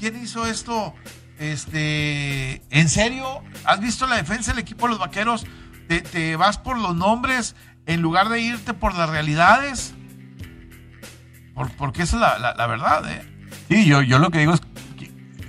¿quién 0.00 0.22
hizo 0.22 0.46
esto? 0.46 0.94
Este, 1.38 2.62
¿en 2.70 2.88
serio? 2.88 3.42
¿Has 3.64 3.80
visto 3.80 4.06
la 4.06 4.16
defensa 4.16 4.52
del 4.52 4.60
equipo 4.60 4.86
de 4.86 4.90
los 4.90 4.98
vaqueros? 4.98 5.46
¿Te, 5.88 6.36
vas 6.36 6.56
por 6.56 6.78
los 6.78 6.96
nombres 6.96 7.54
en 7.86 8.00
lugar 8.00 8.28
de 8.28 8.40
irte 8.40 8.72
por 8.74 8.94
las 8.94 9.10
realidades? 9.10 9.94
Por, 11.54 11.70
porque 11.72 12.02
esa 12.02 12.16
es 12.16 12.20
la, 12.22 12.38
la, 12.38 12.54
la 12.54 12.66
verdad, 12.66 13.10
¿eh? 13.10 13.28
Sí, 13.68 13.84
yo, 13.84 14.00
yo 14.02 14.18
lo 14.18 14.30
que 14.30 14.38
digo 14.38 14.54
es 14.54 14.62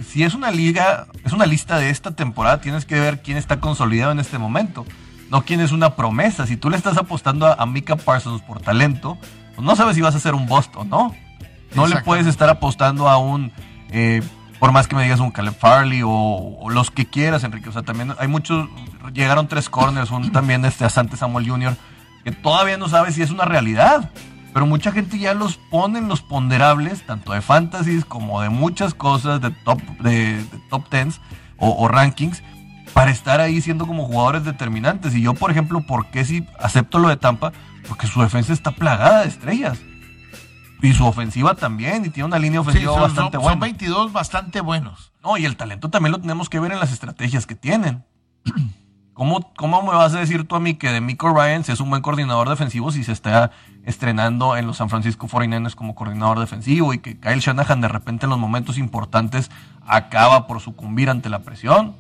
si 0.02 0.24
es 0.24 0.34
una 0.34 0.52
liga, 0.52 1.08
es 1.24 1.34
una 1.34 1.46
lista 1.46 1.78
de 1.78 1.90
esta 1.90 2.12
temporada, 2.12 2.62
tienes 2.62 2.86
que 2.86 3.00
ver 3.00 3.22
quién 3.22 3.38
está 3.38 3.60
consolidado 3.60 4.12
en 4.12 4.20
este 4.20 4.38
momento, 4.38 4.86
no 5.30 5.44
quién 5.44 5.60
es 5.60 5.72
una 5.72 5.96
promesa. 5.96 6.48
Si 6.48 6.58
tú 6.58 6.70
le 6.70 6.78
estás 6.78 6.98
apostando 6.98 7.48
a, 7.48 7.54
a 7.54 7.66
Mika 7.66 7.96
Parsons 7.96 8.42
por 8.42 8.60
talento, 8.60 9.18
pues 9.56 9.66
no 9.66 9.76
sabes 9.76 9.96
si 9.96 10.02
vas 10.02 10.16
a 10.16 10.20
ser 10.20 10.34
un 10.36 10.48
bust 10.48 10.76
o 10.76 10.84
no. 10.84 11.14
No 11.76 11.88
le 11.88 12.02
puedes 12.02 12.28
estar 12.28 12.50
apostando 12.50 13.10
a 13.10 13.18
un, 13.18 13.52
eh, 13.90 14.22
Por 14.60 14.72
más 14.72 14.88
que 14.88 14.96
me 14.96 15.04
digas 15.04 15.20
un 15.20 15.32
Caleb 15.32 15.56
Farley 15.56 16.02
o, 16.06 16.68
los 16.70 16.92
que 16.92 17.06
quieras, 17.06 17.44
Enrique. 17.44 17.70
O 17.70 17.72
sea, 17.72 17.84
también 17.84 18.14
hay 18.20 18.28
muchos, 18.28 18.70
llegaron 19.14 19.48
tres 19.48 19.70
corners, 19.70 20.12
un 20.12 20.32
también 20.32 20.64
este 20.66 20.86
Asante 20.86 21.18
Samuel 21.18 21.50
Jr., 21.50 21.76
que 22.24 22.32
todavía 22.32 22.78
no 22.78 22.88
sabe 22.88 23.12
si 23.12 23.22
es 23.22 23.32
una 23.32 23.46
realidad. 23.46 24.10
Pero 24.54 24.68
mucha 24.68 24.92
gente 24.92 25.18
ya 25.18 25.34
los 25.34 25.58
pone 25.58 25.98
en 25.98 26.08
los 26.08 26.22
ponderables, 26.22 27.06
tanto 27.06 27.34
de 27.34 27.42
fantasies 27.42 28.06
como 28.06 28.42
de 28.42 28.50
muchas 28.50 28.94
cosas, 28.94 29.42
de 29.42 29.50
top, 29.50 29.82
de, 30.00 30.46
top 30.70 30.88
tens 30.90 31.20
o, 31.58 31.88
rankings, 31.88 32.44
para 32.94 33.10
estar 33.10 33.40
ahí 33.40 33.62
siendo 33.62 33.88
como 33.88 34.06
jugadores 34.06 34.44
determinantes. 34.44 35.16
Y 35.16 35.22
yo, 35.22 35.34
por 35.34 35.50
ejemplo, 35.50 35.82
¿por 35.82 36.08
qué 36.12 36.24
si 36.24 36.46
acepto 36.60 37.00
lo 37.00 37.10
de 37.10 37.18
Tampa? 37.18 37.52
Porque 37.88 38.06
su 38.06 38.22
defensa 38.22 38.54
está 38.54 38.72
plagada 38.72 39.22
de 39.22 39.30
estrellas. 39.30 39.80
Y 40.82 40.94
su 40.94 41.06
ofensiva 41.06 41.56
también, 41.56 42.06
y 42.06 42.10
tiene 42.10 42.28
una 42.28 42.38
línea 42.38 42.60
ofensiva 42.60 43.00
bastante 43.00 43.38
buena. 43.38 43.52
Son 43.54 43.60
22 43.62 44.12
bastante 44.12 44.62
buenos. 44.62 45.14
No, 45.24 45.38
y 45.38 45.46
el 45.46 45.56
talento 45.56 45.90
también 45.90 46.12
lo 46.12 46.20
tenemos 46.20 46.50
que 46.50 46.60
ver 46.60 46.74
en 46.74 46.80
las 46.80 46.92
estrategias 46.92 47.48
que 47.48 47.56
tienen. 47.56 48.04
¿Cómo, 49.14 49.54
¿Cómo 49.56 49.84
me 49.84 49.90
vas 49.90 50.16
a 50.16 50.20
decir 50.20 50.48
tú 50.48 50.56
a 50.56 50.60
mí 50.60 50.74
que 50.74 50.90
de 50.90 51.00
Miko 51.00 51.32
Ryans 51.34 51.70
es 51.70 51.80
un 51.80 51.90
buen 51.90 52.02
coordinador 52.02 52.50
defensivo 52.50 52.92
si 52.92 53.04
se 53.04 53.12
está 53.12 53.52
estrenando 53.86 54.58
en 54.58 54.66
los 54.66 54.78
San 54.78 54.90
Francisco 54.90 55.28
49ers 55.28 55.76
como 55.76 55.94
coordinador 55.94 56.40
defensivo 56.40 56.94
y 56.94 57.00
que 57.00 57.20
Kyle 57.20 57.40
Shanahan 57.40 57.82
de 57.82 57.90
repente 57.90 58.26
en 58.26 58.32
los 58.32 58.40
momentos 58.40 58.80
importantes 58.80 59.52
acaba 59.86 60.48
por 60.48 60.62
sucumbir 60.62 61.12
ante 61.12 61.30
la 61.30 61.40
presión? 61.40 61.96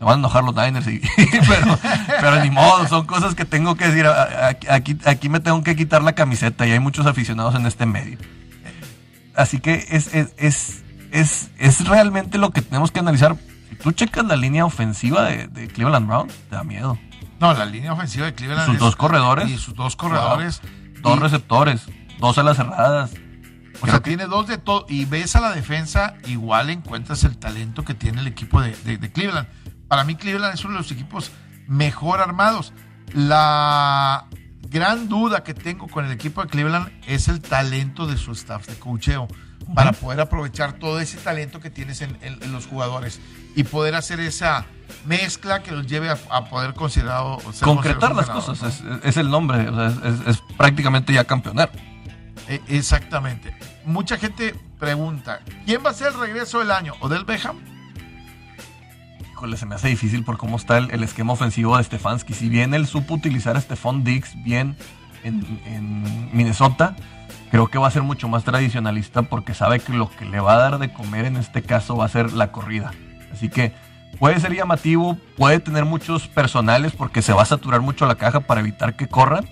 Me 0.00 0.04
van 0.04 0.16
a 0.16 0.18
enojar 0.18 0.42
los 0.42 0.54
Niners, 0.54 0.86
pero, 1.48 1.78
pero 2.20 2.42
ni 2.42 2.50
modo, 2.50 2.86
son 2.88 3.06
cosas 3.06 3.34
que 3.34 3.44
tengo 3.44 3.76
que 3.76 3.86
decir. 3.86 4.06
Aquí, 4.68 4.98
aquí 5.06 5.28
me 5.30 5.40
tengo 5.40 5.62
que 5.62 5.74
quitar 5.74 6.02
la 6.02 6.14
camiseta 6.14 6.66
y 6.66 6.72
hay 6.72 6.80
muchos 6.80 7.06
aficionados 7.06 7.54
en 7.54 7.64
este 7.64 7.86
medio. 7.86 8.18
Así 9.34 9.58
que 9.58 9.86
es, 9.90 10.12
es, 10.12 10.34
es, 10.36 10.82
es, 11.12 11.50
es 11.58 11.88
realmente 11.88 12.36
lo 12.36 12.50
que 12.50 12.60
tenemos 12.60 12.90
que 12.90 13.00
analizar 13.00 13.36
tú 13.82 13.92
checas 13.92 14.24
la 14.24 14.36
línea 14.36 14.64
ofensiva 14.64 15.24
de, 15.24 15.68
Cleveland 15.68 16.06
Browns, 16.06 16.34
te 16.48 16.56
da 16.56 16.64
miedo. 16.64 16.98
No, 17.40 17.52
la 17.52 17.66
línea 17.66 17.92
ofensiva 17.92 18.26
de 18.26 18.34
Cleveland. 18.34 18.66
Sus 18.66 18.78
dos 18.78 18.96
corredores. 18.96 19.50
Y 19.50 19.58
sus 19.58 19.74
dos 19.74 19.96
corredores. 19.96 20.62
dos 21.02 21.18
receptores. 21.18 21.86
Dos 22.18 22.38
alas 22.38 22.56
cerradas. 22.56 23.12
O 23.82 23.86
sea, 23.86 24.00
tiene 24.00 24.26
dos 24.26 24.46
de 24.46 24.58
todo. 24.58 24.86
Y 24.88 25.04
ves 25.04 25.36
a 25.36 25.40
la 25.40 25.52
defensa, 25.52 26.14
igual 26.26 26.70
encuentras 26.70 27.24
el 27.24 27.36
talento 27.36 27.84
que 27.84 27.94
tiene 27.94 28.20
el 28.20 28.26
equipo 28.26 28.60
de, 28.60 28.72
Cleveland. 29.12 29.48
Para 29.88 30.04
mí, 30.04 30.16
Cleveland 30.16 30.54
es 30.54 30.64
uno 30.64 30.74
de 30.74 30.80
los 30.80 30.90
equipos 30.90 31.30
mejor 31.66 32.20
armados. 32.20 32.72
La 33.12 34.26
gran 34.68 35.08
duda 35.08 35.44
que 35.44 35.54
tengo 35.54 35.88
con 35.88 36.04
el 36.04 36.12
equipo 36.12 36.42
de 36.42 36.48
Cleveland 36.48 36.90
es 37.06 37.28
el 37.28 37.40
talento 37.40 38.06
de 38.06 38.16
su 38.16 38.32
staff 38.32 38.66
de 38.66 38.78
cocheo 38.78 39.28
para 39.74 39.92
poder 39.92 40.20
aprovechar 40.20 40.74
todo 40.74 41.00
ese 41.00 41.16
talento 41.18 41.60
que 41.60 41.70
tienes 41.70 42.02
en, 42.02 42.18
los 42.52 42.66
jugadores 42.66 43.20
y 43.56 43.64
poder 43.64 43.96
hacer 43.96 44.20
esa 44.20 44.66
mezcla 45.06 45.62
que 45.62 45.72
los 45.72 45.86
lleve 45.86 46.10
a, 46.10 46.44
poder 46.44 46.74
considerado 46.74 47.38
concretar 47.62 48.14
las 48.14 48.28
cosas 48.28 48.82
es, 49.02 49.16
el 49.16 49.30
nombre 49.30 49.66
es, 50.28 50.42
prácticamente 50.56 51.12
ya 51.12 51.24
campeonar. 51.24 51.72
E, 52.48 52.60
exactamente. 52.68 53.56
Mucha 53.84 54.18
gente 54.18 54.54
pregunta 54.78 55.40
quién 55.64 55.82
va 55.84 55.90
a 55.90 55.94
ser 55.94 56.08
el 56.08 56.20
regreso 56.20 56.60
del 56.60 56.70
año 56.70 56.94
o 57.00 57.08
del 57.08 57.24
Beckham 57.24 57.58
Híjole, 59.32 59.56
se 59.56 59.66
me 59.66 59.74
hace 59.74 59.88
difícil 59.88 60.24
por 60.24 60.38
cómo 60.38 60.56
está 60.56 60.78
el, 60.78 61.02
esquema 61.02 61.32
ofensivo 61.32 61.76
de 61.76 61.84
Stefanski. 61.84 62.32
Si 62.32 62.48
bien 62.48 62.72
él 62.74 62.86
supo 62.86 63.14
utilizar 63.14 63.56
a 63.56 63.60
Stefan 63.60 64.04
Dix 64.04 64.32
bien 64.44 64.76
en, 65.24 65.60
en 65.66 66.30
Minnesota, 66.34 66.96
creo 67.50 67.68
que 67.68 67.78
va 67.78 67.88
a 67.88 67.90
ser 67.90 68.02
mucho 68.02 68.28
más 68.28 68.44
tradicionalista 68.44 69.22
porque 69.22 69.52
sabe 69.52 69.80
que 69.80 69.92
lo 69.92 70.10
que 70.10 70.24
le 70.24 70.40
va 70.40 70.54
a 70.54 70.56
dar 70.56 70.78
de 70.78 70.92
comer 70.92 71.26
en 71.26 71.36
este 71.36 71.62
caso 71.62 71.96
va 71.96 72.06
a 72.06 72.08
ser 72.08 72.32
la 72.32 72.50
corrida. 72.50 72.92
Así 73.36 73.50
que 73.50 73.74
puede 74.18 74.40
ser 74.40 74.54
llamativo, 74.54 75.18
puede 75.36 75.60
tener 75.60 75.84
muchos 75.84 76.26
personales 76.26 76.92
porque 76.92 77.20
se 77.20 77.34
va 77.34 77.42
a 77.42 77.46
saturar 77.46 77.82
mucho 77.82 78.06
la 78.06 78.14
caja 78.14 78.40
para 78.40 78.60
evitar 78.60 78.96
que 78.96 79.08
corran. 79.08 79.46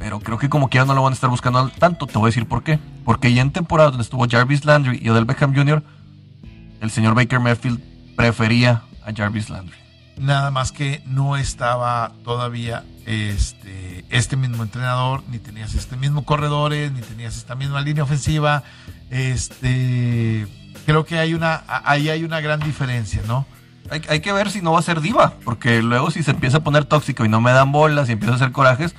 Pero 0.00 0.18
creo 0.18 0.38
que 0.38 0.48
como 0.48 0.68
quiera 0.68 0.84
no 0.84 0.94
lo 0.94 1.02
van 1.02 1.12
a 1.12 1.14
estar 1.14 1.30
buscando 1.30 1.68
tanto. 1.68 2.08
Te 2.08 2.18
voy 2.18 2.26
a 2.26 2.30
decir 2.30 2.48
por 2.48 2.64
qué. 2.64 2.80
Porque 3.04 3.32
ya 3.32 3.42
en 3.42 3.52
temporada 3.52 3.90
donde 3.90 4.02
estuvo 4.02 4.26
Jarvis 4.28 4.64
Landry 4.64 4.98
y 5.00 5.08
Odell 5.08 5.24
Beckham 5.24 5.54
Jr., 5.54 5.84
el 6.80 6.90
señor 6.90 7.14
Baker 7.14 7.38
Mayfield 7.38 7.80
prefería 8.16 8.82
a 9.06 9.12
Jarvis 9.14 9.48
Landry. 9.48 9.76
Nada 10.18 10.50
más 10.50 10.72
que 10.72 11.00
no 11.06 11.36
estaba 11.36 12.12
todavía 12.24 12.82
este, 13.06 14.04
este 14.10 14.36
mismo 14.36 14.64
entrenador, 14.64 15.22
ni 15.30 15.38
tenías 15.38 15.74
este 15.74 15.96
mismo 15.96 16.24
corredores, 16.24 16.90
ni 16.90 17.02
tenías 17.02 17.36
esta 17.36 17.54
misma 17.54 17.80
línea 17.80 18.02
ofensiva. 18.02 18.64
Este, 19.10 20.48
creo 20.86 21.04
que 21.04 21.18
hay 21.18 21.34
una, 21.34 21.62
ahí 21.66 22.08
hay 22.08 22.24
una 22.24 22.40
gran 22.40 22.60
diferencia, 22.60 23.22
¿no? 23.26 23.46
Hay, 23.90 24.02
hay, 24.08 24.20
que 24.20 24.32
ver 24.32 24.50
si 24.50 24.62
no 24.62 24.72
va 24.72 24.78
a 24.78 24.82
ser 24.82 25.00
diva, 25.00 25.34
porque 25.44 25.82
luego 25.82 26.10
si 26.10 26.22
se 26.22 26.30
empieza 26.30 26.58
a 26.58 26.60
poner 26.60 26.84
tóxico 26.84 27.24
y 27.24 27.28
no 27.28 27.40
me 27.40 27.52
dan 27.52 27.72
bolas 27.72 28.08
y 28.08 28.12
empieza 28.12 28.32
a 28.32 28.36
hacer 28.36 28.52
corajes, 28.52 28.94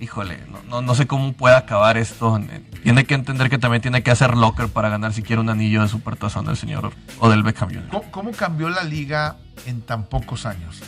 híjole, 0.00 0.38
no, 0.68 0.82
no, 0.82 0.94
sé 0.94 1.06
cómo 1.06 1.32
puede 1.32 1.56
acabar 1.56 1.96
esto. 1.96 2.40
Tiene 2.82 3.04
que 3.04 3.14
entender 3.14 3.50
que 3.50 3.58
también 3.58 3.82
tiene 3.82 4.02
que 4.02 4.10
hacer 4.10 4.36
locker 4.36 4.68
para 4.68 4.88
ganar 4.88 5.12
siquiera 5.12 5.42
un 5.42 5.50
anillo 5.50 5.82
de 5.82 5.88
supertazón 5.88 6.46
del 6.46 6.56
señor 6.56 6.92
o 7.18 7.28
del 7.28 7.42
Beckham 7.42 7.70
¿Cómo, 8.10 8.32
cambió 8.32 8.68
la 8.68 8.84
liga 8.84 9.36
en 9.66 9.82
tan 9.82 10.04
pocos 10.04 10.46
años? 10.46 10.80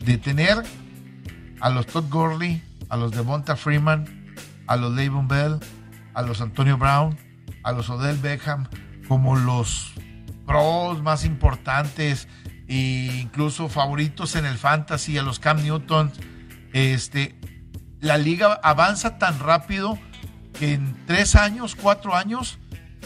De 0.00 0.16
tener 0.18 0.62
a 1.60 1.70
los 1.70 1.86
Todd 1.86 2.04
Gurley, 2.10 2.62
a 2.88 2.96
los 2.96 3.12
Devonta 3.12 3.56
Freeman, 3.56 4.34
a 4.66 4.76
los 4.76 4.92
Le'Veon 4.92 5.28
Bell, 5.28 5.58
a 6.14 6.22
los 6.22 6.40
Antonio 6.40 6.78
Brown, 6.78 7.16
a 7.62 7.72
los 7.72 7.90
Odell 7.90 8.16
Beckham 8.16 8.66
como 9.08 9.36
los 9.36 9.92
pros 10.46 11.02
más 11.02 11.24
importantes 11.24 12.28
e 12.68 13.20
incluso 13.22 13.68
favoritos 13.68 14.36
en 14.36 14.44
el 14.44 14.58
fantasy, 14.58 15.18
a 15.18 15.22
los 15.22 15.38
Cam 15.38 15.62
Newton, 15.62 16.12
este, 16.72 17.38
la 18.00 18.18
liga 18.18 18.60
avanza 18.62 19.18
tan 19.18 19.38
rápido 19.38 19.98
que 20.58 20.74
en 20.74 20.96
tres 21.06 21.36
años, 21.36 21.76
cuatro 21.76 22.14
años, 22.16 22.58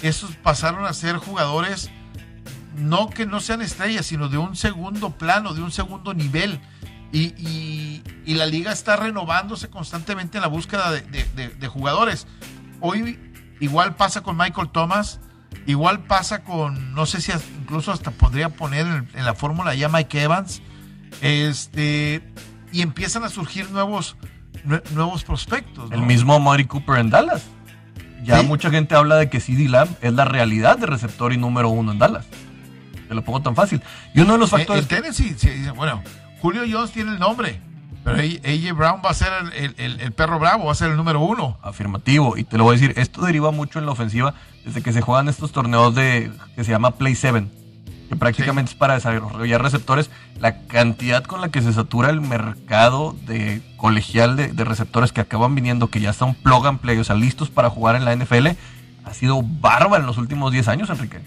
esos 0.03 0.37
pasaron 0.37 0.85
a 0.87 0.93
ser 0.93 1.17
jugadores 1.17 1.91
no 2.77 3.11
que 3.11 3.27
no 3.27 3.41
sean 3.41 3.63
estrellas, 3.63 4.07
sino 4.07 4.29
de 4.29 4.39
un 4.39 4.57
segundo 4.57 5.11
plano, 5.11 5.55
de 5.55 5.63
un 5.63 5.71
segundo 5.71 6.15
nivel. 6.15 6.61
Y, 7.13 8.03
la 8.27 8.47
liga 8.47 8.73
está 8.73 8.95
renovándose 8.95 9.69
constantemente 9.69 10.39
en 10.39 10.43
la 10.43 10.49
búsqueda 10.49 10.93
de, 10.93 11.69
jugadores. 11.69 12.27
Hoy 12.81 13.19
igual 13.59 13.97
pasa 13.97 14.23
con 14.23 14.37
Michael 14.37 14.71
Thomas, 14.71 15.21
igual 15.67 16.01
pasa 16.01 16.43
con, 16.43 16.95
no 16.95 17.07
sé 17.07 17.21
si 17.21 17.33
incluso 17.61 17.93
hasta 17.93 18.11
podría 18.11 18.49
poner 18.49 18.87
en, 18.87 19.25
la 19.25 19.35
fórmula 19.35 19.75
ya 19.75 19.89
Mike 19.89 20.23
Evans, 20.23 20.63
este, 21.21 22.23
y 22.73 22.83
empiezan 22.83 23.25
a 23.25 23.29
surgir 23.29 23.71
nuevos, 23.71 24.17
nuevos 24.93 25.25
prospectos. 25.25 25.91
El 25.93 26.03
mismo 26.03 26.39
Mari 26.41 26.67
Cooper 26.67 26.99
en 26.99 27.11
Dallas. 27.11 27.45
Ya 28.23 28.43
mucha 28.43 28.71
gente 28.71 28.95
habla 28.95 29.17
de 29.17 29.31
que 29.31 29.41
CD 29.41 29.69
Lamb 29.69 29.91
es 30.03 30.13
la 30.13 30.27
realidad 30.27 30.79
de 30.79 30.87
receptor 30.87 31.33
y 31.33 31.39
número 31.39 31.71
uno 31.71 31.93
en 31.93 31.99
Dallas. 31.99 32.27
Te 33.09 33.15
lo 33.15 33.25
pongo 33.25 33.41
tan 33.41 33.57
fácil. 33.57 33.83
Y 34.15 34.21
uno 34.21 34.35
de 34.35 34.39
los 34.39 34.53
eh, 34.53 34.59
factores. 34.59 34.87
Tennessee, 34.87 35.35
sí, 35.37 35.49
bueno, 35.75 36.03
Julio 36.41 36.63
Jones 36.71 36.93
tiene 36.93 37.13
el 37.13 37.19
nombre. 37.19 37.61
Pero 38.05 38.17
AJ 38.17 38.77
Brown 38.77 39.03
va 39.05 39.11
a 39.11 39.15
ser 39.15 39.29
el, 39.77 40.13
perro 40.13 40.39
bravo, 40.39 40.67
va 40.67 40.73
a 40.73 40.75
ser 40.75 40.91
el 40.91 40.97
número 40.97 41.21
uno. 41.21 41.59
Afirmativo. 41.63 42.37
Y 42.37 42.45
te 42.45 42.57
lo 42.57 42.65
voy 42.65 42.77
a 42.77 42.79
decir, 42.81 42.99
esto 42.99 43.23
deriva 43.23 43.51
mucho 43.51 43.79
en 43.79 43.87
la 43.87 43.93
ofensiva 43.93 44.35
desde 44.65 44.83
que 44.83 44.93
se 44.93 45.01
juegan 45.01 45.29
estos 45.29 45.53
torneos 45.53 45.95
de 45.95 46.33
que 46.57 46.65
se 46.65 46.71
llama 46.71 46.93
Play 46.93 47.15
7 47.15 47.47
que 48.11 48.17
prácticamente 48.17 48.73
es 48.73 48.77
para 48.77 48.95
desarrollar 48.95 49.63
receptores, 49.63 50.11
la 50.41 50.67
cantidad 50.67 51.23
con 51.23 51.41
la 51.41 51.51
que 51.51 51.63
se 51.63 51.73
satura 51.73 52.11
el 52.11 52.21
mercado 52.21 53.15
de 53.25 53.63
colegial 53.77 54.37
de, 54.37 54.65
receptores 54.65 55.13
que 55.13 55.21
acaban 55.21 55.55
viniendo, 55.55 55.91
que 55.91 56.01
ya 56.01 56.11
están 56.11 56.35
plug 56.35 56.67
and 56.67 56.81
play, 56.81 56.99
o 56.99 57.05
sea, 57.05 57.15
listos 57.15 57.51
para 57.51 57.71
jugar 57.71 57.95
en 57.95 58.05
la 58.05 58.17
NFL, 58.17 58.49
ha 59.05 59.15
sido 59.15 59.43
bárbaro 59.45 60.03
en 60.03 60.07
los 60.07 60.19
últimos 60.19 60.51
10 60.51 60.67
años, 60.67 60.91
Enrique. 60.91 61.21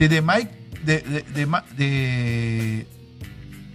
De, 0.00 0.20
Mike, 0.20 0.50
de, 0.84 1.24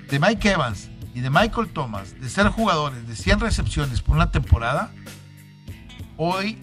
de, 0.09 0.19
Mike 0.19 0.51
Evans 0.51 0.89
y 1.17 1.21
de 1.21 1.31
Michael 1.31 1.69
Thomas, 1.69 2.21
de 2.21 2.29
ser 2.29 2.47
jugadores 2.49 3.07
de 3.07 3.15
100 3.15 3.39
recepciones 3.39 4.01
por 4.01 4.15
una 4.15 4.29
temporada, 4.29 4.91
hoy 6.15 6.59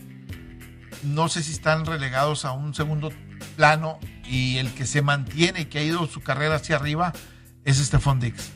no 1.03 1.29
sé 1.29 1.43
si 1.43 1.51
están 1.51 1.85
relegados 1.85 2.45
a 2.45 2.53
un 2.53 2.73
segundo 2.73 3.11
plano 3.57 3.99
y 4.25 4.59
el 4.59 4.73
que 4.73 4.87
se 4.87 5.03
mantiene 5.03 5.63
y 5.63 5.65
que 5.65 5.81
ha 5.81 5.83
ido 5.83 6.07
su 6.07 6.21
carrera 6.21 6.55
hacia 6.55 6.77
arriba 6.77 7.13
es 7.65 7.79
Stephon 7.79 8.21
Dix. 8.21 8.53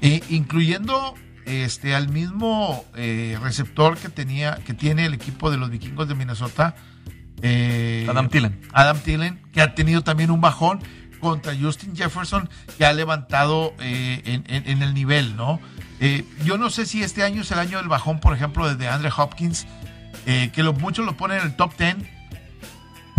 e, 0.00 0.22
incluyendo 0.30 1.14
este 1.44 1.94
al 1.94 2.08
mismo 2.08 2.82
eh, 2.96 3.38
receptor 3.42 3.98
que 3.98 4.08
tenía 4.08 4.60
que 4.64 4.72
tiene 4.72 5.04
el 5.04 5.12
equipo 5.12 5.50
de 5.50 5.58
los 5.58 5.68
vikingos 5.68 6.08
de 6.08 6.14
Minnesota 6.14 6.74
eh, 7.42 8.06
Adam 8.08 8.30
Tillen 8.30 8.62
Adam 8.72 8.98
Tillen 9.00 9.42
que 9.52 9.60
ha 9.60 9.74
tenido 9.74 10.02
también 10.02 10.30
un 10.30 10.40
bajón 10.40 10.80
contra 11.22 11.54
Justin 11.58 11.96
Jefferson 11.96 12.50
que 12.76 12.84
ha 12.84 12.92
levantado 12.92 13.72
eh, 13.80 14.42
en, 14.44 14.82
el 14.82 14.92
nivel 14.92 15.36
no 15.36 15.58
yo 16.44 16.58
no 16.58 16.68
sé 16.68 16.84
si 16.84 17.02
este 17.02 17.22
año 17.22 17.42
es 17.42 17.50
el 17.52 17.60
año 17.60 17.78
del 17.78 17.88
bajón 17.88 18.20
por 18.20 18.34
ejemplo 18.34 18.74
de 18.74 18.88
Andre 18.88 19.10
Hopkins 19.16 19.66
que 20.24 20.62
lo, 20.62 20.74
muchos 20.74 21.06
lo 21.06 21.16
ponen 21.16 21.38
en 21.38 21.46
el 21.46 21.56
top 21.56 21.76
10 21.78 21.96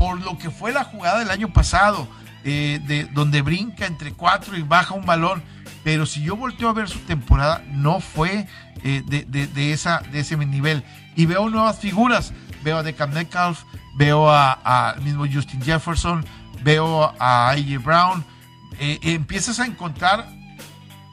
por 0.04 0.22
lo 0.22 0.38
que 0.38 0.49
fue 0.49 0.74
la 0.74 0.84
jugada 0.84 1.20
del 1.20 1.32
año 1.32 1.54
pasado, 1.54 2.10
eh, 2.43 2.82
de, 2.88 3.06
donde 3.06 3.41
brinca 3.41 3.86
entre 3.86 4.12
cuatro 4.12 4.58
y 4.58 4.62
baja 4.62 4.93
un 4.93 5.06
balón. 5.06 5.41
Pero 5.86 6.06
si 6.06 6.22
yo 6.22 6.36
volteo 6.36 6.68
a 6.68 6.74
ver 6.74 6.89
su 6.89 6.99
temporada, 6.99 7.64
no 7.72 8.01
fue 8.01 8.45
eh, 8.84 9.01
de, 9.06 9.72
esa, 9.72 10.01
de 10.12 10.20
ese 10.20 10.36
nivel. 10.36 10.84
Y 11.16 11.26
veo 11.26 11.49
nuevas 11.49 11.80
figuras. 11.80 12.34
Veo 12.66 12.78
a 12.78 12.84
Decam 12.84 13.12
Metcalf, 13.14 13.64
veo 13.95 14.30
a, 14.30 14.95
mismo 15.01 15.26
Justin 15.32 15.62
Jefferson, 15.62 16.26
veo 16.64 17.14
a 17.20 17.49
AJ 17.49 17.84
Brown. 17.84 18.26
Eh, 18.80 18.99
empiezas 19.03 19.59
a 19.59 19.66
encontrar 19.66 20.28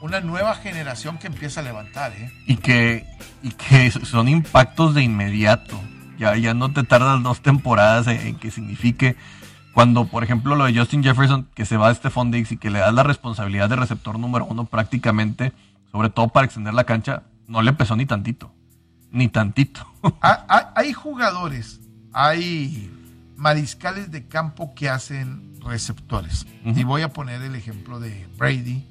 una 0.01 0.19
nueva 0.19 0.55
generación 0.55 1.17
que 1.17 1.27
empieza 1.27 1.61
a 1.61 1.63
levantar. 1.63 2.13
Y, 2.47 2.57
que, 2.57 3.05
y 3.43 3.51
que 3.51 3.91
son 3.91 4.27
impactos 4.27 4.95
de 4.95 5.03
inmediato. 5.03 5.79
Ya, 6.17 6.35
ya 6.35 6.53
no 6.53 6.71
te 6.71 6.83
tardas 6.83 7.21
dos 7.23 7.41
temporadas 7.41 8.07
en 8.07 8.35
que 8.35 8.51
signifique 8.51 9.15
cuando, 9.73 10.05
por 10.05 10.23
ejemplo, 10.23 10.55
lo 10.55 10.65
de 10.65 10.77
Justin 10.77 11.03
Jefferson, 11.03 11.47
que 11.55 11.65
se 11.65 11.77
va 11.77 11.89
a 11.89 11.95
Stephon 11.95 12.31
Diggs 12.31 12.51
y 12.51 12.57
que 12.57 12.69
le 12.69 12.79
da 12.79 12.91
la 12.91 13.03
responsabilidad 13.03 13.69
de 13.69 13.77
receptor 13.77 14.19
número 14.19 14.45
uno 14.45 14.65
prácticamente, 14.65 15.53
sobre 15.91 16.09
todo 16.09 16.27
para 16.27 16.45
extender 16.45 16.73
la 16.73 16.83
cancha, 16.83 17.23
no 17.47 17.61
le 17.61 17.73
pesó 17.73 17.95
ni 17.95 18.05
tantito. 18.05 18.51
Ni 19.11 19.27
tantito. 19.27 19.85
hay, 20.21 20.93
jugadores, 20.93 21.79
hay 22.13 22.91
mariscales 23.41 24.11
de 24.11 24.27
campo 24.27 24.75
que 24.75 24.87
hacen 24.87 25.59
receptores. 25.65 26.45
Y 26.63 26.83
voy 26.83 27.01
a 27.01 27.11
poner 27.11 27.41
el 27.41 27.55
ejemplo 27.55 27.99
de 27.99 28.27
Brady, 28.37 28.85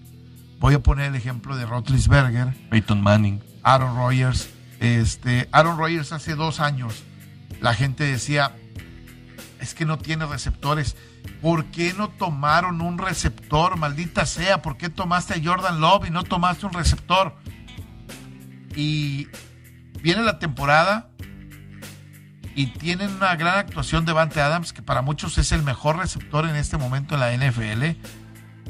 voy 0.59 0.75
a 0.75 0.81
poner 0.81 1.07
el 1.07 1.15
ejemplo 1.15 1.57
de 1.57 1.67
Rotlisberger, 1.67 2.53
Peyton 2.69 3.01
Manning, 3.01 3.41
Aaron 3.63 3.97
Rodgers. 3.97 4.51
Este, 4.81 5.49
Aaron 5.53 5.79
Rodgers 5.79 6.11
hace 6.13 6.35
dos 6.35 6.59
años, 6.59 7.05
la 7.61 7.75
gente 7.75 8.03
decía, 8.03 8.57
es 9.61 9.73
que 9.75 9.85
no 9.85 9.99
tiene 9.99 10.27
receptores. 10.27 10.97
¿Por 11.41 11.67
qué 11.67 11.93
no 11.93 12.09
tomaron 12.09 12.81
un 12.81 12.99
receptor? 12.99 13.77
Maldita 13.77 14.27
sea, 14.27 14.63
¿por 14.63 14.77
qué 14.77 14.89
tomaste 14.89 15.35
a 15.35 15.41
Jordan 15.43 15.81
Love 15.81 16.09
y 16.09 16.11
no 16.11 16.25
tomaste 16.25 16.67
un 16.67 16.73
receptor? 16.73 17.37
Y 18.75 19.29
viene 20.03 20.23
la 20.25 20.41
temporada 20.41 21.11
y 22.55 22.67
tienen 22.67 23.11
una 23.15 23.37
gran 23.37 23.59
actuación 23.59 24.05
de 24.05 24.13
Vante 24.13 24.41
Adams, 24.41 24.73
que 24.73 24.83
para 24.83 25.03
muchos 25.03 25.39
es 25.39 25.53
el 25.53 25.63
mejor 25.63 25.99
receptor 25.99 26.49
en 26.49 26.57
este 26.57 26.77
momento 26.77 27.15
en 27.15 27.21
la 27.21 27.33
NFL. 27.37 27.99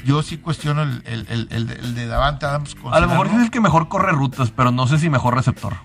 Yo 0.05 0.23
sí 0.23 0.39
cuestiono 0.39 0.83
el, 0.83 1.95
de 1.95 2.07
Davante 2.07 2.47
Adams. 2.47 2.77
A 2.91 3.01
lo 3.01 3.09
mejor 3.09 3.27
es 3.27 3.35
el 3.35 3.51
que 3.51 3.61
mejor 3.61 3.89
corre 3.89 4.13
rutas, 4.13 4.51
pero 4.51 4.71
no 4.71 4.87
sé 4.87 4.99
si 4.99 5.11
mejor 5.11 5.35
receptor. 5.35 5.77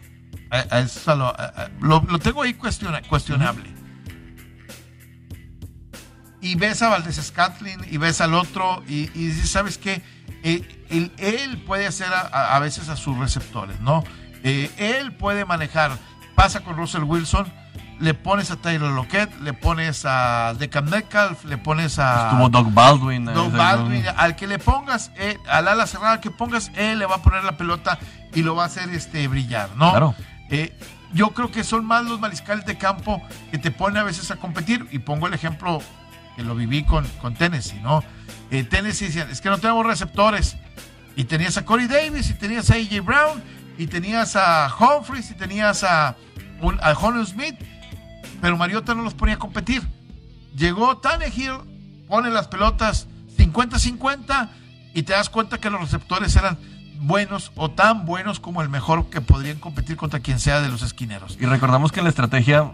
lo, 1.81 2.19
tengo 2.19 2.43
ahí 2.43 2.53
cuestionable 2.53 3.75
y 6.45 6.53
ves 6.53 6.83
a 6.83 6.89
Valdés 6.89 7.15
Scatlin 7.15 7.81
y 7.89 7.97
ves 7.97 8.21
al 8.21 8.35
otro 8.35 8.83
y, 8.87 9.07
dices, 9.07 9.49
¿sabes 9.49 9.79
qué? 9.79 10.03
Eh, 10.43 11.11
él, 11.17 11.63
puede 11.65 11.87
hacer 11.87 12.07
a, 12.13 12.59
veces 12.59 12.87
a 12.89 12.95
sus 12.95 13.17
receptores, 13.17 13.79
¿no? 13.81 14.03
Eh, 14.43 14.69
él 14.77 15.11
puede 15.13 15.43
manejar, 15.43 15.97
pasa 16.35 16.59
con 16.59 16.77
Russell 16.77 17.01
Wilson, 17.01 17.51
le 17.99 18.13
pones 18.13 18.51
a 18.51 18.57
Taylor 18.57 18.91
Lockett, 18.91 19.39
le 19.41 19.53
pones 19.53 20.03
a 20.05 20.53
Declan 20.57 20.89
Metcalf, 20.89 21.45
le 21.45 21.57
pones 21.57 21.97
a... 21.99 22.29
Estuvo 22.29 22.49
Doug 22.49 22.73
Baldwin. 22.73 23.25
Doug 23.25 23.51
Baldwin, 23.51 24.03
al 24.17 24.35
que 24.35 24.47
le 24.47 24.59
pongas, 24.59 25.11
eh, 25.15 25.37
al 25.47 25.67
ala 25.67 25.87
cerrada 25.87 26.19
que 26.19 26.31
pongas, 26.31 26.71
él 26.75 26.99
le 26.99 27.05
va 27.05 27.15
a 27.15 27.21
poner 27.21 27.43
la 27.43 27.57
pelota 27.57 27.97
y 28.33 28.41
lo 28.41 28.55
va 28.55 28.63
a 28.63 28.65
hacer 28.67 28.89
este, 28.89 29.27
brillar, 29.27 29.69
¿no? 29.77 29.91
Claro. 29.91 30.15
yo 31.13 31.29
creo 31.29 31.51
que 31.51 31.63
son 31.63 31.85
más 31.85 32.03
los 32.05 32.19
mariscales 32.19 32.65
de 32.65 32.77
campo 32.77 33.21
que 33.51 33.57
te 33.57 33.71
ponen 33.71 33.97
a 33.97 34.03
veces 34.03 34.29
a 34.31 34.35
competir. 34.35 34.85
Y 34.91 34.99
pongo 34.99 35.27
el 35.27 35.33
ejemplo 35.33 35.81
que 36.35 36.43
lo 36.43 36.55
viví 36.55 36.83
con, 36.83 37.07
con 37.21 37.33
Tennessee, 37.33 37.79
¿no? 37.81 38.03
Eh, 38.51 38.63
Tennessee 38.63 39.05
decían, 39.05 39.29
es 39.29 39.41
que 39.41 39.49
no 39.49 39.57
tenemos 39.57 39.85
receptores. 39.85 40.57
Y 41.15 41.23
tenías 41.23 41.57
a 41.57 41.63
Corey 41.63 41.87
Davis, 41.87 42.29
y 42.29 42.33
tenías 42.33 42.69
a 42.69 42.73
AJ 42.75 43.01
Brown, 43.01 43.41
y 43.77 43.87
tenías 43.87 44.35
a 44.35 44.69
Humphries, 44.77 45.31
y 45.31 45.33
tenías 45.35 45.83
a, 45.85 46.17
un, 46.61 46.77
a 46.81 46.93
Smith, 47.25 47.55
pero 48.41 48.57
Mariota 48.57 48.93
no 48.95 49.03
los 49.03 49.13
ponía 49.13 49.35
a 49.35 49.39
competir. 49.39 49.83
Llegó 50.55 50.97
Tannehill, 50.97 51.59
pone 52.07 52.29
las 52.29 52.47
pelotas 52.47 53.07
50-50, 53.37 54.49
y 54.93 55.03
te 55.03 55.13
das 55.13 55.29
cuenta 55.29 55.59
que 55.59 55.69
los 55.69 55.81
receptores 55.81 56.35
eran 56.35 56.57
buenos 56.99 57.51
o 57.55 57.71
tan 57.71 58.05
buenos 58.05 58.39
como 58.39 58.61
el 58.61 58.69
mejor 58.69 59.09
que 59.09 59.19
podrían 59.19 59.59
competir 59.59 59.97
contra 59.97 60.21
quien 60.21 60.39
sea 60.39 60.61
de 60.61 60.69
los 60.69 60.81
esquineros. 60.81 61.37
Y 61.39 61.45
recordamos 61.45 61.91
que 61.91 62.01
la 62.01 62.09
estrategia 62.09 62.71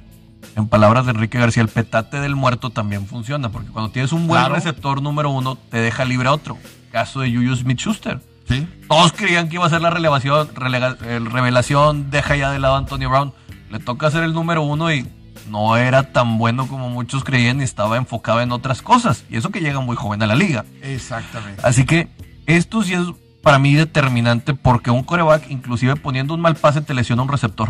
en 0.56 0.68
palabras 0.68 1.06
de 1.06 1.12
Enrique 1.12 1.40
García, 1.40 1.64
el 1.64 1.70
petate 1.70 2.20
del 2.20 2.36
muerto 2.36 2.70
también 2.70 3.08
funciona, 3.08 3.50
porque 3.50 3.70
cuando 3.70 3.92
tienes 3.92 4.12
un 4.12 4.28
buen 4.28 4.50
receptor 4.50 5.02
número 5.02 5.30
uno, 5.30 5.56
te 5.56 5.78
deja 5.78 6.06
libre 6.06 6.30
a 6.30 6.34
otro. 6.34 6.58
Caso 6.92 7.22
de 7.22 7.32
Julius 7.32 7.60
Smith-Schuster. 7.60 8.22
¿Sí? 8.48 8.68
Todos 8.88 9.14
creían 9.14 9.48
que 9.48 9.56
iba 9.56 9.66
a 9.66 9.70
ser 9.70 9.82
la 9.82 9.92
relevación, 9.92 10.50
revelación, 10.56 12.10
deja 12.10 12.36
ya 12.36 12.52
de 12.52 12.60
lado 12.60 12.76
a 12.76 12.80
Antonio 12.80 13.10
Brown. 13.10 13.34
Le 13.70 13.80
toca 13.80 14.12
ser 14.12 14.24
el 14.24 14.34
número 14.34 14.62
uno 14.62 14.92
y 14.92 15.08
no 15.52 15.78
era 15.78 16.12
tan 16.12 16.38
bueno 16.38 16.68
como 16.68 16.90
muchos 16.90 17.24
creían 17.24 17.60
y 17.62 17.64
estaba 17.64 17.98
enfocado 17.98 18.42
en 18.42 18.52
otras 18.52 18.82
cosas. 18.82 19.26
Y 19.30 19.38
eso 19.38 19.52
que 19.52 19.60
llega 19.60 19.82
muy 19.82 19.96
joven 19.96 20.24
a 20.24 20.28
la 20.28 20.36
liga. 20.36 20.66
Exactamente. 20.82 21.62
Así 21.64 21.86
que 21.86 22.08
esto 22.46 22.82
sí 22.84 22.94
es 22.94 23.06
para 23.44 23.60
mí 23.60 23.76
determinante 23.76 24.54
porque 24.54 24.92
un 24.92 25.04
coreback, 25.04 25.50
inclusive 25.50 25.96
poniendo 25.98 26.34
un 26.34 26.42
mal 26.42 26.56
pase, 26.56 26.82
te 26.82 26.94
lesiona 26.94 27.22
un 27.22 27.30
receptor. 27.30 27.70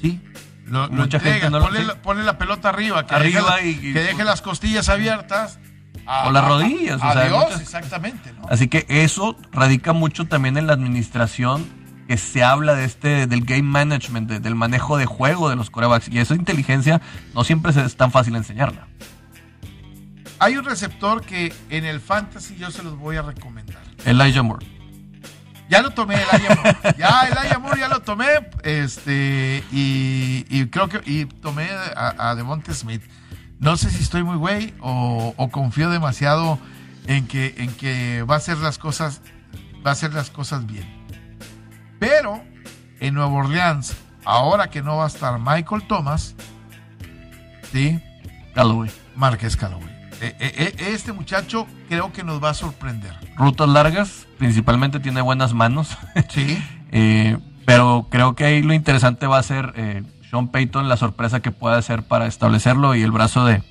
Sí, 0.00 0.20
Mucha 0.90 1.20
gente 1.20 1.50
no 1.50 1.60
ponle, 2.02 2.24
la, 2.24 2.38
pelota 2.38 2.70
arriba, 2.70 3.06
que, 3.06 3.14
arriba 3.14 3.56
deje, 3.56 3.68
y, 3.68 3.92
que 3.92 4.02
deje 4.02 4.24
las 4.24 4.40
costillas 4.40 4.88
abiertas. 4.88 5.58
o 6.24 6.30
las 6.30 6.44
rodillas. 6.44 7.00
Adiós, 7.02 7.60
exactamente. 7.60 8.32
Así 8.48 8.68
que 8.68 8.86
eso 8.88 9.36
radica 9.52 9.92
mucho 9.92 10.26
también 10.26 10.56
en 10.56 10.66
la 10.66 10.72
administración 10.72 11.81
que 12.08 12.16
se 12.16 12.42
habla 12.42 12.74
de 12.74 12.84
este 12.84 13.26
del 13.26 13.44
game 13.44 13.62
management, 13.62 14.30
del 14.30 14.54
manejo 14.54 14.96
de 14.96 15.06
juego 15.06 15.48
de 15.48 15.56
los 15.56 15.70
corebacks. 15.70 16.08
Y 16.08 16.18
esa 16.18 16.34
inteligencia 16.34 17.00
no 17.34 17.44
siempre 17.44 17.72
es 17.72 17.96
tan 17.96 18.10
fácil 18.10 18.36
enseñarla. 18.36 18.86
Hay 20.38 20.56
un 20.56 20.64
receptor 20.64 21.22
que 21.22 21.52
en 21.70 21.84
el 21.84 22.00
fantasy 22.00 22.56
yo 22.56 22.70
se 22.70 22.82
los 22.82 22.98
voy 22.98 23.16
a 23.16 23.22
recomendar. 23.22 23.82
Elijah 24.04 24.42
Moore. 24.42 24.66
Ya 25.68 25.80
lo 25.80 25.90
tomé, 25.90 26.16
el 26.16 26.28
Ayamur. 26.30 26.76
ya, 26.98 27.28
el 27.30 27.38
Ayamur 27.38 27.78
ya 27.78 27.88
lo 27.88 28.00
tomé. 28.00 28.26
Este, 28.62 29.64
y, 29.72 30.66
creo 30.66 30.88
que 30.88 31.00
y 31.06 31.24
tomé 31.24 31.70
a, 31.96 32.30
a 32.30 32.34
Devonte 32.34 32.74
Smith. 32.74 33.02
No 33.58 33.76
sé 33.76 33.90
si 33.90 34.02
estoy 34.02 34.24
muy 34.24 34.36
güey 34.36 34.74
o, 34.80 35.48
confío 35.52 35.88
demasiado 35.88 36.58
en 37.06 37.28
que, 37.28 37.54
en 37.58 37.72
que 37.72 38.22
va 38.24 38.34
a 38.34 38.38
hacer 38.38 38.58
las 38.58 38.76
cosas, 38.76 39.22
va 39.86 39.90
a 39.90 39.92
hacer 39.92 40.12
las 40.12 40.30
cosas 40.30 40.66
bien. 40.66 41.01
Pero 42.02 42.42
en 42.98 43.14
Nueva 43.14 43.30
Orleans, 43.30 43.96
ahora 44.24 44.70
que 44.70 44.82
no 44.82 44.96
va 44.96 45.04
a 45.04 45.06
estar 45.06 45.38
Michael 45.38 45.84
Thomas, 45.86 46.34
¿sí? 47.70 48.00
Callaway. 48.56 48.90
Márquez 49.14 49.56
Callaway. 49.56 49.88
E, 50.20 50.34
e, 50.40 50.74
e, 50.84 50.94
este 50.94 51.12
muchacho 51.12 51.64
creo 51.88 52.12
que 52.12 52.24
nos 52.24 52.42
va 52.42 52.50
a 52.50 52.54
sorprender. 52.54 53.14
Rutas 53.36 53.68
largas, 53.68 54.26
principalmente 54.36 54.98
tiene 54.98 55.20
buenas 55.20 55.54
manos. 55.54 55.96
Sí. 56.28 56.60
Eh, 56.90 57.38
pero 57.66 58.08
creo 58.10 58.34
que 58.34 58.46
ahí 58.46 58.62
lo 58.62 58.74
interesante 58.74 59.28
va 59.28 59.38
a 59.38 59.42
ser 59.44 59.72
eh, 59.76 60.02
Sean 60.28 60.48
Payton, 60.48 60.88
la 60.88 60.96
sorpresa 60.96 61.38
que 61.38 61.52
puede 61.52 61.76
hacer 61.76 62.02
para 62.02 62.26
establecerlo 62.26 62.96
y 62.96 63.02
el 63.02 63.12
brazo 63.12 63.44
de, 63.46 63.62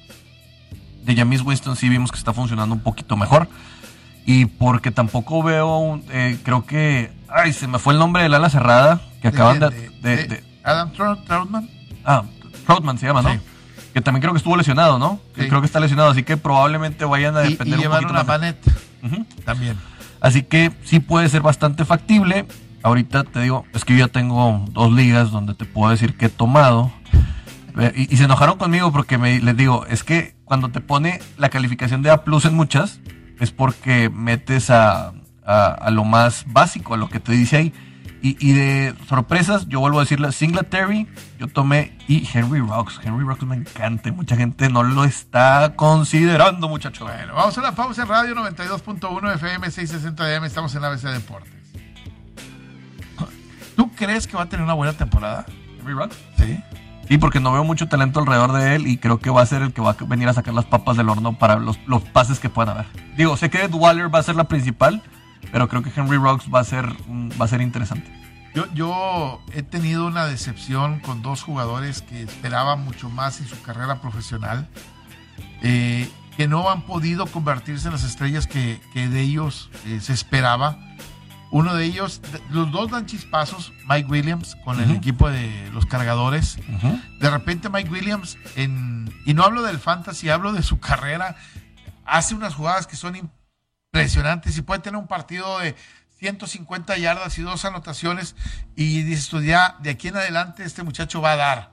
de 1.04 1.16
James 1.18 1.42
Winston 1.42 1.76
sí 1.76 1.90
vimos 1.90 2.14
que 2.14 2.18
está 2.18 2.32
funcionando 2.32 2.74
un 2.74 2.82
poquito 2.82 3.18
mejor. 3.18 3.50
Y 4.26 4.46
porque 4.46 4.92
tampoco 4.92 5.44
veo, 5.44 6.00
eh, 6.12 6.38
creo 6.44 6.66
que, 6.66 7.12
ay, 7.34 7.54
se 7.54 7.68
me 7.68 7.80
fue 7.80 7.94
el 7.94 8.00
nombre 8.00 8.24
del 8.24 8.34
ala 8.34 8.50
cerrada 8.50 9.02
que 9.22 9.30
acaban 9.30 9.60
de... 9.60 10.44
Adam 10.64 10.92
Troutman. 10.92 11.70
Ah, 12.06 12.24
Troutman 12.66 12.98
se 12.98 13.08
llama, 13.08 13.22
¿no? 13.22 13.40
Que 13.94 14.02
también 14.02 14.22
creo 14.22 14.34
que 14.34 14.38
estuvo 14.38 14.56
lesionado, 14.56 15.00
¿no? 15.00 15.20
Creo 15.34 15.60
que 15.60 15.66
está 15.66 15.80
lesionado, 15.80 16.12
así 16.12 16.24
que 16.24 16.38
probablemente 16.38 17.06
vayan 17.06 17.36
a 17.36 17.42
depender 17.42 17.80
y, 17.80 17.84
y 17.84 17.86
un 17.86 18.06
una 18.06 18.24
maneta 18.24 18.72
también. 19.46 19.78
Así 20.20 20.44
que 20.44 20.72
sí 20.84 21.00
puede 21.00 21.30
ser 21.30 21.42
bastante 21.42 21.84
factible. 21.84 22.46
Ahorita 22.84 23.24
te 23.24 23.42
digo, 23.42 23.66
es 23.74 23.86
que 23.86 23.94
yo 23.94 24.06
ya 24.06 24.12
tengo 24.12 24.66
dos 24.70 24.92
ligas 24.92 25.32
donde 25.32 25.56
te 25.56 25.66
puedo 25.66 25.92
decir 25.92 26.16
que 26.16 26.28
he 26.28 26.30
tomado. 26.30 26.92
Y, 27.96 28.18
se 28.18 28.26
enojaron 28.26 28.58
conmigo 28.58 28.92
porque 28.92 29.18
me, 29.18 29.40
les 29.40 29.56
digo, 29.56 29.86
es 29.88 30.04
que 30.04 30.36
cuando 30.46 30.70
te 30.70 30.82
pone 30.82 31.22
la 31.38 31.50
calificación 31.50 32.02
de 32.02 32.12
A 32.12 32.24
en 32.26 32.54
muchas, 32.54 33.00
es 33.40 33.52
porque 33.52 34.10
metes 34.10 34.70
a, 34.70 35.14
a 35.46 35.90
lo 35.92 36.04
más 36.04 36.46
básico, 36.48 36.94
a 36.94 36.98
lo 36.98 37.10
que 37.10 37.20
te 37.20 37.32
dice 37.32 37.58
ahí. 37.58 37.74
Y, 38.24 38.54
de 38.54 38.94
sorpresas, 39.10 39.68
yo 39.68 39.80
vuelvo 39.80 39.98
a 39.98 40.04
decirle, 40.04 40.32
Singletary, 40.32 41.08
yo 41.40 41.48
tomé 41.48 41.98
y 42.08 42.30
Henry 42.32 42.60
Rocks. 42.60 43.00
Henry 43.04 43.26
Rocks 43.26 43.42
me 43.42 43.56
encanta. 43.56 44.12
Mucha 44.12 44.36
gente 44.36 44.70
no 44.70 44.84
lo 44.84 45.06
está 45.06 45.74
considerando, 45.76 46.70
muchachos. 46.70 47.08
Bueno, 47.08 47.34
vamos 47.34 47.58
a 47.58 47.62
la 47.62 47.72
pausa 47.72 48.04
en 48.04 48.10
Radio 48.10 48.36
92.1 48.36 49.34
FM 49.34 49.72
660 49.72 50.38
AM. 50.38 50.44
Estamos 50.44 50.76
en 50.76 50.84
ABC 50.84 51.02
Deportes. 51.02 51.52
¿Tú 53.76 53.92
crees 53.96 54.28
que 54.28 54.38
va 54.38 54.44
a 54.44 54.50
tener 54.50 54.64
una 54.64 54.76
buena 54.76 54.94
temporada? 54.94 55.48
Henry 55.80 55.94
Rocks. 55.94 56.16
Sí. 56.38 56.60
Sí, 57.08 57.18
porque 57.18 57.40
no 57.40 57.52
veo 57.52 57.64
mucho 57.64 57.88
talento 57.88 58.20
alrededor 58.20 58.52
de 58.52 58.76
él 58.76 58.86
y 58.86 58.98
creo 58.98 59.18
que 59.18 59.32
va 59.32 59.42
a 59.42 59.46
ser 59.48 59.64
el 59.64 59.74
que 59.74 59.82
va 59.82 59.96
a 60.00 60.04
venir 60.06 60.30
a 60.30 60.34
sacar 60.34 60.54
las 60.54 60.66
papas 60.66 60.96
del 60.96 61.10
horno 61.10 61.40
para 61.40 61.56
los, 61.56 61.80
los 61.88 62.04
pases 62.04 62.40
que 62.40 62.50
puedan 62.50 62.78
haber. 62.78 62.86
Digo, 63.18 63.36
sé 63.36 63.50
que 63.50 63.64
Ed 63.64 63.74
Waller 63.74 64.14
va 64.14 64.20
a 64.20 64.24
ser 64.24 64.36
la 64.36 64.44
principal, 64.44 65.02
pero 65.52 65.68
creo 65.68 65.82
que 65.82 65.92
Henry 65.96 66.18
Rocks 66.18 66.46
va 66.54 66.60
a 66.60 66.64
ser, 66.64 66.88
va 67.40 67.46
a 67.46 67.48
ser 67.48 67.62
interesante. 67.62 68.20
Yo, 68.54 68.66
yo 68.74 69.42
he 69.54 69.64
tenido 69.64 70.06
una 70.06 70.26
decepción 70.26 71.00
con 71.00 71.22
dos 71.22 71.42
jugadores 71.42 72.02
que 72.02 72.24
esperaba 72.24 72.76
mucho 72.76 73.10
más 73.10 73.40
en 73.40 73.48
su 73.48 73.62
carrera 73.62 74.02
profesional, 74.02 74.68
eh, 75.62 76.10
que 76.36 76.48
no 76.48 76.70
han 76.70 76.82
podido 76.82 77.26
convertirse 77.28 77.88
en 77.88 77.94
las 77.94 78.04
estrellas 78.04 78.48
que, 78.48 78.82
que 78.94 79.08
de 79.08 79.22
ellos 79.22 79.70
eh, 79.86 80.00
se 80.02 80.14
esperaba. 80.14 80.78
Uno 81.50 81.76
de 81.76 81.86
ellos, 81.86 82.22
los 82.50 82.72
dos 82.72 82.92
dan 82.92 83.06
chispazos, 83.06 83.74
Mike 83.88 84.10
Williams 84.10 84.56
con 84.64 84.80
el 84.80 84.92
equipo 84.92 85.30
de 85.30 85.70
los 85.74 85.86
cargadores. 85.86 86.58
De 87.20 87.30
repente 87.30 87.70
Mike 87.70 87.90
Williams, 87.90 88.38
en, 88.56 89.14
y 89.26 89.34
no 89.34 89.44
hablo 89.44 89.62
del 89.62 89.78
fantasy, 89.78 90.30
hablo 90.30 90.54
de 90.54 90.64
su 90.64 90.80
carrera, 90.80 91.36
hace 92.06 92.36
unas 92.36 92.56
jugadas 92.56 92.88
que 92.88 92.96
son 92.96 93.16
impresionantes 93.16 93.41
y 93.94 94.62
puede 94.62 94.80
tener 94.82 94.98
un 94.98 95.08
partido 95.08 95.60
de 95.60 95.76
150 96.20 96.98
yardas 96.98 97.38
y 97.38 97.42
dos 97.42 97.66
anotaciones 97.66 98.36
y 98.76 99.02
dices 99.04 99.28
tú 99.28 99.42
ya, 99.42 99.78
de 99.82 99.90
aquí 99.90 100.08
en 100.08 100.18
adelante 100.18 100.64
este 100.64 100.84
muchacho 100.84 101.22
va 101.22 101.34
a 101.34 101.36
dar. 101.36 101.72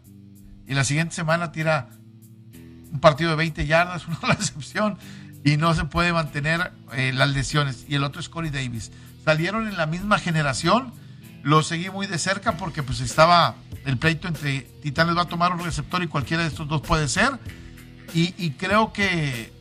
Y 0.66 0.74
la 0.74 0.84
siguiente 0.84 1.14
semana 1.14 1.52
tira 1.52 1.88
un 2.92 3.00
partido 3.00 3.30
de 3.30 3.36
20 3.36 3.66
yardas, 3.66 4.06
una 4.22 4.34
recepción 4.34 4.98
y 5.44 5.56
no 5.56 5.74
se 5.74 5.84
puede 5.84 6.12
mantener 6.12 6.72
eh, 6.92 7.12
las 7.12 7.30
lesiones. 7.30 7.84
Y 7.88 7.94
el 7.94 8.04
otro 8.04 8.20
es 8.20 8.28
Corey 8.28 8.50
Davis 8.50 8.90
salieron 9.28 9.68
en 9.68 9.76
la 9.76 9.84
misma 9.84 10.18
generación. 10.18 10.94
Lo 11.42 11.62
seguí 11.62 11.90
muy 11.90 12.06
de 12.06 12.18
cerca 12.18 12.56
porque 12.56 12.82
pues 12.82 13.00
estaba 13.00 13.56
el 13.84 13.98
pleito 13.98 14.26
entre 14.26 14.62
Titanes 14.82 15.18
va 15.18 15.22
a 15.22 15.28
tomar 15.28 15.52
un 15.52 15.62
receptor 15.62 16.02
y 16.02 16.06
cualquiera 16.06 16.44
de 16.44 16.48
estos 16.48 16.66
dos 16.66 16.80
puede 16.80 17.08
ser. 17.08 17.38
Y, 18.14 18.52
creo 18.52 18.90
que 18.94 19.52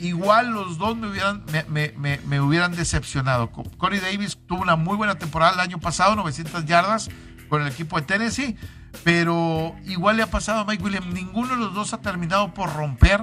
igual 0.00 0.52
los 0.52 0.78
dos 0.78 0.96
me 0.96 1.08
hubieran, 1.08 1.44
me, 1.68 2.40
hubieran 2.40 2.74
decepcionado. 2.74 3.50
Corey 3.50 4.00
Davis 4.00 4.38
tuvo 4.46 4.62
una 4.62 4.76
muy 4.76 4.96
buena 4.96 5.16
temporada 5.16 5.54
el 5.54 5.60
año 5.60 5.78
pasado, 5.78 6.16
900 6.16 6.64
yardas 6.66 7.10
con 7.48 7.62
el 7.62 7.68
equipo 7.68 7.96
de 7.96 8.06
Tennessee, 8.06 8.56
pero 9.02 9.74
igual 9.84 10.16
le 10.16 10.22
ha 10.22 10.30
pasado 10.30 10.60
a 10.60 10.64
Mike 10.64 10.82
Williams. 10.82 11.06
Ninguno 11.06 11.48
de 11.48 11.56
los 11.56 11.74
dos 11.74 11.92
ha 11.92 12.00
terminado 12.00 12.54
por 12.54 12.72
romper 12.74 13.22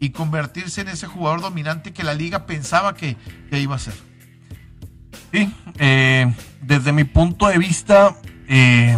y 0.00 0.10
convertirse 0.10 0.80
en 0.80 0.88
ese 0.88 1.06
jugador 1.06 1.40
dominante 1.40 1.92
que 1.92 2.04
la 2.04 2.14
liga 2.14 2.46
pensaba 2.46 2.94
que 2.94 3.16
iba 3.50 3.74
a 3.74 3.78
ser. 3.78 4.08
Sí, 5.32 5.52
eh, 5.78 6.32
desde 6.62 6.92
mi 6.92 7.04
punto 7.04 7.48
de 7.48 7.58
vista, 7.58 8.16
eh, 8.48 8.96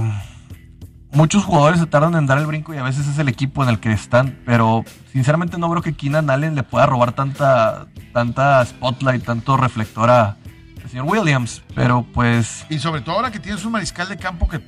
muchos 1.13 1.45
jugadores 1.45 1.81
se 1.81 1.87
tardan 1.87 2.15
en 2.15 2.27
dar 2.27 2.39
el 2.39 2.47
brinco 2.47 2.73
y 2.73 2.79
a 2.79 2.83
veces 2.83 3.07
es 3.09 3.19
el 3.19 3.29
equipo 3.29 3.63
en 3.63 3.69
el 3.71 3.81
que 3.81 3.93
están, 3.93 4.39
pero 4.47 4.85
sinceramente 5.13 5.59
no 5.59 5.71
creo 5.71 5.83
que 5.83 5.95
Keenan 5.95 6.31
Allen 6.31 6.55
le 6.55 6.63
pueda 6.63 6.87
robar 6.87 7.13
tanta, 7.13 7.87
tanta 8.13 8.65
spotlight, 8.65 9.25
tanto 9.25 9.57
reflector 9.57 10.11
a, 10.11 10.37
al 10.83 10.91
señor 10.91 11.07
Williams, 11.07 11.63
pero 11.75 12.07
pues... 12.15 12.67
Y 12.69 12.79
sobre 12.79 13.01
todo 13.01 13.17
ahora 13.17 13.31
que 13.31 13.41
tienes 13.41 13.65
un 13.65 13.73
mariscal 13.73 14.09
de 14.09 14.17
campo 14.17 14.49
que 14.49 14.61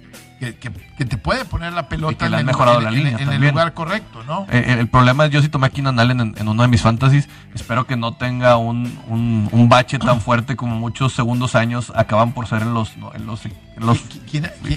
que, 0.51 1.05
te 1.05 1.17
puede 1.17 1.45
poner 1.45 1.73
la 1.73 1.89
pelota 1.89 2.27
en, 2.27 2.35
el, 2.35 2.45
mejorado 2.45 2.81
la 2.81 2.91
línea 2.91 3.17
en, 3.19 3.29
el 3.29 3.41
lugar 3.41 3.75
correcto, 3.75 4.25
¿no? 4.25 4.47
Eh, 4.51 4.77
el, 4.81 4.89
problema 4.89 5.27
es, 5.27 5.31
yo 5.31 5.41
si 5.41 5.49
tomé 5.49 5.69
a 5.69 5.71
Keenan 5.71 6.01
Allen 6.01 6.35
en, 6.37 6.49
uno 6.49 6.63
de 6.63 6.69
mis 6.69 6.83
fantasies, 6.83 7.29
espero 7.55 7.87
que 7.87 7.97
no 7.97 8.15
tenga 8.15 8.57
un, 8.57 8.99
un, 9.09 9.69
bache 9.69 9.99
tan 9.99 10.21
fuerte 10.21 10.57
como 10.57 10.77
muchos 10.77 11.13
segundos 11.13 11.55
años 11.55 11.93
acaban 11.95 12.33
por 12.33 12.49
ser 12.49 12.63
en 12.63 12.75
los... 12.75 12.93
En 13.15 13.27
los, 13.27 13.43
los 13.77 14.01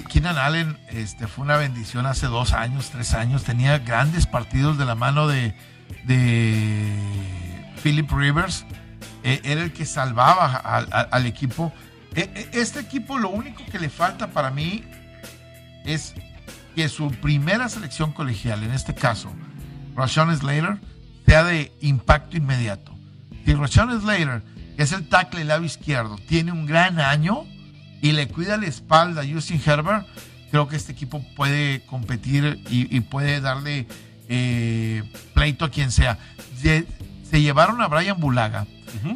Keenan 0.08 0.38
Allen 0.38 0.78
este, 0.88 1.26
fue 1.26 1.44
una 1.44 1.56
bendición 1.56 2.06
hace 2.06 2.26
dos 2.26 2.52
años, 2.52 2.90
tres 2.90 3.14
años, 3.14 3.42
tenía 3.44 3.78
grandes 3.78 4.26
partidos 4.26 4.78
de 4.78 4.84
la 4.84 4.94
mano 4.94 5.26
de, 5.26 5.54
de 6.04 6.92
Philip 7.82 8.10
Rivers, 8.10 8.64
eh, 9.24 9.40
era 9.44 9.62
el 9.62 9.72
que 9.72 9.84
salvaba 9.84 10.46
al 10.54 11.26
equipo. 11.26 11.72
Este 12.14 12.80
equipo 12.80 13.18
lo 13.18 13.28
único 13.28 13.62
que 13.70 13.78
le 13.78 13.90
falta 13.90 14.28
para 14.28 14.50
mí 14.50 14.84
es 15.86 16.14
que 16.74 16.88
su 16.88 17.10
primera 17.10 17.68
selección 17.68 18.12
colegial, 18.12 18.62
en 18.62 18.72
este 18.72 18.94
caso, 18.94 19.32
Rashawn 19.96 20.36
Slater, 20.36 20.78
sea 21.26 21.42
de 21.44 21.72
impacto 21.80 22.36
inmediato. 22.36 22.94
Si 23.44 23.54
Rashawn 23.54 24.00
Slater, 24.00 24.42
que 24.76 24.82
es 24.82 24.92
el 24.92 25.08
tackle 25.08 25.40
del 25.40 25.48
lado 25.48 25.64
izquierdo, 25.64 26.16
tiene 26.28 26.52
un 26.52 26.66
gran 26.66 27.00
año 27.00 27.44
y 28.02 28.12
le 28.12 28.28
cuida 28.28 28.56
la 28.56 28.66
espalda 28.66 29.22
a 29.22 29.26
Justin 29.26 29.60
Herbert, 29.64 30.06
creo 30.50 30.68
que 30.68 30.76
este 30.76 30.92
equipo 30.92 31.24
puede 31.34 31.82
competir 31.86 32.62
y, 32.70 33.00
puede 33.00 33.40
darle 33.40 33.86
eh, 34.28 35.02
pleito 35.34 35.64
a 35.64 35.70
quien 35.70 35.90
sea. 35.90 36.18
Se, 36.60 36.86
llevaron 37.40 37.80
a 37.80 37.88
Brian 37.88 38.20
Bulaga, 38.20 38.66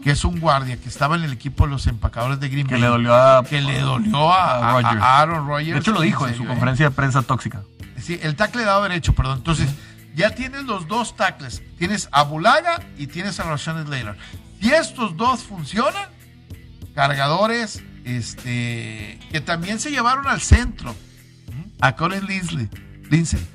que 0.02 0.10
es 0.10 0.24
un 0.24 0.40
guardia 0.40 0.76
que 0.76 0.88
estaba 0.88 1.16
en 1.16 1.24
el 1.24 1.32
equipo 1.32 1.64
de 1.64 1.70
los 1.70 1.86
empacadores 1.86 2.40
de 2.40 2.48
Green 2.48 2.66
Bay. 2.66 2.76
Que 2.76 2.80
le 2.80 2.86
dolió 2.86 3.14
a, 3.14 3.44
que 3.44 3.60
le 3.60 3.80
dolió 3.80 4.32
a, 4.32 4.78
Aaron 5.20 5.46
Rodgers. 5.46 5.72
De 5.72 5.78
hecho 5.78 5.92
lo 5.92 6.00
dijo 6.00 6.26
en 6.26 6.36
su 6.36 6.44
conferencia 6.44 6.88
de 6.88 6.94
prensa 6.94 7.22
tóxica. 7.22 7.62
Sí, 8.00 8.18
el 8.22 8.34
tackle 8.36 8.64
dado 8.64 8.82
derecho, 8.82 9.14
perdón. 9.14 9.38
Entonces, 9.38 9.68
ya 10.14 10.34
tienes 10.34 10.64
los 10.64 10.88
dos 10.88 11.16
tackles. 11.16 11.62
Tienes 11.78 12.08
a 12.12 12.22
Bulaga 12.22 12.80
y 12.96 13.06
tienes 13.06 13.40
a 13.40 13.44
Rashawn 13.44 13.86
Slater. 13.86 14.16
Si 14.60 14.70
estos 14.70 15.16
dos 15.16 15.42
funcionan, 15.42 16.08
cargadores, 16.94 17.82
este, 18.04 19.18
que 19.30 19.40
también 19.40 19.80
se 19.80 19.90
llevaron 19.90 20.26
al 20.26 20.40
centro, 20.40 20.94
a 21.80 21.96
Colin 21.96 22.26
Lindsay, 22.26 22.68
Lindsay 23.10 23.46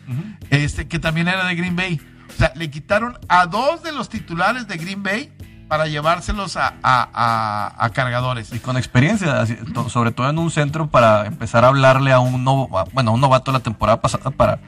este, 0.50 0.88
que 0.88 1.00
también 1.00 1.28
era 1.28 1.46
de 1.46 1.56
Green 1.56 1.76
Bay. 1.76 2.02
O 2.30 2.38
sea, 2.38 2.52
le 2.56 2.70
quitaron 2.70 3.18
a 3.30 3.46
dos 3.46 3.84
de 3.84 3.92
los 3.92 4.10
titulares 4.10 4.68
de 4.68 4.78
Green 4.78 5.04
Bay 5.04 5.32
para 5.68 5.88
llevárselos 5.88 6.58
a, 6.58 7.92
cargadores. 7.94 8.54
Y 8.54 8.60
con 8.60 8.78
experiencia, 8.78 9.46
sobre 9.90 10.12
todo 10.12 10.30
en 10.30 10.38
un 10.38 10.52
centro 10.52 10.90
para 10.90 11.26
empezar 11.26 11.66
a 11.66 11.70
hablarle 11.70 12.12
a 12.12 12.20
un, 12.20 12.44
bueno, 12.46 13.12
un 13.12 13.22
novato 13.22 13.52
la 13.52 13.60
temporada 13.60 14.02
pasada 14.02 14.32
para, 14.32 14.60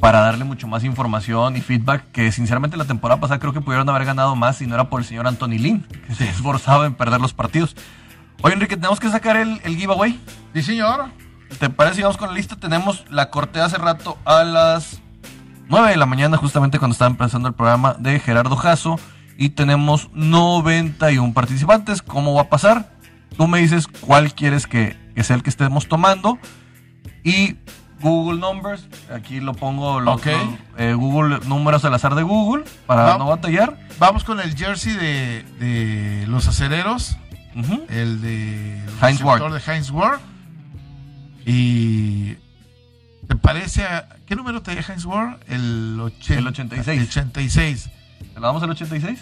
para 0.00 0.20
darle 0.20 0.44
mucho 0.44 0.66
más 0.66 0.84
información 0.84 1.56
y 1.56 1.60
feedback 1.60 2.10
que 2.12 2.32
sinceramente 2.32 2.76
la 2.76 2.84
temporada 2.84 3.20
pasada 3.20 3.40
creo 3.40 3.52
que 3.52 3.60
pudieron 3.60 3.88
haber 3.88 4.04
ganado 4.04 4.36
más 4.36 4.56
si 4.56 4.66
no 4.66 4.74
era 4.74 4.88
por 4.88 5.00
el 5.00 5.06
señor 5.06 5.26
Anthony 5.26 5.58
Lynn, 5.58 5.86
que 6.06 6.14
se 6.14 6.28
esforzaba 6.28 6.86
en 6.86 6.94
perder 6.94 7.20
los 7.20 7.32
partidos. 7.32 7.76
Oye 8.42 8.54
Enrique, 8.54 8.76
tenemos 8.76 9.00
que 9.00 9.10
sacar 9.10 9.36
el, 9.36 9.60
el 9.64 9.76
giveaway. 9.76 10.20
Sí, 10.54 10.62
señor. 10.62 11.06
¿Te 11.58 11.70
parece? 11.70 12.02
Vamos 12.02 12.18
con 12.18 12.28
la 12.28 12.34
lista. 12.34 12.56
Tenemos 12.56 13.04
la 13.10 13.30
corte 13.30 13.60
hace 13.60 13.78
rato 13.78 14.18
a 14.24 14.44
las 14.44 15.00
9 15.68 15.90
de 15.90 15.96
la 15.96 16.06
mañana, 16.06 16.36
justamente 16.36 16.78
cuando 16.78 16.92
estaba 16.92 17.10
empezando 17.10 17.48
el 17.48 17.54
programa 17.54 17.94
de 17.98 18.20
Gerardo 18.20 18.54
Jasso 18.54 19.00
y 19.38 19.50
tenemos 19.50 20.10
91 20.12 21.32
participantes. 21.32 22.02
¿Cómo 22.02 22.34
va 22.34 22.42
a 22.42 22.48
pasar? 22.50 22.90
Tú 23.36 23.46
me 23.46 23.60
dices 23.60 23.86
cuál 23.86 24.34
quieres 24.34 24.66
que, 24.66 24.96
sea 25.22 25.36
el 25.36 25.44
que 25.44 25.50
estemos 25.50 25.86
tomando 25.86 26.38
y 27.22 27.56
Google 28.00 28.40
Numbers, 28.40 28.86
aquí 29.12 29.40
lo 29.40 29.54
pongo, 29.54 30.00
lo, 30.00 30.20
eh, 30.76 30.92
Google 30.92 31.38
números 31.46 31.84
al 31.84 31.94
azar 31.94 32.14
de 32.16 32.22
Google 32.22 32.64
para 32.86 33.16
no 33.16 33.26
batallar. 33.26 33.78
Vamos 33.98 34.24
con 34.24 34.40
el 34.40 34.56
jersey 34.56 34.94
de, 34.94 36.24
los 36.28 36.48
acereros, 36.48 37.16
el 37.88 38.20
de 38.20 38.82
Heinz 39.02 39.22
Ward. 39.22 39.52
de 39.52 39.72
Heinz 39.72 39.90
Ward. 39.90 40.20
Y 41.46 42.34
¿te 43.28 43.36
parece 43.40 43.84
a, 43.84 44.08
qué 44.26 44.34
número 44.34 44.62
te 44.62 44.72
Heinz 44.72 45.04
Ward? 45.04 45.38
El, 45.48 45.98
86. 46.00 46.88
El 46.88 47.02
86. 47.04 47.90
¿Le 48.38 48.46
damos 48.46 48.62
el 48.62 48.70
86? 48.70 49.18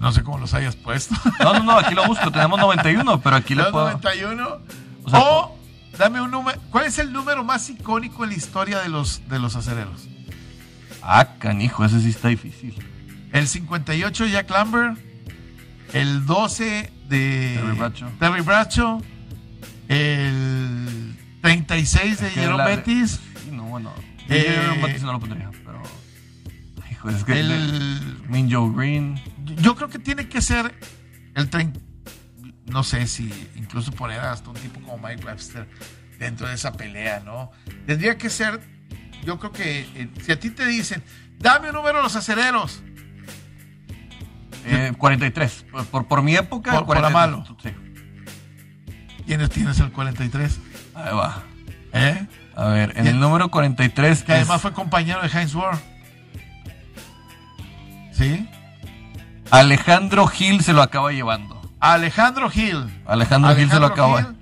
No 0.00 0.10
sé 0.10 0.24
cómo 0.24 0.38
los 0.38 0.52
hayas 0.54 0.74
puesto. 0.74 1.14
No, 1.38 1.52
no, 1.52 1.62
no, 1.62 1.78
aquí 1.78 1.94
lo 1.94 2.04
busco. 2.04 2.32
Tenemos 2.32 2.58
91, 2.58 3.20
pero 3.20 3.36
aquí 3.36 3.54
le 3.54 3.62
puedo... 3.66 3.84
91. 3.92 4.58
O, 5.12 5.56
dame 5.96 6.20
un 6.20 6.32
número. 6.32 6.60
¿Cuál 6.70 6.86
es 6.86 6.98
el 6.98 7.12
número 7.12 7.44
más 7.44 7.70
icónico 7.70 8.24
en 8.24 8.30
la 8.30 8.36
historia 8.36 8.80
de 8.80 8.88
los, 8.88 9.28
de 9.28 9.38
los 9.38 9.54
acereros? 9.54 10.08
Ah, 11.00 11.34
canijo, 11.38 11.84
ese 11.84 12.00
sí 12.00 12.10
está 12.10 12.28
difícil. 12.28 12.74
El 13.32 13.46
58 13.46 14.26
Jack 14.26 14.50
Lambert. 14.50 14.98
El 15.92 16.26
12 16.26 16.92
de 17.08 17.60
Terry 17.60 17.78
Bracho. 17.78 18.10
Terry 18.18 18.40
Bracho. 18.40 18.98
El 19.86 21.16
36 21.40 22.20
de 22.20 22.30
Jerome 22.30 22.64
Betis. 22.64 23.20
no, 23.52 23.62
bueno. 23.64 23.92
Eh, 24.28 24.80
Betis 24.82 25.02
no 25.02 25.12
lo 25.12 25.20
pondría 25.20 25.52
es 27.10 27.24
que 27.24 27.40
el 27.40 28.22
Minjo 28.28 28.72
Green. 28.72 29.20
Yo 29.60 29.74
creo 29.74 29.88
que 29.88 29.98
tiene 29.98 30.28
que 30.28 30.40
ser 30.40 30.74
el 31.34 31.48
tren. 31.50 31.72
No 32.66 32.82
sé 32.82 33.06
si 33.06 33.30
incluso 33.56 33.92
poner 33.92 34.20
hasta 34.20 34.50
un 34.50 34.56
tipo 34.56 34.80
como 34.80 34.98
Mike 34.98 35.24
Webster 35.24 35.68
dentro 36.18 36.48
de 36.48 36.54
esa 36.54 36.72
pelea, 36.72 37.20
¿no? 37.20 37.50
Tendría 37.86 38.16
que 38.16 38.30
ser. 38.30 38.60
Yo 39.24 39.38
creo 39.38 39.52
que 39.52 39.80
eh, 39.94 40.10
si 40.24 40.32
a 40.32 40.38
ti 40.38 40.50
te 40.50 40.66
dicen, 40.66 41.02
dame 41.38 41.68
un 41.68 41.74
número 41.74 41.98
a 42.00 42.02
los 42.02 42.16
acereros. 42.16 42.82
43. 44.98 45.52
Eh, 45.60 45.84
por, 45.90 46.06
por, 46.06 46.22
mi 46.22 46.36
época, 46.36 46.72
por, 46.72 46.86
por 46.86 47.10
malo. 47.10 47.44
Sí. 47.62 47.70
¿Quiénes 49.26 49.50
tienes 49.50 49.78
el 49.80 49.90
43? 49.90 50.60
Ahí 50.94 51.14
va. 51.14 51.42
¿Eh? 51.92 52.26
A 52.54 52.66
ver, 52.68 52.92
en 52.96 53.06
el 53.06 53.18
número 53.18 53.50
43. 53.50 54.22
Que 54.22 54.32
además 54.32 54.60
fue 54.60 54.72
compañero 54.72 55.20
de 55.22 55.28
Heinz 55.28 55.54
Ward. 55.54 55.78
¿Sí? 58.22 58.48
Alejandro 59.50 60.28
Gil 60.28 60.62
se 60.62 60.72
lo 60.72 60.80
acaba 60.80 61.10
llevando. 61.10 61.60
Alejandro 61.80 62.48
Gil. 62.48 62.86
Alejandro, 63.04 63.56
Gil 63.56 63.68
se 63.68 63.80
lo 63.80 63.86
acaba. 63.86 64.34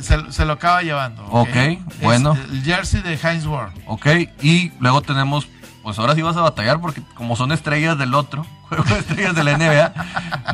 se, 0.00 0.44
lo 0.46 0.54
acaba 0.54 0.82
llevando. 0.82 1.26
Ok, 1.26 1.54
bueno. 2.00 2.34
El 2.50 2.62
jersey 2.62 3.02
de 3.02 3.18
Heinz 3.22 3.44
Ward. 3.44 3.72
Ok, 3.86 4.06
y 4.40 4.72
luego 4.80 5.02
tenemos, 5.02 5.46
pues 5.82 5.98
ahora 5.98 6.14
sí 6.14 6.22
vas 6.22 6.38
a 6.38 6.40
batallar 6.40 6.80
porque 6.80 7.02
como 7.14 7.36
son 7.36 7.52
estrellas 7.52 7.98
del 7.98 8.14
otro, 8.14 8.46
juego 8.70 8.84
de 8.84 9.00
estrellas 9.00 9.34
de 9.34 9.44
la 9.44 9.58
NBA, 9.58 9.92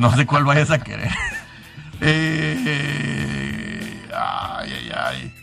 no 0.01 0.12
sé 0.17 0.27
cuál 0.27 0.45
vayas 0.45 0.73
a 0.73 0.81
querer. 0.81 1.12
Eh, 2.01 2.89
ay, 4.12 4.73
ay, 4.73 4.91
ay. 4.93 5.35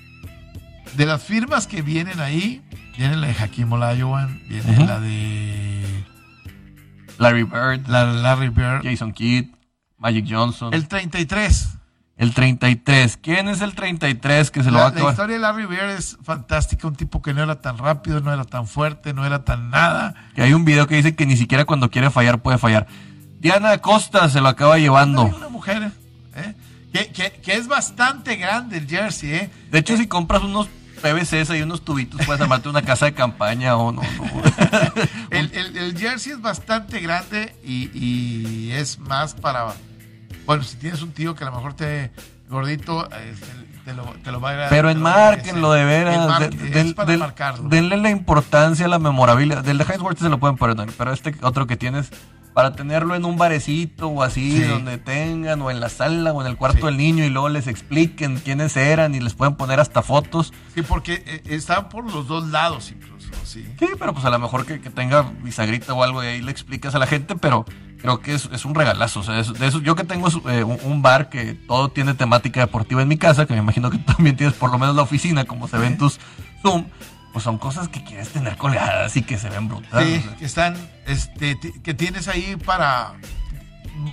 De 0.95 1.05
las 1.05 1.23
firmas 1.23 1.67
que 1.67 1.81
vienen 1.81 2.19
ahí, 2.19 2.61
viene 2.97 3.15
la 3.15 3.27
de 3.27 3.35
Hakim 3.41 3.71
Olajuwon, 3.71 4.43
viene 4.49 4.85
la 4.85 4.99
de 4.99 5.62
Larry 7.23 7.43
Bird, 7.43 7.87
la 7.87 8.03
Larry 8.03 8.49
Bird, 8.49 8.83
Jason 8.83 9.13
Kidd, 9.13 9.47
Magic 9.97 10.25
Johnson. 10.29 10.73
El 10.73 10.89
33. 10.89 11.77
El 12.17 12.33
33. 12.33 13.17
¿Quién 13.17 13.47
es 13.47 13.61
el 13.61 13.73
33 13.75 14.51
que 14.51 14.61
se 14.61 14.71
lo 14.71 14.79
va 14.79 14.85
a 14.85 14.87
acabar? 14.89 15.05
La 15.05 15.11
historia 15.11 15.35
de 15.35 15.41
Larry 15.41 15.65
Bird 15.65 15.91
es 15.91 16.17
fantástica. 16.21 16.85
Un 16.85 16.95
tipo 16.95 17.21
que 17.21 17.33
no 17.33 17.41
era 17.41 17.61
tan 17.61 17.77
rápido, 17.77 18.19
no 18.19 18.33
era 18.33 18.43
tan 18.43 18.67
fuerte, 18.67 19.13
no 19.13 19.25
era 19.25 19.45
tan 19.45 19.69
nada. 19.69 20.15
Que 20.35 20.41
hay 20.41 20.53
un 20.53 20.65
video 20.65 20.85
que 20.85 20.95
dice 20.95 21.15
que 21.15 21.25
ni 21.25 21.37
siquiera 21.37 21.63
cuando 21.63 21.89
quiere 21.89 22.11
fallar 22.11 22.41
puede 22.41 22.57
fallar. 22.57 22.87
Diana 23.39 23.77
Costa 23.77 24.29
se 24.29 24.41
lo 24.41 24.49
acaba 24.49 24.77
llevando. 24.77 25.23
Una 25.23 25.47
mujer, 25.47 25.91
¿eh? 26.35 26.53
que, 27.41 27.53
es 27.53 27.67
bastante 27.69 28.35
grande 28.35 28.79
el 28.79 28.87
jersey. 28.87 29.33
¿eh? 29.33 29.49
De 29.71 29.79
hecho, 29.79 29.95
si 29.95 30.07
compras 30.07 30.43
unos 30.43 30.67
PVCs 31.03 31.51
y 31.51 31.61
unos 31.61 31.83
tubitos, 31.83 32.25
puedes 32.25 32.41
armarte 32.41 32.69
una 32.69 32.81
casa 32.81 33.05
de 33.05 33.13
campaña 33.13 33.75
o 33.75 33.91
no. 33.91 34.01
el, 35.29 35.97
jersey 35.97 36.31
es 36.31 36.41
bastante 36.41 36.99
grande 36.99 37.55
y, 37.63 37.91
y 37.93 38.71
es 38.71 38.97
más 38.97 39.33
para 39.33 39.73
bueno, 40.45 40.63
si 40.63 40.77
tienes 40.77 41.01
un 41.01 41.11
tío 41.11 41.35
que 41.35 41.43
a 41.43 41.47
lo 41.49 41.55
mejor 41.55 41.73
te 41.73 42.11
gordito, 42.49 43.07
te, 43.85 43.93
lo, 43.93 44.03
te, 44.23 44.31
lo, 44.31 44.41
va 44.41 44.49
a 44.49 44.51
agradar. 44.51 44.69
Pero 44.69 44.89
enmarquenlo 44.89 45.71
de 45.71 45.85
veras. 45.85 46.41
es 46.41 46.93
para 46.93 47.17
marcarlo. 47.17 47.69
Denle 47.69 47.97
la 47.97 48.09
importancia, 48.09 48.87
la 48.87 48.99
memorabilidad. 48.99 49.63
Del 49.63 49.77
de 49.77 49.85
Heinz 49.85 50.19
se 50.19 50.29
lo 50.29 50.39
pueden 50.39 50.57
poner, 50.57 50.89
pero 50.97 51.13
este 51.13 51.35
otro 51.41 51.65
que 51.65 51.77
tienes 51.77 52.11
para 52.53 52.73
tenerlo 52.73 53.15
en 53.15 53.25
un 53.25 53.37
barecito 53.37 54.07
o 54.07 54.23
así, 54.23 54.61
donde 54.61 54.97
tengan, 54.97 55.61
o 55.61 55.71
en 55.71 55.79
la 55.79 55.89
sala 55.89 56.33
o 56.33 56.41
en 56.41 56.47
el 56.47 56.57
cuarto 56.57 56.85
del 56.85 56.97
niño 56.97 57.25
y 57.25 57.29
luego 57.29 57.49
les 57.49 57.67
expliquen 57.67 58.37
quiénes 58.37 58.77
eran 58.77 59.15
y 59.15 59.19
les 59.19 59.33
pueden 59.33 59.55
poner 59.55 59.79
hasta 59.79 60.01
fotos. 60.01 60.53
Sí, 60.73 60.81
porque 60.81 61.23
eh, 61.25 61.41
están 61.45 61.89
por 61.89 62.11
los 62.11 62.27
dos 62.27 62.49
lados 62.49 62.91
incluso, 62.91 63.29
sí. 63.43 63.65
Sí, 63.79 63.87
pero 63.97 64.13
pues 64.13 64.25
a 64.25 64.29
lo 64.29 64.39
mejor 64.39 64.65
que, 64.65 64.79
que 64.79 64.89
tenga 64.89 65.23
bisagrita 65.41 65.93
o 65.93 66.03
algo 66.03 66.23
y 66.23 66.27
ahí 66.27 66.41
le 66.41 66.51
explicas 66.51 66.95
a 66.95 66.99
la 66.99 67.07
gente, 67.07 67.35
pero 67.35 67.65
creo 68.03 68.19
que 68.19 68.33
es, 68.33 68.49
es 68.51 68.65
un 68.65 68.75
regalazo. 68.75 69.21
O 69.21 69.23
sea, 69.23 69.41
de 69.41 69.67
eso, 69.67 69.79
yo 69.79 69.95
que 69.95 70.03
tengo 70.03 70.27
eh, 70.49 70.63
un, 70.63 71.01
bar 71.01 71.29
que 71.29 71.53
todo 71.53 71.89
tiene 71.89 72.13
temática 72.13 72.59
deportiva 72.59 73.01
en 73.01 73.07
mi 73.07 73.17
casa, 73.17 73.45
que 73.45 73.53
me 73.53 73.59
imagino 73.59 73.89
que 73.89 73.97
también 74.15 74.35
tienes 74.35 74.55
por 74.55 74.69
lo 74.69 74.77
menos 74.77 74.95
la 74.95 75.01
oficina, 75.01 75.45
como 75.45 75.67
se 75.67 75.77
ve 75.77 75.87
en 75.87 75.97
tus 75.97 76.19
Zoom, 76.61 76.85
pues 77.33 77.43
son 77.43 77.57
cosas 77.57 77.89
que 77.89 78.03
quieres 78.03 78.29
tener 78.29 78.55
colgadas 78.57 79.17
y 79.17 79.23
que 79.23 79.37
se 79.37 79.49
ven 79.49 79.67
brutales. 79.67 80.21
Sí, 80.21 80.29
que 80.37 80.45
están, 80.45 80.77
este, 81.07 81.57
que 81.83 81.93
tienes 81.93 82.27
ahí 82.27 82.55
para 82.55 83.13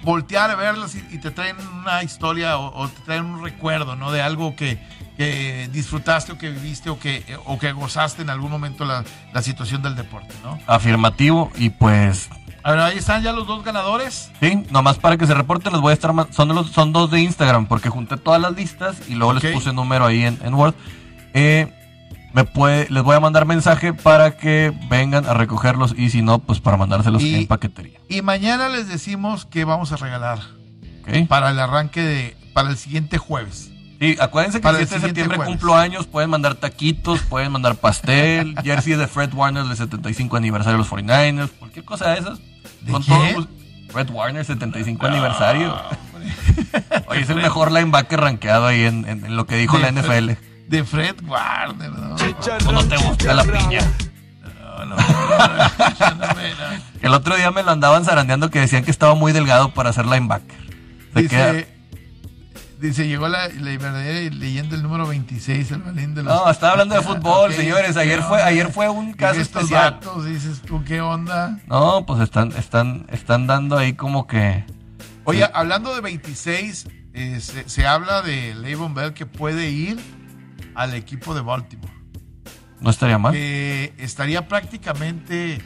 voltear 0.03 0.51
a 0.51 0.57
verlas 0.57 0.95
y, 0.95 1.19
te 1.19 1.31
traen 1.31 1.57
una 1.81 2.03
historia 2.03 2.59
o, 2.59 2.89
te 2.89 3.01
traen 3.03 3.27
un 3.27 3.43
recuerdo, 3.45 3.97
¿no? 3.97 4.11
De 4.11 4.23
algo 4.23 4.57
que, 4.57 4.81
que 5.17 5.69
disfrutaste 5.73 6.33
o 6.33 6.39
que 6.39 6.51
viviste 6.51 6.91
o 6.91 6.99
que, 6.99 7.25
o 7.45 7.59
que 7.59 7.73
gozaste 7.73 8.23
en 8.23 8.31
algún 8.31 8.51
momento 8.51 8.85
la, 8.85 9.05
la 9.33 9.43
situación 9.43 9.83
del 9.83 9.97
deporte, 9.97 10.35
¿no? 10.43 10.59
Afirmativo 10.67 11.51
y 11.57 11.71
pues 11.71 12.31
a 12.63 12.73
ver, 12.73 12.81
ahí 12.81 12.99
están 12.99 13.23
ya 13.23 13.33
los 13.33 13.47
dos 13.47 13.65
ganadores. 13.65 14.31
Sí, 14.41 14.65
nomás 14.71 14.99
para 14.99 15.17
que 15.17 15.27
se 15.27 15.35
reporten, 15.35 15.73
les 15.73 15.81
voy 15.81 15.93
a 15.93 15.95
estar 15.95 16.13
son 16.31 16.49
los, 16.49 16.71
son 16.71 16.93
dos 16.93 17.11
de 17.11 17.21
Instagram, 17.21 17.67
porque 17.67 17.89
junté 17.89 18.17
todas 18.19 18.41
las 18.41 18.53
listas 18.53 18.97
y 19.09 19.15
luego 19.15 19.33
les 19.33 19.53
puse 19.53 19.73
número 19.73 20.07
ahí 20.07 20.25
en, 20.25 20.55
Word. 20.55 20.75
Eh, 21.33 21.73
me 22.33 22.45
puede, 22.45 22.89
les 22.91 23.03
voy 23.03 23.17
a 23.17 23.21
mandar 23.21 23.47
mensaje 23.47 23.93
para 23.93 24.37
que 24.37 24.73
vengan 24.89 25.27
a 25.27 25.35
recogerlos 25.35 25.95
y 25.97 26.11
si 26.11 26.23
no, 26.23 26.39
pues 26.39 26.61
para 26.61 26.77
mandárselos 26.77 27.23
en 27.23 27.47
paquetería. 27.47 27.99
Y 28.09 28.23
mañana 28.23 28.69
les 28.69 28.89
decimos 28.89 29.47
que 29.47 29.65
vamos 29.65 29.93
a 29.93 29.97
regalar 29.97 30.39
para 31.29 31.51
el 31.51 31.59
arranque 31.59 32.03
de, 32.03 32.37
para 32.53 32.71
el 32.71 32.77
siguiente 32.77 33.19
jueves. 33.19 33.71
Sí, 34.01 34.17
acuérdense 34.19 34.63
que 34.63 34.69
el 34.69 34.77
7 34.77 34.95
de 34.95 35.01
septiembre 35.01 35.39
cumplo 35.39 35.77
años, 35.77 36.07
pueden 36.07 36.31
mandar 36.31 36.55
taquitos, 36.55 37.21
pueden 37.21 37.53
mandar 37.53 37.77
pastel, 37.77 38.55
jersey 38.65 38.95
de 38.95 39.07
Fred 39.07 39.35
Warner 39.35 39.65
del 39.65 39.77
75 39.77 40.37
aniversario 40.37 40.73
de 40.73 40.79
los 40.79 40.91
49ers, 40.91 41.51
cualquier 41.59 41.85
cosa 41.85 42.11
de 42.11 42.21
esas. 42.21 42.41
con 42.91 43.05
todo 43.05 43.49
Fred 43.91 44.09
Warner 44.11 44.45
75 44.45 45.07
aniversario. 45.07 45.77
Oye, 47.09 47.21
es 47.21 47.31
el 47.31 47.37
mejor 47.37 47.73
linebacker 47.73 48.21
rankeado 48.21 48.67
ahí 48.67 48.85
en, 48.85 49.37
lo 49.37 49.47
que 49.47 49.57
dijo 49.57 49.79
la 49.79 49.91
NFL. 49.93 50.31
De 50.71 50.85
Fred 50.85 51.17
Warner, 51.27 51.91
¿no? 51.91 52.15
¿O 52.15 52.73
no 52.73 52.85
te 52.85 52.97
gusta 52.97 53.35
la 53.35 53.43
piña? 53.43 53.81
No, 54.79 54.85
no, 54.87 54.97
El 57.03 57.13
otro 57.13 57.35
día 57.35 57.51
me 57.51 57.65
lo 57.65 57.73
andaban 57.73 58.05
zarandeando 58.05 58.51
que 58.51 58.61
decían 58.61 58.85
que 58.85 58.93
estaba 58.93 59.17
muy 59.17 59.33
delgado 59.33 59.75
para 59.75 59.93
ser 59.93 60.07
linebacker. 60.07 60.59
Dice, 61.13 61.69
Dice, 62.79 63.09
llegó 63.09 63.29
la, 63.29 63.49
la 63.49 63.71
verdadera 63.73 64.35
leyenda 64.35 64.77
el 64.77 64.83
número 64.85 65.07
26, 65.09 65.73
el 65.73 65.83
balín 65.83 66.15
de 66.15 66.23
los... 66.23 66.33
No, 66.33 66.49
estaba 66.49 66.73
hablando 66.73 66.95
de 66.95 67.03
fútbol, 67.03 67.53
señores. 67.53 67.97
Ayer 67.97 68.23
fue, 68.23 68.41
ayer 68.41 68.73
fue 68.73 68.89
un 68.89 69.13
caso 69.13 69.41
especial. 69.41 69.99
dices 70.25 70.63
tú, 70.63 70.83
¿qué 70.85 71.01
onda? 71.01 71.59
No, 71.67 72.07
pues 72.07 72.21
están, 72.21 72.53
están, 72.53 73.07
están 73.11 73.49
dando 73.49 73.77
ahí 73.77 73.95
como 73.95 74.29
que... 74.29 74.65
Oye, 75.25 75.47
hablando 75.53 75.95
de 75.95 76.01
26, 76.01 76.87
eh, 77.13 77.41
se, 77.41 77.87
habla 77.87 78.23
de 78.23 78.55
Le'Veon 78.55 78.95
Bell 78.95 79.13
que 79.13 79.27
puede 79.27 79.69
ir 79.69 79.99
al 80.75 80.95
equipo 80.95 81.35
de 81.35 81.41
Baltimore. 81.41 81.93
No 82.81 82.91
estaría 82.91 83.19
mal. 83.19 83.35
estaría 83.35 84.49
prácticamente 84.49 85.61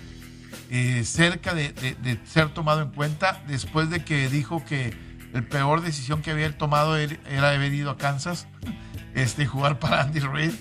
eh, 0.71 1.05
cerca 1.05 1.55
de, 1.55 1.73
de 1.73 2.19
ser 2.25 2.49
tomado 2.49 2.83
en 2.83 2.91
cuenta 2.91 3.43
después 3.47 3.91
de 3.91 4.05
que 4.05 4.29
dijo 4.29 4.65
que 4.65 4.93
el 5.35 5.45
peor 5.47 5.83
decisión 5.83 6.23
que 6.23 6.31
había 6.31 6.57
tomado 6.57 6.97
era 6.97 7.51
haber 7.51 7.75
ido 7.75 7.91
a 7.91 7.97
Kansas 7.97 8.47
este, 9.15 9.47
jugar 9.47 9.79
para 9.79 10.03
Andy 10.03 10.21
Reid. 10.21 10.53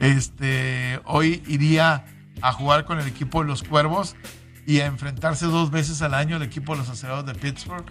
Este, 0.00 1.00
hoy 1.04 1.42
iría 1.46 2.04
a 2.40 2.52
jugar 2.52 2.84
con 2.84 2.98
el 3.00 3.06
equipo 3.06 3.42
de 3.42 3.48
los 3.48 3.62
Cuervos 3.62 4.16
y 4.66 4.80
a 4.80 4.86
enfrentarse 4.86 5.46
dos 5.46 5.70
veces 5.70 6.02
al 6.02 6.14
año 6.14 6.36
al 6.36 6.42
equipo 6.42 6.72
de 6.72 6.80
los 6.80 6.88
acerados 6.88 7.24
de 7.26 7.34
Pittsburgh. 7.34 7.86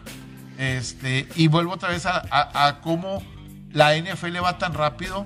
Este, 0.58 1.28
y 1.36 1.48
vuelvo 1.48 1.74
otra 1.74 1.90
vez 1.90 2.06
a, 2.06 2.22
a 2.68 2.82
cómo 2.82 3.24
la 3.72 3.98
NFL 3.98 4.38
va 4.44 4.58
tan 4.58 4.74
rápido 4.74 5.26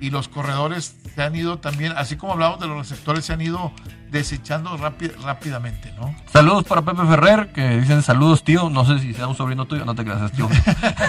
y 0.00 0.10
los 0.10 0.28
corredores 0.28 0.96
se 1.14 1.22
han 1.22 1.34
ido 1.34 1.58
también, 1.58 1.92
así 1.96 2.16
como 2.16 2.34
hablamos 2.34 2.60
de 2.60 2.66
los 2.66 2.76
receptores, 2.76 3.24
se 3.24 3.32
han 3.32 3.40
ido 3.40 3.72
desechando 4.10 4.76
rápidamente, 4.76 5.92
¿no? 5.98 6.14
Saludos 6.30 6.64
para 6.64 6.82
Pepe 6.82 7.04
Ferrer, 7.06 7.52
que 7.52 7.80
dicen 7.80 8.02
saludos, 8.02 8.44
tío. 8.44 8.70
No 8.70 8.84
sé 8.84 8.98
si 8.98 9.14
sea 9.14 9.26
un 9.26 9.34
sobrino 9.34 9.64
tuyo, 9.66 9.84
no 9.84 9.94
te 9.94 10.04
creas, 10.04 10.30
tío. 10.32 10.48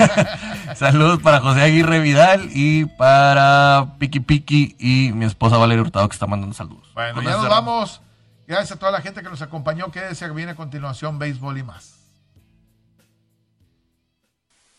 saludos 0.75 1.21
para 1.21 1.39
José 1.39 1.61
Aguirre 1.61 1.99
Vidal 1.99 2.49
y 2.53 2.85
para 2.85 3.95
Piki 3.99 4.19
Piki 4.21 4.75
y 4.79 5.11
mi 5.13 5.25
esposa 5.25 5.57
Valeria 5.57 5.83
Hurtado, 5.83 6.07
que 6.07 6.13
está 6.13 6.27
mandando 6.27 6.55
saludos. 6.55 6.89
Bueno, 6.93 7.21
ya 7.21 7.31
nos 7.37 7.49
vamos. 7.49 8.01
Gracias 8.47 8.71
a 8.73 8.79
toda 8.79 8.93
la 8.93 9.01
gente 9.01 9.21
que 9.21 9.29
nos 9.29 9.41
acompañó. 9.41 9.91
Quédese 9.91 10.25
que 10.25 10.31
viene 10.31 10.53
a 10.53 10.55
continuación 10.55 11.19
Béisbol 11.19 11.57
y 11.57 11.63
más. 11.63 11.96